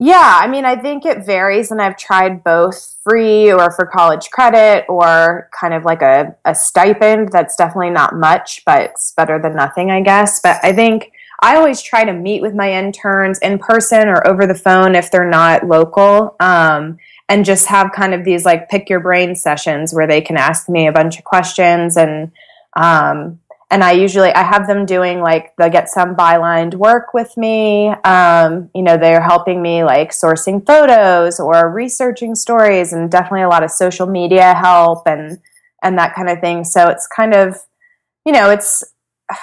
Yeah, 0.00 0.38
I 0.40 0.46
mean, 0.46 0.64
I 0.64 0.76
think 0.76 1.04
it 1.04 1.26
varies, 1.26 1.72
and 1.72 1.82
I've 1.82 1.96
tried 1.96 2.44
both 2.44 2.96
free 3.02 3.52
or 3.52 3.72
for 3.72 3.84
college 3.84 4.30
credit 4.30 4.84
or 4.88 5.50
kind 5.58 5.74
of 5.74 5.84
like 5.84 6.02
a, 6.02 6.36
a 6.44 6.54
stipend. 6.54 7.30
That's 7.32 7.56
definitely 7.56 7.90
not 7.90 8.14
much, 8.14 8.64
but 8.64 8.82
it's 8.82 9.12
better 9.12 9.40
than 9.40 9.56
nothing, 9.56 9.90
I 9.90 10.00
guess. 10.00 10.38
But 10.40 10.60
I 10.62 10.72
think 10.72 11.10
I 11.42 11.56
always 11.56 11.82
try 11.82 12.04
to 12.04 12.12
meet 12.12 12.42
with 12.42 12.54
my 12.54 12.72
interns 12.72 13.40
in 13.40 13.58
person 13.58 14.08
or 14.08 14.24
over 14.24 14.46
the 14.46 14.54
phone 14.54 14.94
if 14.94 15.10
they're 15.10 15.28
not 15.28 15.66
local. 15.66 16.36
Um, 16.38 16.98
and 17.28 17.44
just 17.44 17.66
have 17.66 17.92
kind 17.92 18.14
of 18.14 18.24
these 18.24 18.44
like 18.44 18.70
pick 18.70 18.88
your 18.88 19.00
brain 19.00 19.34
sessions 19.34 19.92
where 19.92 20.06
they 20.06 20.20
can 20.20 20.36
ask 20.36 20.68
me 20.68 20.86
a 20.86 20.92
bunch 20.92 21.18
of 21.18 21.24
questions 21.24 21.96
and 21.96 22.30
um, 22.74 23.40
and 23.70 23.84
I 23.84 23.92
usually 23.92 24.32
I 24.32 24.42
have 24.42 24.66
them 24.66 24.86
doing 24.86 25.20
like 25.20 25.54
they 25.56 25.68
get 25.68 25.90
some 25.90 26.16
bylined 26.16 26.74
work 26.74 27.12
with 27.12 27.36
me. 27.36 27.88
Um, 27.88 28.70
you 28.74 28.82
know, 28.82 28.96
they're 28.96 29.20
helping 29.20 29.60
me 29.60 29.84
like 29.84 30.10
sourcing 30.10 30.64
photos 30.64 31.38
or 31.38 31.70
researching 31.70 32.34
stories, 32.34 32.92
and 32.92 33.10
definitely 33.10 33.42
a 33.42 33.48
lot 33.48 33.62
of 33.62 33.70
social 33.70 34.06
media 34.06 34.54
help 34.54 35.06
and 35.06 35.38
and 35.82 35.98
that 35.98 36.14
kind 36.14 36.30
of 36.30 36.40
thing. 36.40 36.64
So 36.64 36.88
it's 36.88 37.06
kind 37.06 37.34
of, 37.34 37.56
you 38.24 38.32
know, 38.32 38.50
it's 38.50 38.82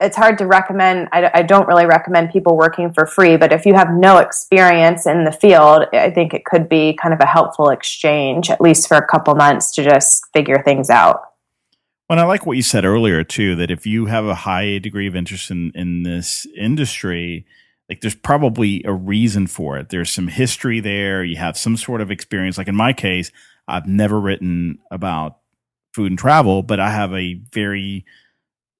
it's 0.00 0.16
hard 0.16 0.38
to 0.38 0.46
recommend. 0.46 1.08
I, 1.12 1.30
I 1.34 1.42
don't 1.42 1.68
really 1.68 1.86
recommend 1.86 2.30
people 2.30 2.56
working 2.56 2.92
for 2.92 3.06
free, 3.06 3.36
but 3.36 3.52
if 3.52 3.66
you 3.66 3.74
have 3.74 3.92
no 3.92 4.16
experience 4.18 5.06
in 5.06 5.24
the 5.24 5.32
field, 5.32 5.84
I 5.92 6.10
think 6.10 6.32
it 6.32 6.46
could 6.46 6.70
be 6.70 6.98
kind 7.00 7.12
of 7.12 7.20
a 7.20 7.26
helpful 7.26 7.68
exchange, 7.68 8.50
at 8.50 8.62
least 8.62 8.88
for 8.88 8.96
a 8.96 9.06
couple 9.06 9.34
months, 9.34 9.72
to 9.74 9.84
just 9.84 10.26
figure 10.32 10.62
things 10.64 10.88
out. 10.88 11.29
Well, 12.10 12.18
I 12.18 12.24
like 12.24 12.44
what 12.44 12.56
you 12.56 12.64
said 12.64 12.84
earlier 12.84 13.22
too. 13.22 13.54
That 13.54 13.70
if 13.70 13.86
you 13.86 14.06
have 14.06 14.24
a 14.24 14.34
high 14.34 14.78
degree 14.78 15.06
of 15.06 15.14
interest 15.14 15.48
in 15.48 15.70
in 15.76 16.02
this 16.02 16.44
industry, 16.56 17.46
like 17.88 18.00
there's 18.00 18.16
probably 18.16 18.82
a 18.84 18.92
reason 18.92 19.46
for 19.46 19.78
it. 19.78 19.90
There's 19.90 20.10
some 20.10 20.26
history 20.26 20.80
there. 20.80 21.22
You 21.22 21.36
have 21.36 21.56
some 21.56 21.76
sort 21.76 22.00
of 22.00 22.10
experience. 22.10 22.58
Like 22.58 22.66
in 22.66 22.74
my 22.74 22.92
case, 22.92 23.30
I've 23.68 23.86
never 23.86 24.18
written 24.18 24.80
about 24.90 25.36
food 25.94 26.10
and 26.10 26.18
travel, 26.18 26.64
but 26.64 26.80
I 26.80 26.90
have 26.90 27.14
a 27.14 27.34
very 27.52 28.04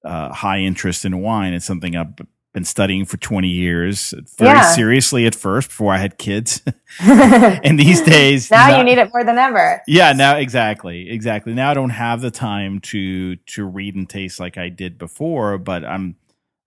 uh, 0.03 0.33
high 0.33 0.59
interest 0.59 1.05
in 1.05 1.21
wine. 1.21 1.53
It's 1.53 1.63
something 1.65 1.95
I've 1.95 2.17
been 2.53 2.65
studying 2.65 3.05
for 3.05 3.17
20 3.17 3.47
years, 3.47 4.13
very 4.37 4.57
yeah. 4.57 4.73
seriously 4.73 5.25
at 5.25 5.35
first 5.35 5.69
before 5.69 5.93
I 5.93 5.97
had 5.97 6.17
kids. 6.17 6.61
and 6.99 7.79
these 7.79 8.01
days, 8.01 8.51
now 8.51 8.67
not, 8.67 8.77
you 8.77 8.83
need 8.83 8.97
it 8.97 9.09
more 9.13 9.23
than 9.23 9.37
ever. 9.37 9.81
Yeah, 9.87 10.13
now 10.13 10.37
exactly, 10.37 11.09
exactly. 11.09 11.53
Now 11.53 11.71
I 11.71 11.73
don't 11.73 11.91
have 11.91 12.21
the 12.21 12.31
time 12.31 12.79
to 12.81 13.35
to 13.35 13.65
read 13.65 13.95
and 13.95 14.09
taste 14.09 14.39
like 14.39 14.57
I 14.57 14.69
did 14.69 14.97
before, 14.97 15.57
but 15.57 15.85
I'm 15.85 16.15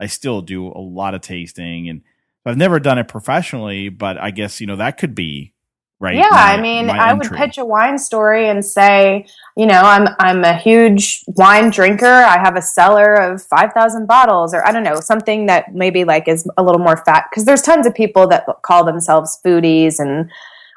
I 0.01 0.07
still 0.07 0.43
do 0.43 0.69
a 0.69 0.81
lot 0.81 1.15
of 1.15 1.21
tasting 1.21 1.89
and 1.89 2.03
I've 2.47 2.57
never 2.57 2.79
done 2.79 2.99
it 2.99 3.09
professionally, 3.09 3.89
but 3.89 4.19
I 4.19 4.31
guess 4.31 4.61
you 4.61 4.67
know 4.67 4.77
that 4.77 4.99
could 4.99 5.15
be 5.15 5.54
right? 6.05 6.15
Yeah, 6.15 6.29
my, 6.31 6.53
I 6.53 6.61
mean, 6.61 6.91
I 6.91 7.13
would 7.13 7.31
pitch 7.33 7.59
a 7.59 7.65
wine 7.65 7.99
story 7.99 8.49
and 8.49 8.65
say, 8.65 9.27
you 9.57 9.67
know, 9.67 9.81
I'm 9.81 10.09
I'm 10.19 10.45
a 10.45 10.57
huge 10.57 11.25
wine 11.27 11.71
drinker. 11.71 12.07
I 12.07 12.39
have 12.39 12.57
a 12.57 12.63
cellar 12.63 13.15
of 13.15 13.43
five 13.43 13.73
thousand 13.73 14.07
bottles, 14.07 14.55
or 14.55 14.67
I 14.67 14.71
don't 14.71 14.85
know, 14.85 15.01
something 15.01 15.47
that 15.47 15.75
maybe 15.75 16.05
like 16.05 16.29
is 16.29 16.49
a 16.57 16.63
little 16.63 16.81
more 16.81 17.03
fat. 17.05 17.27
Because 17.31 17.45
there's 17.45 17.63
tons 17.63 17.87
of 17.87 17.95
people 17.95 18.29
that 18.29 18.47
call 18.63 18.85
themselves 18.85 19.41
foodies 19.45 19.99
and 19.99 20.31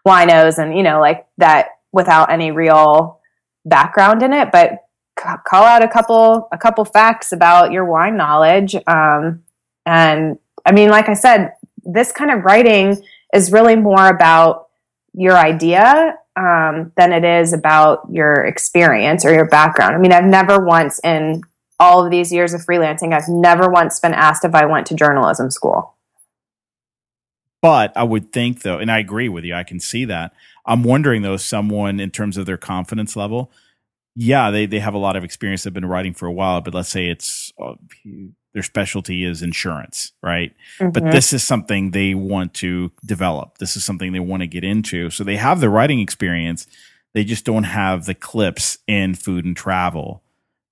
winos, 0.08 0.58
and 0.58 0.76
you 0.76 0.84
know, 0.84 1.00
like 1.00 1.28
that 1.38 1.70
without 1.92 2.32
any 2.32 2.52
real 2.52 3.20
background 3.66 4.24
in 4.24 4.34
it, 4.34 4.52
but 4.52 4.88
call 5.18 5.64
out 5.64 5.84
a 5.84 5.88
couple 5.88 6.48
a 6.52 6.58
couple 6.58 6.86
facts 6.86 7.32
about 7.32 7.72
your 7.72 7.84
wine 7.86 8.16
knowledge 8.16 8.76
um, 8.88 9.42
and 9.86 10.38
i 10.66 10.72
mean 10.72 10.90
like 10.90 11.10
i 11.10 11.14
said 11.14 11.54
this 11.84 12.12
kind 12.12 12.30
of 12.30 12.44
writing 12.44 13.02
is 13.34 13.52
really 13.52 13.76
more 13.76 14.08
about 14.08 14.67
your 15.18 15.36
idea 15.36 16.16
um, 16.36 16.92
than 16.96 17.12
it 17.12 17.24
is 17.24 17.52
about 17.52 18.08
your 18.12 18.46
experience 18.46 19.26
or 19.26 19.34
your 19.34 19.48
background. 19.48 19.96
I 19.96 19.98
mean, 19.98 20.14
I've 20.14 20.24
never 20.24 20.64
once 20.64 21.00
in 21.04 21.42
all 21.80 22.06
of 22.06 22.12
these 22.12 22.32
years 22.32 22.54
of 22.54 22.62
freelancing, 22.62 23.14
I've 23.14 23.28
never 23.28 23.70
once 23.70 24.00
been 24.00 24.14
asked 24.14 24.46
if 24.46 24.54
I 24.54 24.66
went 24.66 24.88
to 24.88 24.96
journalism 24.96 25.50
school. 25.52 25.96
But 27.62 27.92
I 27.98 28.04
would 28.04 28.32
think, 28.32 28.62
though, 28.62 28.78
and 28.78 28.92
I 28.92 29.00
agree 29.00 29.30
with 29.30 29.44
you, 29.44 29.56
I 29.56 29.64
can 29.64 29.80
see 29.80 30.06
that. 30.06 30.34
I'm 30.66 30.84
wondering, 30.84 31.24
though, 31.24 31.38
someone 31.38 32.00
in 32.00 32.12
terms 32.12 32.38
of 32.38 32.46
their 32.46 32.58
confidence 32.58 33.16
level, 33.16 33.52
yeah, 34.16 34.52
they, 34.52 34.68
they 34.68 34.80
have 34.80 34.94
a 34.94 35.00
lot 35.00 35.16
of 35.16 35.24
experience. 35.24 35.64
They've 35.64 35.74
been 35.74 35.86
writing 35.86 36.14
for 36.14 36.28
a 36.28 36.32
while, 36.32 36.62
but 36.62 36.74
let's 36.74 36.90
say 36.90 37.08
it's 37.08 37.52
uh, 37.60 37.74
their 38.54 38.64
specialty 38.64 39.24
is 39.24 39.42
insurance, 39.42 40.14
right? 40.24 40.56
Mm-hmm. 40.80 40.92
But 40.92 41.12
this 41.12 41.34
is 41.34 41.44
something 41.44 41.92
they 41.92 42.16
want 42.16 42.54
to 42.56 42.92
develop. 43.06 43.58
This 43.60 43.78
is 43.78 43.84
something 43.84 44.14
they 44.14 44.20
want 44.20 44.42
to 44.42 44.48
get 44.48 44.64
into. 44.64 45.10
So 45.10 45.24
they 45.24 45.36
have 45.38 45.60
the 45.60 45.70
writing 45.70 46.00
experience. 46.00 46.66
They 47.14 47.24
just 47.24 47.46
don't 47.46 47.66
have 47.66 48.06
the 48.06 48.16
clips 48.16 48.80
in 48.88 49.16
food 49.16 49.46
and 49.46 49.56
travel, 49.56 50.24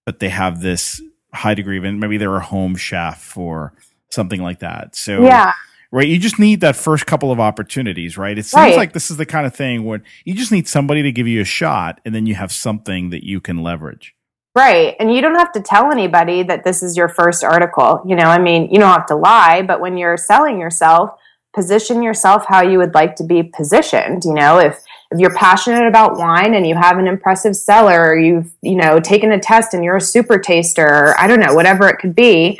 but 0.06 0.20
they 0.20 0.30
have 0.30 0.62
this 0.62 1.02
high 1.34 1.54
degree 1.54 1.78
of, 1.78 1.84
maybe 1.84 2.18
they're 2.18 2.36
a 2.36 2.44
home 2.44 2.76
chef 2.76 3.38
or 3.38 3.74
something 4.10 4.42
like 4.42 4.60
that. 4.60 4.96
So, 4.96 5.24
yeah. 5.24 5.54
Right. 5.92 6.08
You 6.08 6.18
just 6.18 6.40
need 6.40 6.62
that 6.62 6.76
first 6.76 7.06
couple 7.06 7.32
of 7.32 7.40
opportunities, 7.40 8.18
right? 8.18 8.38
It 8.38 8.44
seems 8.44 8.62
right. 8.62 8.76
like 8.78 8.94
this 8.94 9.12
is 9.12 9.18
the 9.18 9.26
kind 9.26 9.46
of 9.46 9.56
thing 9.56 9.86
where 9.86 10.02
you 10.26 10.34
just 10.34 10.52
need 10.52 10.68
somebody 10.68 11.04
to 11.04 11.12
give 11.12 11.28
you 11.28 11.42
a 11.42 11.46
shot 11.46 12.02
and 12.04 12.14
then 12.14 12.26
you 12.26 12.36
have 12.36 12.52
something 12.52 13.12
that 13.12 13.24
you 13.24 13.40
can 13.40 13.62
leverage. 13.62 14.15
Right. 14.56 14.96
And 15.00 15.14
you 15.14 15.22
don't 15.22 15.36
have 15.36 15.52
to 15.52 15.62
tell 15.62 15.92
anybody 15.92 16.42
that 16.44 16.64
this 16.64 16.82
is 16.82 16.96
your 16.96 17.10
first 17.10 17.44
article. 17.44 18.02
You 18.08 18.16
know, 18.16 18.24
I 18.24 18.40
mean, 18.40 18.72
you 18.72 18.80
don't 18.80 18.94
have 18.94 19.08
to 19.08 19.16
lie, 19.16 19.62
but 19.62 19.82
when 19.82 19.98
you're 19.98 20.16
selling 20.16 20.60
yourself, 20.60 21.20
position 21.54 22.02
yourself 22.02 22.46
how 22.48 22.62
you 22.62 22.78
would 22.78 22.94
like 22.94 23.18
to 23.18 23.24
be 23.24 23.44
positioned. 23.44 24.24
You 24.24 24.34
know, 24.34 24.60
if 24.60 24.82
if 25.12 25.20
you're 25.20 25.36
passionate 25.36 25.88
about 25.88 26.18
wine 26.18 26.54
and 26.54 26.66
you 26.66 26.76
have 26.76 26.98
an 26.98 27.08
impressive 27.08 27.56
cellar, 27.56 28.18
you've, 28.18 28.52
you 28.62 28.76
know, 28.76 29.00
taken 29.00 29.32
a 29.32 29.40
test 29.40 29.74
and 29.74 29.84
you're 29.84 29.98
a 29.98 30.02
super 30.02 30.40
taster, 30.40 31.16
I 31.20 31.28
don't 31.28 31.40
know, 31.40 31.54
whatever 31.54 31.88
it 31.88 32.00
could 32.00 32.16
be, 32.16 32.60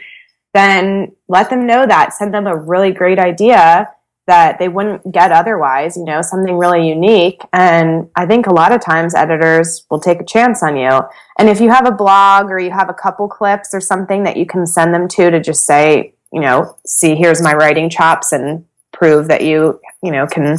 then 0.54 1.14
let 1.28 1.50
them 1.50 1.66
know 1.66 1.88
that. 1.88 2.14
Send 2.14 2.34
them 2.34 2.46
a 2.46 2.56
really 2.56 2.92
great 2.92 3.20
idea 3.20 3.90
that 4.28 4.58
they 4.58 4.68
wouldn't 4.68 5.12
get 5.12 5.32
otherwise, 5.32 5.96
you 5.96 6.04
know, 6.04 6.22
something 6.22 6.58
really 6.58 6.88
unique. 6.88 7.42
And 7.54 8.10
I 8.16 8.26
think 8.26 8.48
a 8.48 8.54
lot 8.54 8.72
of 8.72 8.82
times 8.82 9.14
editors 9.14 9.86
will 9.90 10.00
take 10.00 10.20
a 10.20 10.26
chance 10.26 10.64
on 10.64 10.76
you. 10.78 11.02
And 11.38 11.48
if 11.48 11.62
you 11.62 11.70
have 11.70 11.88
a 11.88 11.92
blog 11.92 12.46
or 12.50 12.58
you 12.58 12.72
have 12.72 12.90
a 12.90 12.94
couple 12.94 13.28
clips 13.28 13.74
or 13.74 13.80
something 13.80 14.24
that 14.24 14.38
you 14.38 14.46
can 14.46 14.66
send 14.66 14.94
them 14.94 15.08
to 15.10 15.30
to 15.30 15.40
just 15.40 15.66
say, 15.66 16.16
you 16.34 16.42
know, 16.42 16.76
see, 16.86 17.16
here's 17.16 17.42
my 17.42 17.54
writing 17.54 17.90
chops 17.90 18.32
and 18.32 18.66
prove 18.92 19.28
that 19.28 19.44
you, 19.44 19.80
you 20.02 20.12
know, 20.12 20.26
can 20.26 20.58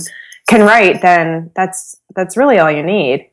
can 0.49 0.61
write, 0.61 1.03
then 1.03 1.51
that's 1.57 1.97
that's 2.15 2.37
really 2.37 2.59
all 2.59 2.71
you 2.71 2.83
need. 2.83 3.31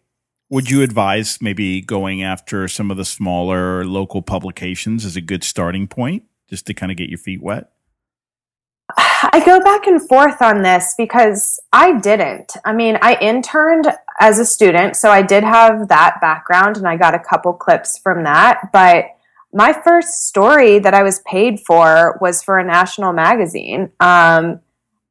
Would 0.49 0.69
you 0.69 0.81
advise 0.81 1.39
maybe 1.41 1.81
going 1.81 2.21
after 2.21 2.67
some 2.67 2.91
of 2.91 2.97
the 2.97 3.05
smaller 3.05 3.85
local 3.85 4.21
publications 4.21 5.05
as 5.05 5.15
a 5.15 5.21
good 5.21 5.43
starting 5.43 5.87
point 5.87 6.23
just 6.49 6.65
to 6.67 6.73
kind 6.73 6.91
of 6.91 6.97
get 6.97 7.09
your 7.09 7.17
feet 7.17 7.41
wet? 7.41 7.71
I 9.31 9.43
go 9.45 9.59
back 9.61 9.87
and 9.87 10.05
forth 10.07 10.41
on 10.41 10.63
this 10.63 10.95
because 10.97 11.59
I 11.71 11.99
didn't. 11.99 12.53
I 12.65 12.73
mean, 12.73 12.97
I 13.01 13.15
interned 13.21 13.87
as 14.19 14.37
a 14.37 14.45
student, 14.45 14.95
so 14.95 15.09
I 15.09 15.21
did 15.21 15.43
have 15.43 15.87
that 15.87 16.19
background 16.19 16.77
and 16.77 16.87
I 16.87 16.97
got 16.97 17.15
a 17.15 17.19
couple 17.19 17.53
clips 17.53 17.97
from 17.97 18.23
that. 18.23 18.69
But 18.73 19.05
my 19.53 19.71
first 19.71 20.27
story 20.27 20.79
that 20.79 20.93
I 20.93 21.03
was 21.03 21.21
paid 21.25 21.61
for 21.65 22.17
was 22.19 22.43
for 22.43 22.57
a 22.57 22.65
national 22.65 23.13
magazine. 23.13 23.91
Um, 23.99 24.59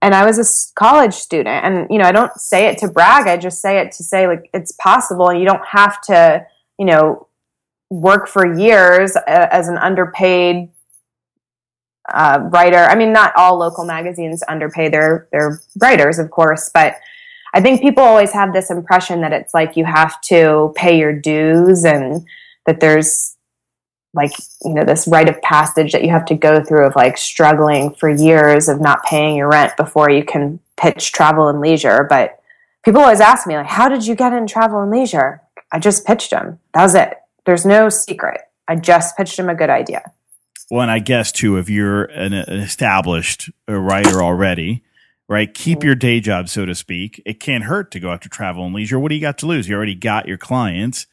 and 0.02 0.14
I 0.14 0.26
was 0.26 0.38
a 0.38 0.74
college 0.74 1.14
student. 1.14 1.64
And, 1.64 1.86
you 1.88 1.98
know, 1.98 2.04
I 2.04 2.12
don't 2.12 2.34
say 2.34 2.66
it 2.66 2.78
to 2.78 2.88
brag, 2.88 3.28
I 3.28 3.36
just 3.36 3.62
say 3.62 3.78
it 3.78 3.92
to 3.92 4.02
say, 4.02 4.26
like, 4.26 4.50
it's 4.52 4.72
possible 4.72 5.28
and 5.28 5.38
you 5.38 5.46
don't 5.46 5.64
have 5.64 6.00
to, 6.02 6.44
you 6.78 6.84
know, 6.84 7.28
work 7.88 8.26
for 8.26 8.58
years 8.58 9.16
uh, 9.16 9.22
as 9.26 9.68
an 9.68 9.78
underpaid 9.78 10.70
uh, 12.12 12.40
writer. 12.52 12.78
I 12.78 12.94
mean, 12.94 13.12
not 13.12 13.34
all 13.36 13.58
local 13.58 13.84
magazines 13.84 14.42
underpay 14.44 14.88
their 14.88 15.28
their 15.32 15.60
writers, 15.80 16.18
of 16.18 16.30
course, 16.30 16.70
but 16.72 16.96
I 17.54 17.60
think 17.60 17.82
people 17.82 18.02
always 18.02 18.32
have 18.32 18.52
this 18.52 18.70
impression 18.70 19.20
that 19.20 19.32
it's 19.32 19.52
like 19.52 19.76
you 19.76 19.84
have 19.84 20.20
to 20.22 20.72
pay 20.74 20.98
your 20.98 21.12
dues 21.12 21.84
and 21.84 22.26
that 22.66 22.80
there's 22.80 23.36
like 24.14 24.32
you 24.64 24.74
know 24.74 24.84
this 24.84 25.06
rite 25.06 25.28
of 25.28 25.40
passage 25.42 25.92
that 25.92 26.02
you 26.02 26.10
have 26.10 26.24
to 26.26 26.34
go 26.34 26.62
through 26.62 26.86
of 26.86 26.96
like 26.96 27.16
struggling 27.16 27.94
for 27.94 28.10
years 28.10 28.68
of 28.68 28.80
not 28.80 29.04
paying 29.04 29.36
your 29.36 29.48
rent 29.48 29.76
before 29.76 30.10
you 30.10 30.24
can 30.24 30.60
pitch 30.76 31.12
travel 31.12 31.48
and 31.48 31.60
leisure. 31.60 32.06
But 32.08 32.38
people 32.84 33.00
always 33.00 33.20
ask 33.20 33.46
me 33.46 33.56
like 33.56 33.66
how 33.66 33.88
did 33.88 34.06
you 34.06 34.14
get 34.14 34.32
in 34.32 34.46
travel 34.46 34.80
and 34.80 34.90
leisure? 34.90 35.40
I 35.70 35.78
just 35.78 36.06
pitched 36.06 36.30
them 36.30 36.58
that 36.74 36.82
was 36.82 36.94
it. 36.94 37.16
There's 37.44 37.66
no 37.66 37.88
secret. 37.88 38.40
I 38.68 38.76
just 38.76 39.16
pitched 39.16 39.36
them 39.36 39.48
a 39.48 39.54
good 39.54 39.70
idea 39.70 40.12
well, 40.70 40.82
and 40.82 40.90
I 40.90 40.98
guess 40.98 41.32
too, 41.32 41.56
if 41.56 41.68
you're 41.68 42.04
an, 42.04 42.32
established 42.32 43.50
uh, 43.68 43.74
writer 43.74 44.22
already, 44.22 44.82
right? 45.28 45.52
Keep 45.52 45.82
your 45.82 45.94
day 45.94 46.20
job, 46.20 46.48
so 46.48 46.66
to 46.66 46.74
speak. 46.74 47.22
It 47.24 47.40
can't 47.40 47.64
hurt 47.64 47.90
to 47.92 48.00
go 48.00 48.12
after 48.12 48.28
travel 48.28 48.64
and 48.64 48.74
leisure. 48.74 48.98
What 48.98 49.08
do 49.08 49.14
you 49.14 49.20
got 49.20 49.38
to 49.38 49.46
lose? 49.46 49.68
You 49.68 49.76
already 49.76 49.94
got 49.94 50.28
your 50.28 50.38
clients. 50.38 51.06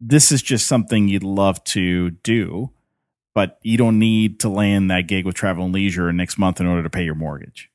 This 0.00 0.32
is 0.32 0.42
just 0.42 0.66
something 0.66 1.08
you'd 1.08 1.22
love 1.22 1.62
to 1.64 2.10
do, 2.10 2.70
but 3.34 3.58
you 3.62 3.78
don't 3.78 3.98
need 3.98 4.40
to 4.40 4.48
land 4.48 4.90
that 4.90 5.06
gig 5.06 5.24
with 5.24 5.34
travel 5.34 5.64
and 5.64 5.74
leisure 5.74 6.12
next 6.12 6.38
month 6.38 6.60
in 6.60 6.66
order 6.66 6.82
to 6.82 6.90
pay 6.90 7.04
your 7.04 7.14
mortgage. 7.14 7.70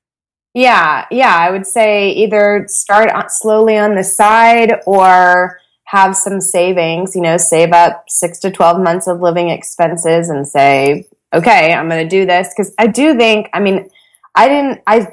Yeah, 0.53 1.05
yeah. 1.11 1.35
I 1.35 1.51
would 1.51 1.67
say 1.67 2.11
either 2.11 2.65
start 2.67 3.11
slowly 3.31 3.77
on 3.77 3.95
the 3.95 4.03
side 4.03 4.73
or 4.85 5.59
have 5.85 6.15
some 6.15 6.41
savings, 6.41 7.15
you 7.15 7.21
know, 7.21 7.37
save 7.37 7.71
up 7.71 8.05
six 8.07 8.39
to 8.39 8.51
12 8.51 8.81
months 8.81 9.07
of 9.07 9.21
living 9.21 9.49
expenses 9.49 10.29
and 10.29 10.47
say, 10.47 11.07
okay, 11.33 11.73
I'm 11.73 11.89
going 11.89 12.07
to 12.07 12.09
do 12.09 12.25
this. 12.25 12.53
Cause 12.55 12.73
I 12.77 12.87
do 12.87 13.17
think, 13.17 13.49
I 13.53 13.59
mean, 13.59 13.89
I 14.35 14.47
didn't, 14.47 14.81
I 14.87 15.07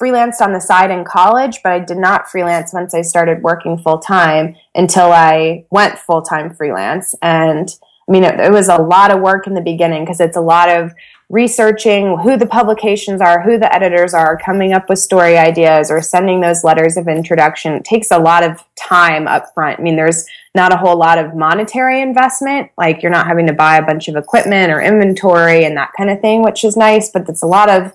freelanced 0.00 0.40
on 0.40 0.52
the 0.52 0.60
side 0.60 0.90
in 0.90 1.04
college, 1.04 1.60
but 1.62 1.72
I 1.72 1.78
did 1.78 1.96
not 1.96 2.28
freelance 2.28 2.72
once 2.72 2.94
I 2.94 3.02
started 3.02 3.42
working 3.42 3.78
full 3.78 3.98
time 3.98 4.56
until 4.74 5.12
I 5.12 5.64
went 5.70 5.98
full 5.98 6.22
time 6.22 6.54
freelance. 6.54 7.14
And 7.22 7.68
I 8.08 8.12
mean, 8.12 8.24
it, 8.24 8.38
it, 8.38 8.52
was 8.52 8.68
a 8.68 8.76
lot 8.76 9.10
of 9.10 9.20
work 9.20 9.46
in 9.46 9.54
the 9.54 9.60
beginning 9.60 10.04
because 10.04 10.20
it's 10.20 10.36
a 10.36 10.42
lot 10.42 10.68
of 10.68 10.92
researching 11.28 12.18
who 12.18 12.36
the 12.36 12.46
publications 12.46 13.20
are, 13.20 13.42
who 13.42 13.58
the 13.58 13.74
editors 13.74 14.14
are, 14.14 14.38
coming 14.38 14.72
up 14.72 14.88
with 14.88 14.98
story 14.98 15.36
ideas 15.36 15.90
or 15.90 16.00
sending 16.00 16.40
those 16.40 16.62
letters 16.62 16.96
of 16.96 17.08
introduction. 17.08 17.72
It 17.72 17.84
takes 17.84 18.10
a 18.12 18.18
lot 18.18 18.44
of 18.44 18.62
time 18.76 19.26
up 19.26 19.52
front. 19.54 19.80
I 19.80 19.82
mean, 19.82 19.96
there's 19.96 20.24
not 20.56 20.72
a 20.72 20.76
whole 20.76 20.96
lot 20.96 21.18
of 21.18 21.36
monetary 21.36 22.00
investment. 22.00 22.70
Like 22.76 23.02
you're 23.02 23.12
not 23.12 23.28
having 23.28 23.46
to 23.46 23.52
buy 23.52 23.76
a 23.76 23.86
bunch 23.86 24.08
of 24.08 24.16
equipment 24.16 24.72
or 24.72 24.80
inventory 24.80 25.64
and 25.64 25.76
that 25.76 25.92
kind 25.96 26.10
of 26.10 26.20
thing, 26.20 26.42
which 26.42 26.64
is 26.64 26.76
nice, 26.76 27.10
but 27.10 27.28
it's 27.28 27.42
a 27.42 27.46
lot 27.46 27.68
of 27.68 27.92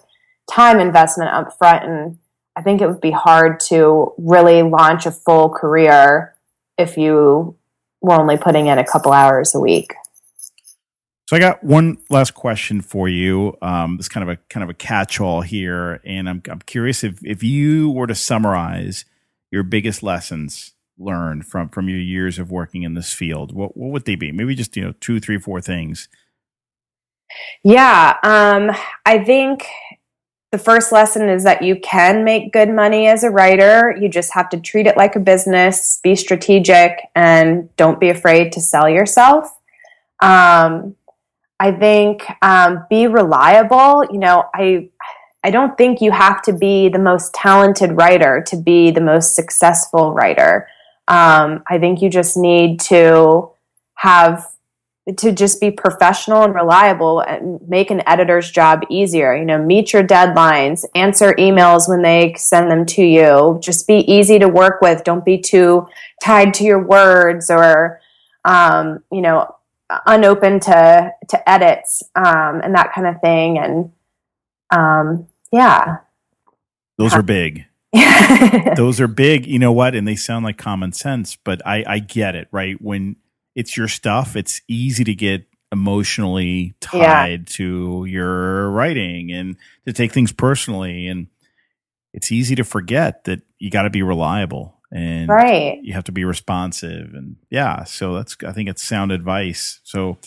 time 0.49 0.79
investment 0.79 1.31
up 1.31 1.57
front. 1.57 1.83
And 1.83 2.17
I 2.55 2.61
think 2.61 2.79
it 2.79 2.87
would 2.87 3.01
be 3.01 3.11
hard 3.11 3.59
to 3.71 4.13
really 4.17 4.61
launch 4.61 5.05
a 5.05 5.11
full 5.11 5.49
career 5.49 6.35
if 6.77 6.97
you 6.97 7.57
were 8.01 8.13
only 8.13 8.37
putting 8.37 8.67
in 8.67 8.77
a 8.77 8.85
couple 8.85 9.11
hours 9.11 9.53
a 9.53 9.59
week. 9.59 9.93
So 11.27 11.37
I 11.37 11.39
got 11.39 11.63
one 11.63 11.97
last 12.09 12.33
question 12.33 12.81
for 12.81 13.07
you. 13.07 13.57
Um, 13.61 13.97
this 13.97 14.09
kind 14.09 14.29
of 14.29 14.37
a 14.37 14.37
kind 14.49 14.65
of 14.65 14.69
a 14.69 14.73
catch-all 14.73 15.39
here, 15.41 16.01
and 16.03 16.27
I'm 16.27 16.41
I'm 16.49 16.59
curious 16.59 17.05
if 17.05 17.19
if 17.23 17.41
you 17.41 17.89
were 17.89 18.07
to 18.07 18.15
summarize 18.15 19.05
your 19.49 19.63
biggest 19.63 20.03
lessons 20.03 20.73
learned 21.01 21.45
from 21.45 21.69
from 21.69 21.89
your 21.89 21.99
years 21.99 22.39
of 22.39 22.51
working 22.51 22.83
in 22.83 22.93
this 22.93 23.13
field, 23.13 23.53
what 23.53 23.75
what 23.75 23.91
would 23.91 24.05
they 24.05 24.15
be? 24.15 24.31
Maybe 24.31 24.55
just 24.55 24.75
you 24.75 24.83
know 24.83 24.93
two, 24.99 25.19
three, 25.19 25.37
four 25.37 25.61
things. 25.61 26.07
Yeah, 27.63 28.17
um, 28.23 28.71
I 29.05 29.23
think 29.23 29.65
the 30.51 30.57
first 30.57 30.91
lesson 30.91 31.29
is 31.29 31.43
that 31.45 31.61
you 31.61 31.77
can 31.79 32.25
make 32.25 32.51
good 32.51 32.69
money 32.69 33.07
as 33.07 33.23
a 33.23 33.29
writer. 33.29 33.95
You 33.99 34.09
just 34.09 34.33
have 34.33 34.49
to 34.49 34.59
treat 34.59 34.85
it 34.85 34.97
like 34.97 35.15
a 35.15 35.19
business, 35.19 35.99
be 36.03 36.15
strategic, 36.15 36.99
and 37.15 37.73
don't 37.77 37.99
be 37.99 38.09
afraid 38.09 38.51
to 38.53 38.61
sell 38.61 38.89
yourself. 38.89 39.45
Um, 40.21 40.95
I 41.59 41.71
think 41.71 42.23
um, 42.41 42.85
be 42.89 43.07
reliable. 43.07 44.03
You 44.11 44.19
know, 44.19 44.49
I 44.53 44.89
I 45.43 45.51
don't 45.51 45.77
think 45.77 46.01
you 46.01 46.11
have 46.11 46.41
to 46.43 46.53
be 46.53 46.89
the 46.89 46.99
most 46.99 47.33
talented 47.33 47.93
writer 47.93 48.43
to 48.47 48.57
be 48.57 48.91
the 48.91 49.01
most 49.01 49.35
successful 49.35 50.13
writer. 50.13 50.67
Um, 51.07 51.63
I 51.67 51.77
think 51.79 52.01
you 52.01 52.09
just 52.09 52.37
need 52.37 52.79
to 52.81 53.51
have 53.95 54.47
to 55.17 55.31
just 55.31 55.59
be 55.59 55.71
professional 55.71 56.43
and 56.43 56.53
reliable 56.53 57.21
and 57.21 57.59
make 57.67 57.89
an 57.89 58.07
editor's 58.07 58.51
job 58.51 58.83
easier. 58.89 59.35
You 59.35 59.45
know, 59.45 59.57
meet 59.57 59.93
your 59.93 60.03
deadlines, 60.03 60.85
answer 60.95 61.33
emails 61.33 61.89
when 61.89 62.01
they 62.01 62.35
send 62.37 62.69
them 62.69 62.85
to 62.87 63.03
you. 63.03 63.59
Just 63.61 63.87
be 63.87 63.99
easy 64.11 64.37
to 64.39 64.47
work 64.47 64.81
with. 64.81 65.03
Don't 65.03 65.25
be 65.25 65.39
too 65.39 65.87
tied 66.23 66.53
to 66.55 66.63
your 66.63 66.83
words 66.83 67.49
or, 67.49 67.99
um, 68.45 69.03
you 69.11 69.21
know, 69.21 69.55
unopen 70.05 70.59
to 70.61 71.11
to 71.27 71.49
edits 71.49 72.03
um, 72.15 72.61
and 72.63 72.75
that 72.75 72.93
kind 72.93 73.07
of 73.07 73.19
thing. 73.21 73.57
And 73.57 73.91
um, 74.69 75.27
yeah, 75.51 75.97
those 76.97 77.13
are 77.13 77.23
big. 77.23 77.65
those 78.75 78.99
are 78.99 79.07
big. 79.07 79.45
You 79.45 79.59
know 79.59 79.71
what? 79.71 79.95
And 79.95 80.07
they 80.07 80.15
sound 80.15 80.45
like 80.45 80.57
common 80.57 80.93
sense, 80.93 81.35
but 81.35 81.65
I 81.65 81.83
I 81.85 81.99
get 81.99 82.35
it. 82.35 82.47
Right 82.51 82.81
when 82.81 83.17
it's 83.55 83.75
your 83.75 83.87
stuff, 83.87 84.35
it's 84.35 84.61
easy 84.67 85.03
to 85.03 85.13
get 85.13 85.45
emotionally 85.71 86.73
tied 86.81 87.39
yeah. 87.39 87.45
to 87.45 88.05
your 88.05 88.69
writing 88.71 89.31
and 89.31 89.55
to 89.85 89.93
take 89.93 90.11
things 90.11 90.33
personally 90.33 91.07
and 91.07 91.27
it's 92.13 92.31
easy 92.31 92.55
to 92.55 92.63
forget 92.63 93.23
that 93.23 93.41
you 93.57 93.69
got 93.69 93.83
to 93.83 93.89
be 93.89 94.01
reliable 94.01 94.75
and 94.91 95.29
right. 95.29 95.79
you 95.81 95.93
have 95.93 96.03
to 96.03 96.11
be 96.11 96.25
responsive 96.25 97.13
and 97.13 97.37
yeah 97.49 97.85
so 97.85 98.15
that's 98.15 98.35
i 98.45 98.51
think 98.51 98.67
it's 98.67 98.83
sound 98.83 99.13
advice 99.13 99.79
so 99.83 100.17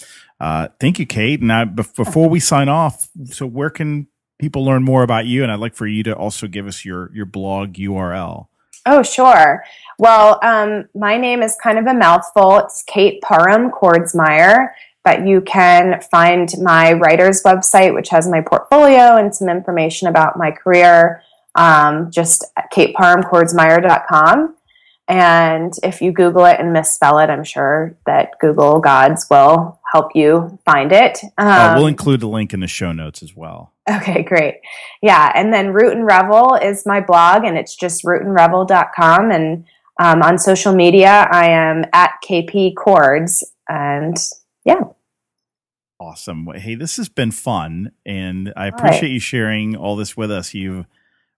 uh, 0.40 0.68
thank 0.80 0.98
you 0.98 1.06
kate 1.06 1.40
and 1.40 1.52
I, 1.52 1.64
before 1.64 2.28
we 2.28 2.40
sign 2.40 2.68
off 2.68 3.08
so 3.26 3.46
where 3.46 3.70
can 3.70 4.08
people 4.38 4.64
learn 4.64 4.82
more 4.82 5.02
about 5.02 5.26
you 5.26 5.42
and 5.42 5.52
i'd 5.52 5.60
like 5.60 5.74
for 5.74 5.86
you 5.86 6.02
to 6.02 6.14
also 6.14 6.46
give 6.46 6.66
us 6.66 6.84
your 6.84 7.10
your 7.14 7.26
blog 7.26 7.74
url 7.74 8.46
oh 8.86 9.02
sure 9.02 9.64
well 9.98 10.38
um, 10.42 10.88
my 10.94 11.16
name 11.16 11.42
is 11.42 11.56
kind 11.62 11.78
of 11.78 11.86
a 11.86 11.94
mouthful 11.94 12.58
it's 12.58 12.82
kate 12.86 13.20
parham 13.22 13.70
kordsmeier 13.70 14.68
but 15.04 15.26
you 15.26 15.40
can 15.42 16.00
find 16.10 16.54
my 16.60 16.92
writer's 16.94 17.42
website 17.42 17.94
which 17.94 18.08
has 18.08 18.28
my 18.28 18.40
portfolio 18.40 19.16
and 19.16 19.34
some 19.34 19.48
information 19.48 20.08
about 20.08 20.36
my 20.38 20.50
career 20.50 21.22
um, 21.54 22.10
just 22.10 22.44
kateparhamkordsmeier.com. 22.72 24.56
And 25.06 25.74
if 25.82 26.00
you 26.00 26.12
Google 26.12 26.46
it 26.46 26.58
and 26.58 26.72
misspell 26.72 27.18
it, 27.18 27.28
I'm 27.28 27.44
sure 27.44 27.94
that 28.06 28.38
Google 28.40 28.80
gods 28.80 29.26
will 29.30 29.78
help 29.92 30.12
you 30.14 30.58
find 30.64 30.92
it. 30.92 31.18
Um, 31.36 31.46
uh, 31.46 31.74
we'll 31.76 31.86
include 31.86 32.20
the 32.20 32.28
link 32.28 32.54
in 32.54 32.60
the 32.60 32.66
show 32.66 32.92
notes 32.92 33.22
as 33.22 33.36
well. 33.36 33.73
Okay, 33.90 34.22
great. 34.22 34.60
Yeah. 35.02 35.30
And 35.34 35.52
then 35.52 35.72
Root 35.72 35.92
and 35.92 36.06
Revel 36.06 36.54
is 36.54 36.86
my 36.86 37.00
blog, 37.00 37.44
and 37.44 37.58
it's 37.58 37.76
just 37.76 38.02
rootandrevel.com. 38.04 39.30
And 39.30 39.64
um, 40.00 40.22
on 40.22 40.38
social 40.38 40.74
media, 40.74 41.28
I 41.30 41.50
am 41.50 41.84
at 41.92 42.12
KP 42.26 42.74
Chords. 42.76 43.44
And 43.68 44.16
yeah. 44.64 44.80
Awesome. 46.00 46.48
Hey, 46.54 46.74
this 46.74 46.96
has 46.96 47.08
been 47.08 47.30
fun. 47.30 47.92
And 48.06 48.52
I 48.56 48.68
appreciate 48.68 49.02
right. 49.02 49.10
you 49.10 49.20
sharing 49.20 49.76
all 49.76 49.96
this 49.96 50.16
with 50.16 50.30
us. 50.30 50.54
You've 50.54 50.86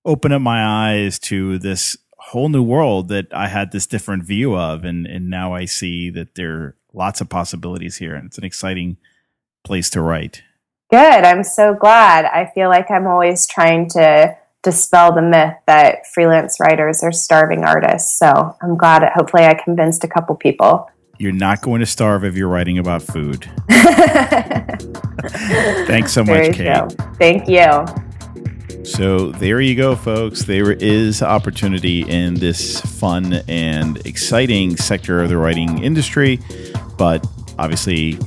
opened 0.05 0.34
up 0.34 0.40
my 0.40 0.64
eyes 0.64 1.18
to 1.18 1.59
this 1.59 1.97
whole 2.18 2.49
new 2.49 2.62
world 2.62 3.09
that 3.09 3.26
I 3.32 3.49
had 3.49 3.70
this 3.70 3.86
different 3.86 4.24
view 4.24 4.57
of, 4.57 4.84
and 4.84 5.07
and 5.07 5.28
now 5.28 5.55
I 5.55 5.64
see 5.64 6.11
that 6.11 6.34
there 6.34 6.53
are 6.55 6.76
lots 6.92 7.20
of 7.20 7.28
possibilities 7.28 7.97
here, 7.97 8.14
and 8.14 8.26
it's 8.26 8.38
an 8.38 8.44
exciting 8.44 8.97
place 9.64 9.90
to 9.90 10.01
write. 10.01 10.42
Good. 10.91 11.24
I'm 11.24 11.43
so 11.43 11.74
glad. 11.74 12.26
I 12.26 12.51
feel 12.55 12.68
like 12.68 12.91
I'm 12.91 13.07
always 13.07 13.47
trying 13.47 13.89
to 13.91 14.37
dispel 14.62 15.12
the 15.14 15.22
myth 15.22 15.55
that 15.66 16.07
freelance 16.12 16.59
writers 16.61 17.03
are 17.03 17.12
starving 17.12 17.64
artists. 17.64 18.18
So 18.18 18.57
I'm 18.62 18.76
glad 18.76 19.03
that 19.03 19.12
hopefully 19.12 19.45
I 19.45 19.55
convinced 19.55 20.05
a 20.05 20.09
couple 20.09 20.34
people. 20.37 20.89
You're 21.18 21.32
not 21.32 21.62
going 21.62 21.80
to 21.80 21.87
starve 21.87 22.24
if 22.24 22.37
you're 22.37 22.49
writing 22.49 22.78
about 22.78 23.03
food. 23.03 23.49
Thanks 25.87 26.12
so 26.12 26.22
much, 26.24 26.55
Kate. 26.55 26.93
Thank 27.18 27.49
you. 27.49 27.87
So 28.84 29.32
there 29.32 29.61
you 29.61 29.74
go, 29.74 29.97
folks. 29.97 30.45
There 30.45 30.72
is 30.72 31.22
opportunity 31.22 32.03
in 32.03 32.34
this 32.34 32.80
fun 32.80 33.32
and 33.49 34.05
exciting 34.07 34.76
sector 34.76 35.22
of 35.22 35.28
the 35.28 35.37
writing 35.37 35.82
industry, 35.82 36.39
but 36.97 37.26
obviously, 37.59 38.18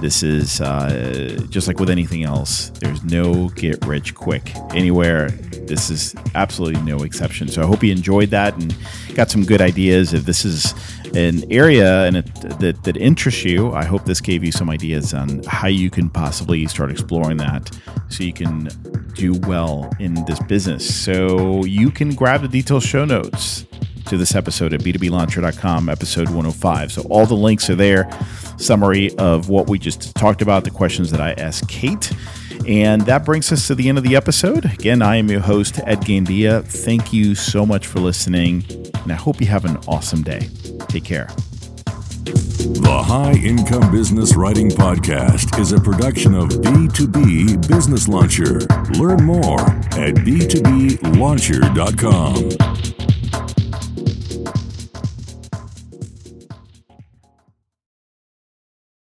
this 0.00 0.22
is 0.22 0.60
uh, 0.60 1.38
just 1.50 1.68
like 1.68 1.78
with 1.80 1.90
anything 1.90 2.24
else. 2.24 2.70
There's 2.80 3.02
no 3.04 3.48
get 3.50 3.84
rich 3.84 4.14
quick 4.14 4.52
anywhere. 4.74 5.30
This 5.30 5.90
is 5.90 6.14
absolutely 6.34 6.80
no 6.82 6.98
exception. 7.02 7.48
So 7.48 7.62
I 7.62 7.66
hope 7.66 7.82
you 7.82 7.92
enjoyed 7.92 8.30
that 8.30 8.54
and 8.54 8.74
got 9.14 9.30
some 9.30 9.44
good 9.44 9.60
ideas. 9.60 10.14
If 10.14 10.24
this 10.24 10.44
is 10.44 10.74
an 11.14 11.50
area 11.52 12.04
and 12.04 12.18
it, 12.18 12.34
that 12.60 12.82
that 12.84 12.96
interests 12.96 13.44
you, 13.44 13.72
I 13.72 13.84
hope 13.84 14.04
this 14.04 14.20
gave 14.20 14.44
you 14.44 14.52
some 14.52 14.70
ideas 14.70 15.14
on 15.14 15.42
how 15.44 15.68
you 15.68 15.90
can 15.90 16.08
possibly 16.08 16.66
start 16.66 16.90
exploring 16.90 17.36
that, 17.38 17.70
so 18.08 18.24
you 18.24 18.32
can 18.32 18.68
do 19.14 19.34
well 19.46 19.92
in 19.98 20.14
this 20.26 20.40
business. 20.40 21.04
So 21.04 21.64
you 21.64 21.90
can 21.90 22.14
grab 22.14 22.42
the 22.42 22.48
detailed 22.48 22.84
show 22.84 23.04
notes 23.04 23.66
to 24.06 24.16
this 24.16 24.34
episode 24.34 24.72
at 24.72 24.80
b2blauncher.com, 24.80 25.88
episode 25.88 26.28
105. 26.28 26.92
So 26.92 27.02
all 27.10 27.26
the 27.26 27.34
links 27.34 27.68
are 27.68 27.74
there. 27.74 28.08
Summary 28.58 29.16
of 29.16 29.48
what 29.48 29.68
we 29.68 29.78
just 29.78 30.14
talked 30.14 30.42
about, 30.42 30.64
the 30.64 30.70
questions 30.70 31.10
that 31.10 31.20
I 31.20 31.32
asked 31.32 31.68
Kate. 31.68 32.12
And 32.66 33.02
that 33.02 33.24
brings 33.24 33.50
us 33.52 33.66
to 33.68 33.74
the 33.74 33.88
end 33.88 33.98
of 33.98 34.04
the 34.04 34.16
episode. 34.16 34.64
Again, 34.66 35.00
I 35.00 35.16
am 35.16 35.30
your 35.30 35.40
host, 35.40 35.80
Ed 35.86 36.00
Gandia. 36.00 36.64
Thank 36.64 37.12
you 37.12 37.34
so 37.34 37.64
much 37.64 37.86
for 37.86 38.00
listening, 38.00 38.64
and 39.02 39.12
I 39.12 39.14
hope 39.16 39.40
you 39.40 39.46
have 39.46 39.64
an 39.64 39.78
awesome 39.88 40.22
day. 40.22 40.48
Take 40.88 41.04
care. 41.04 41.28
The 42.24 43.02
High 43.02 43.32
Income 43.32 43.90
Business 43.90 44.36
Writing 44.36 44.68
Podcast 44.68 45.58
is 45.58 45.72
a 45.72 45.80
production 45.80 46.34
of 46.34 46.48
B2B 46.48 47.66
Business 47.66 48.06
Launcher. 48.06 48.60
Learn 48.98 49.24
more 49.24 49.60
at 49.60 50.14
b2blauncher.com. 50.16 51.18
launcher.com. 51.18 53.07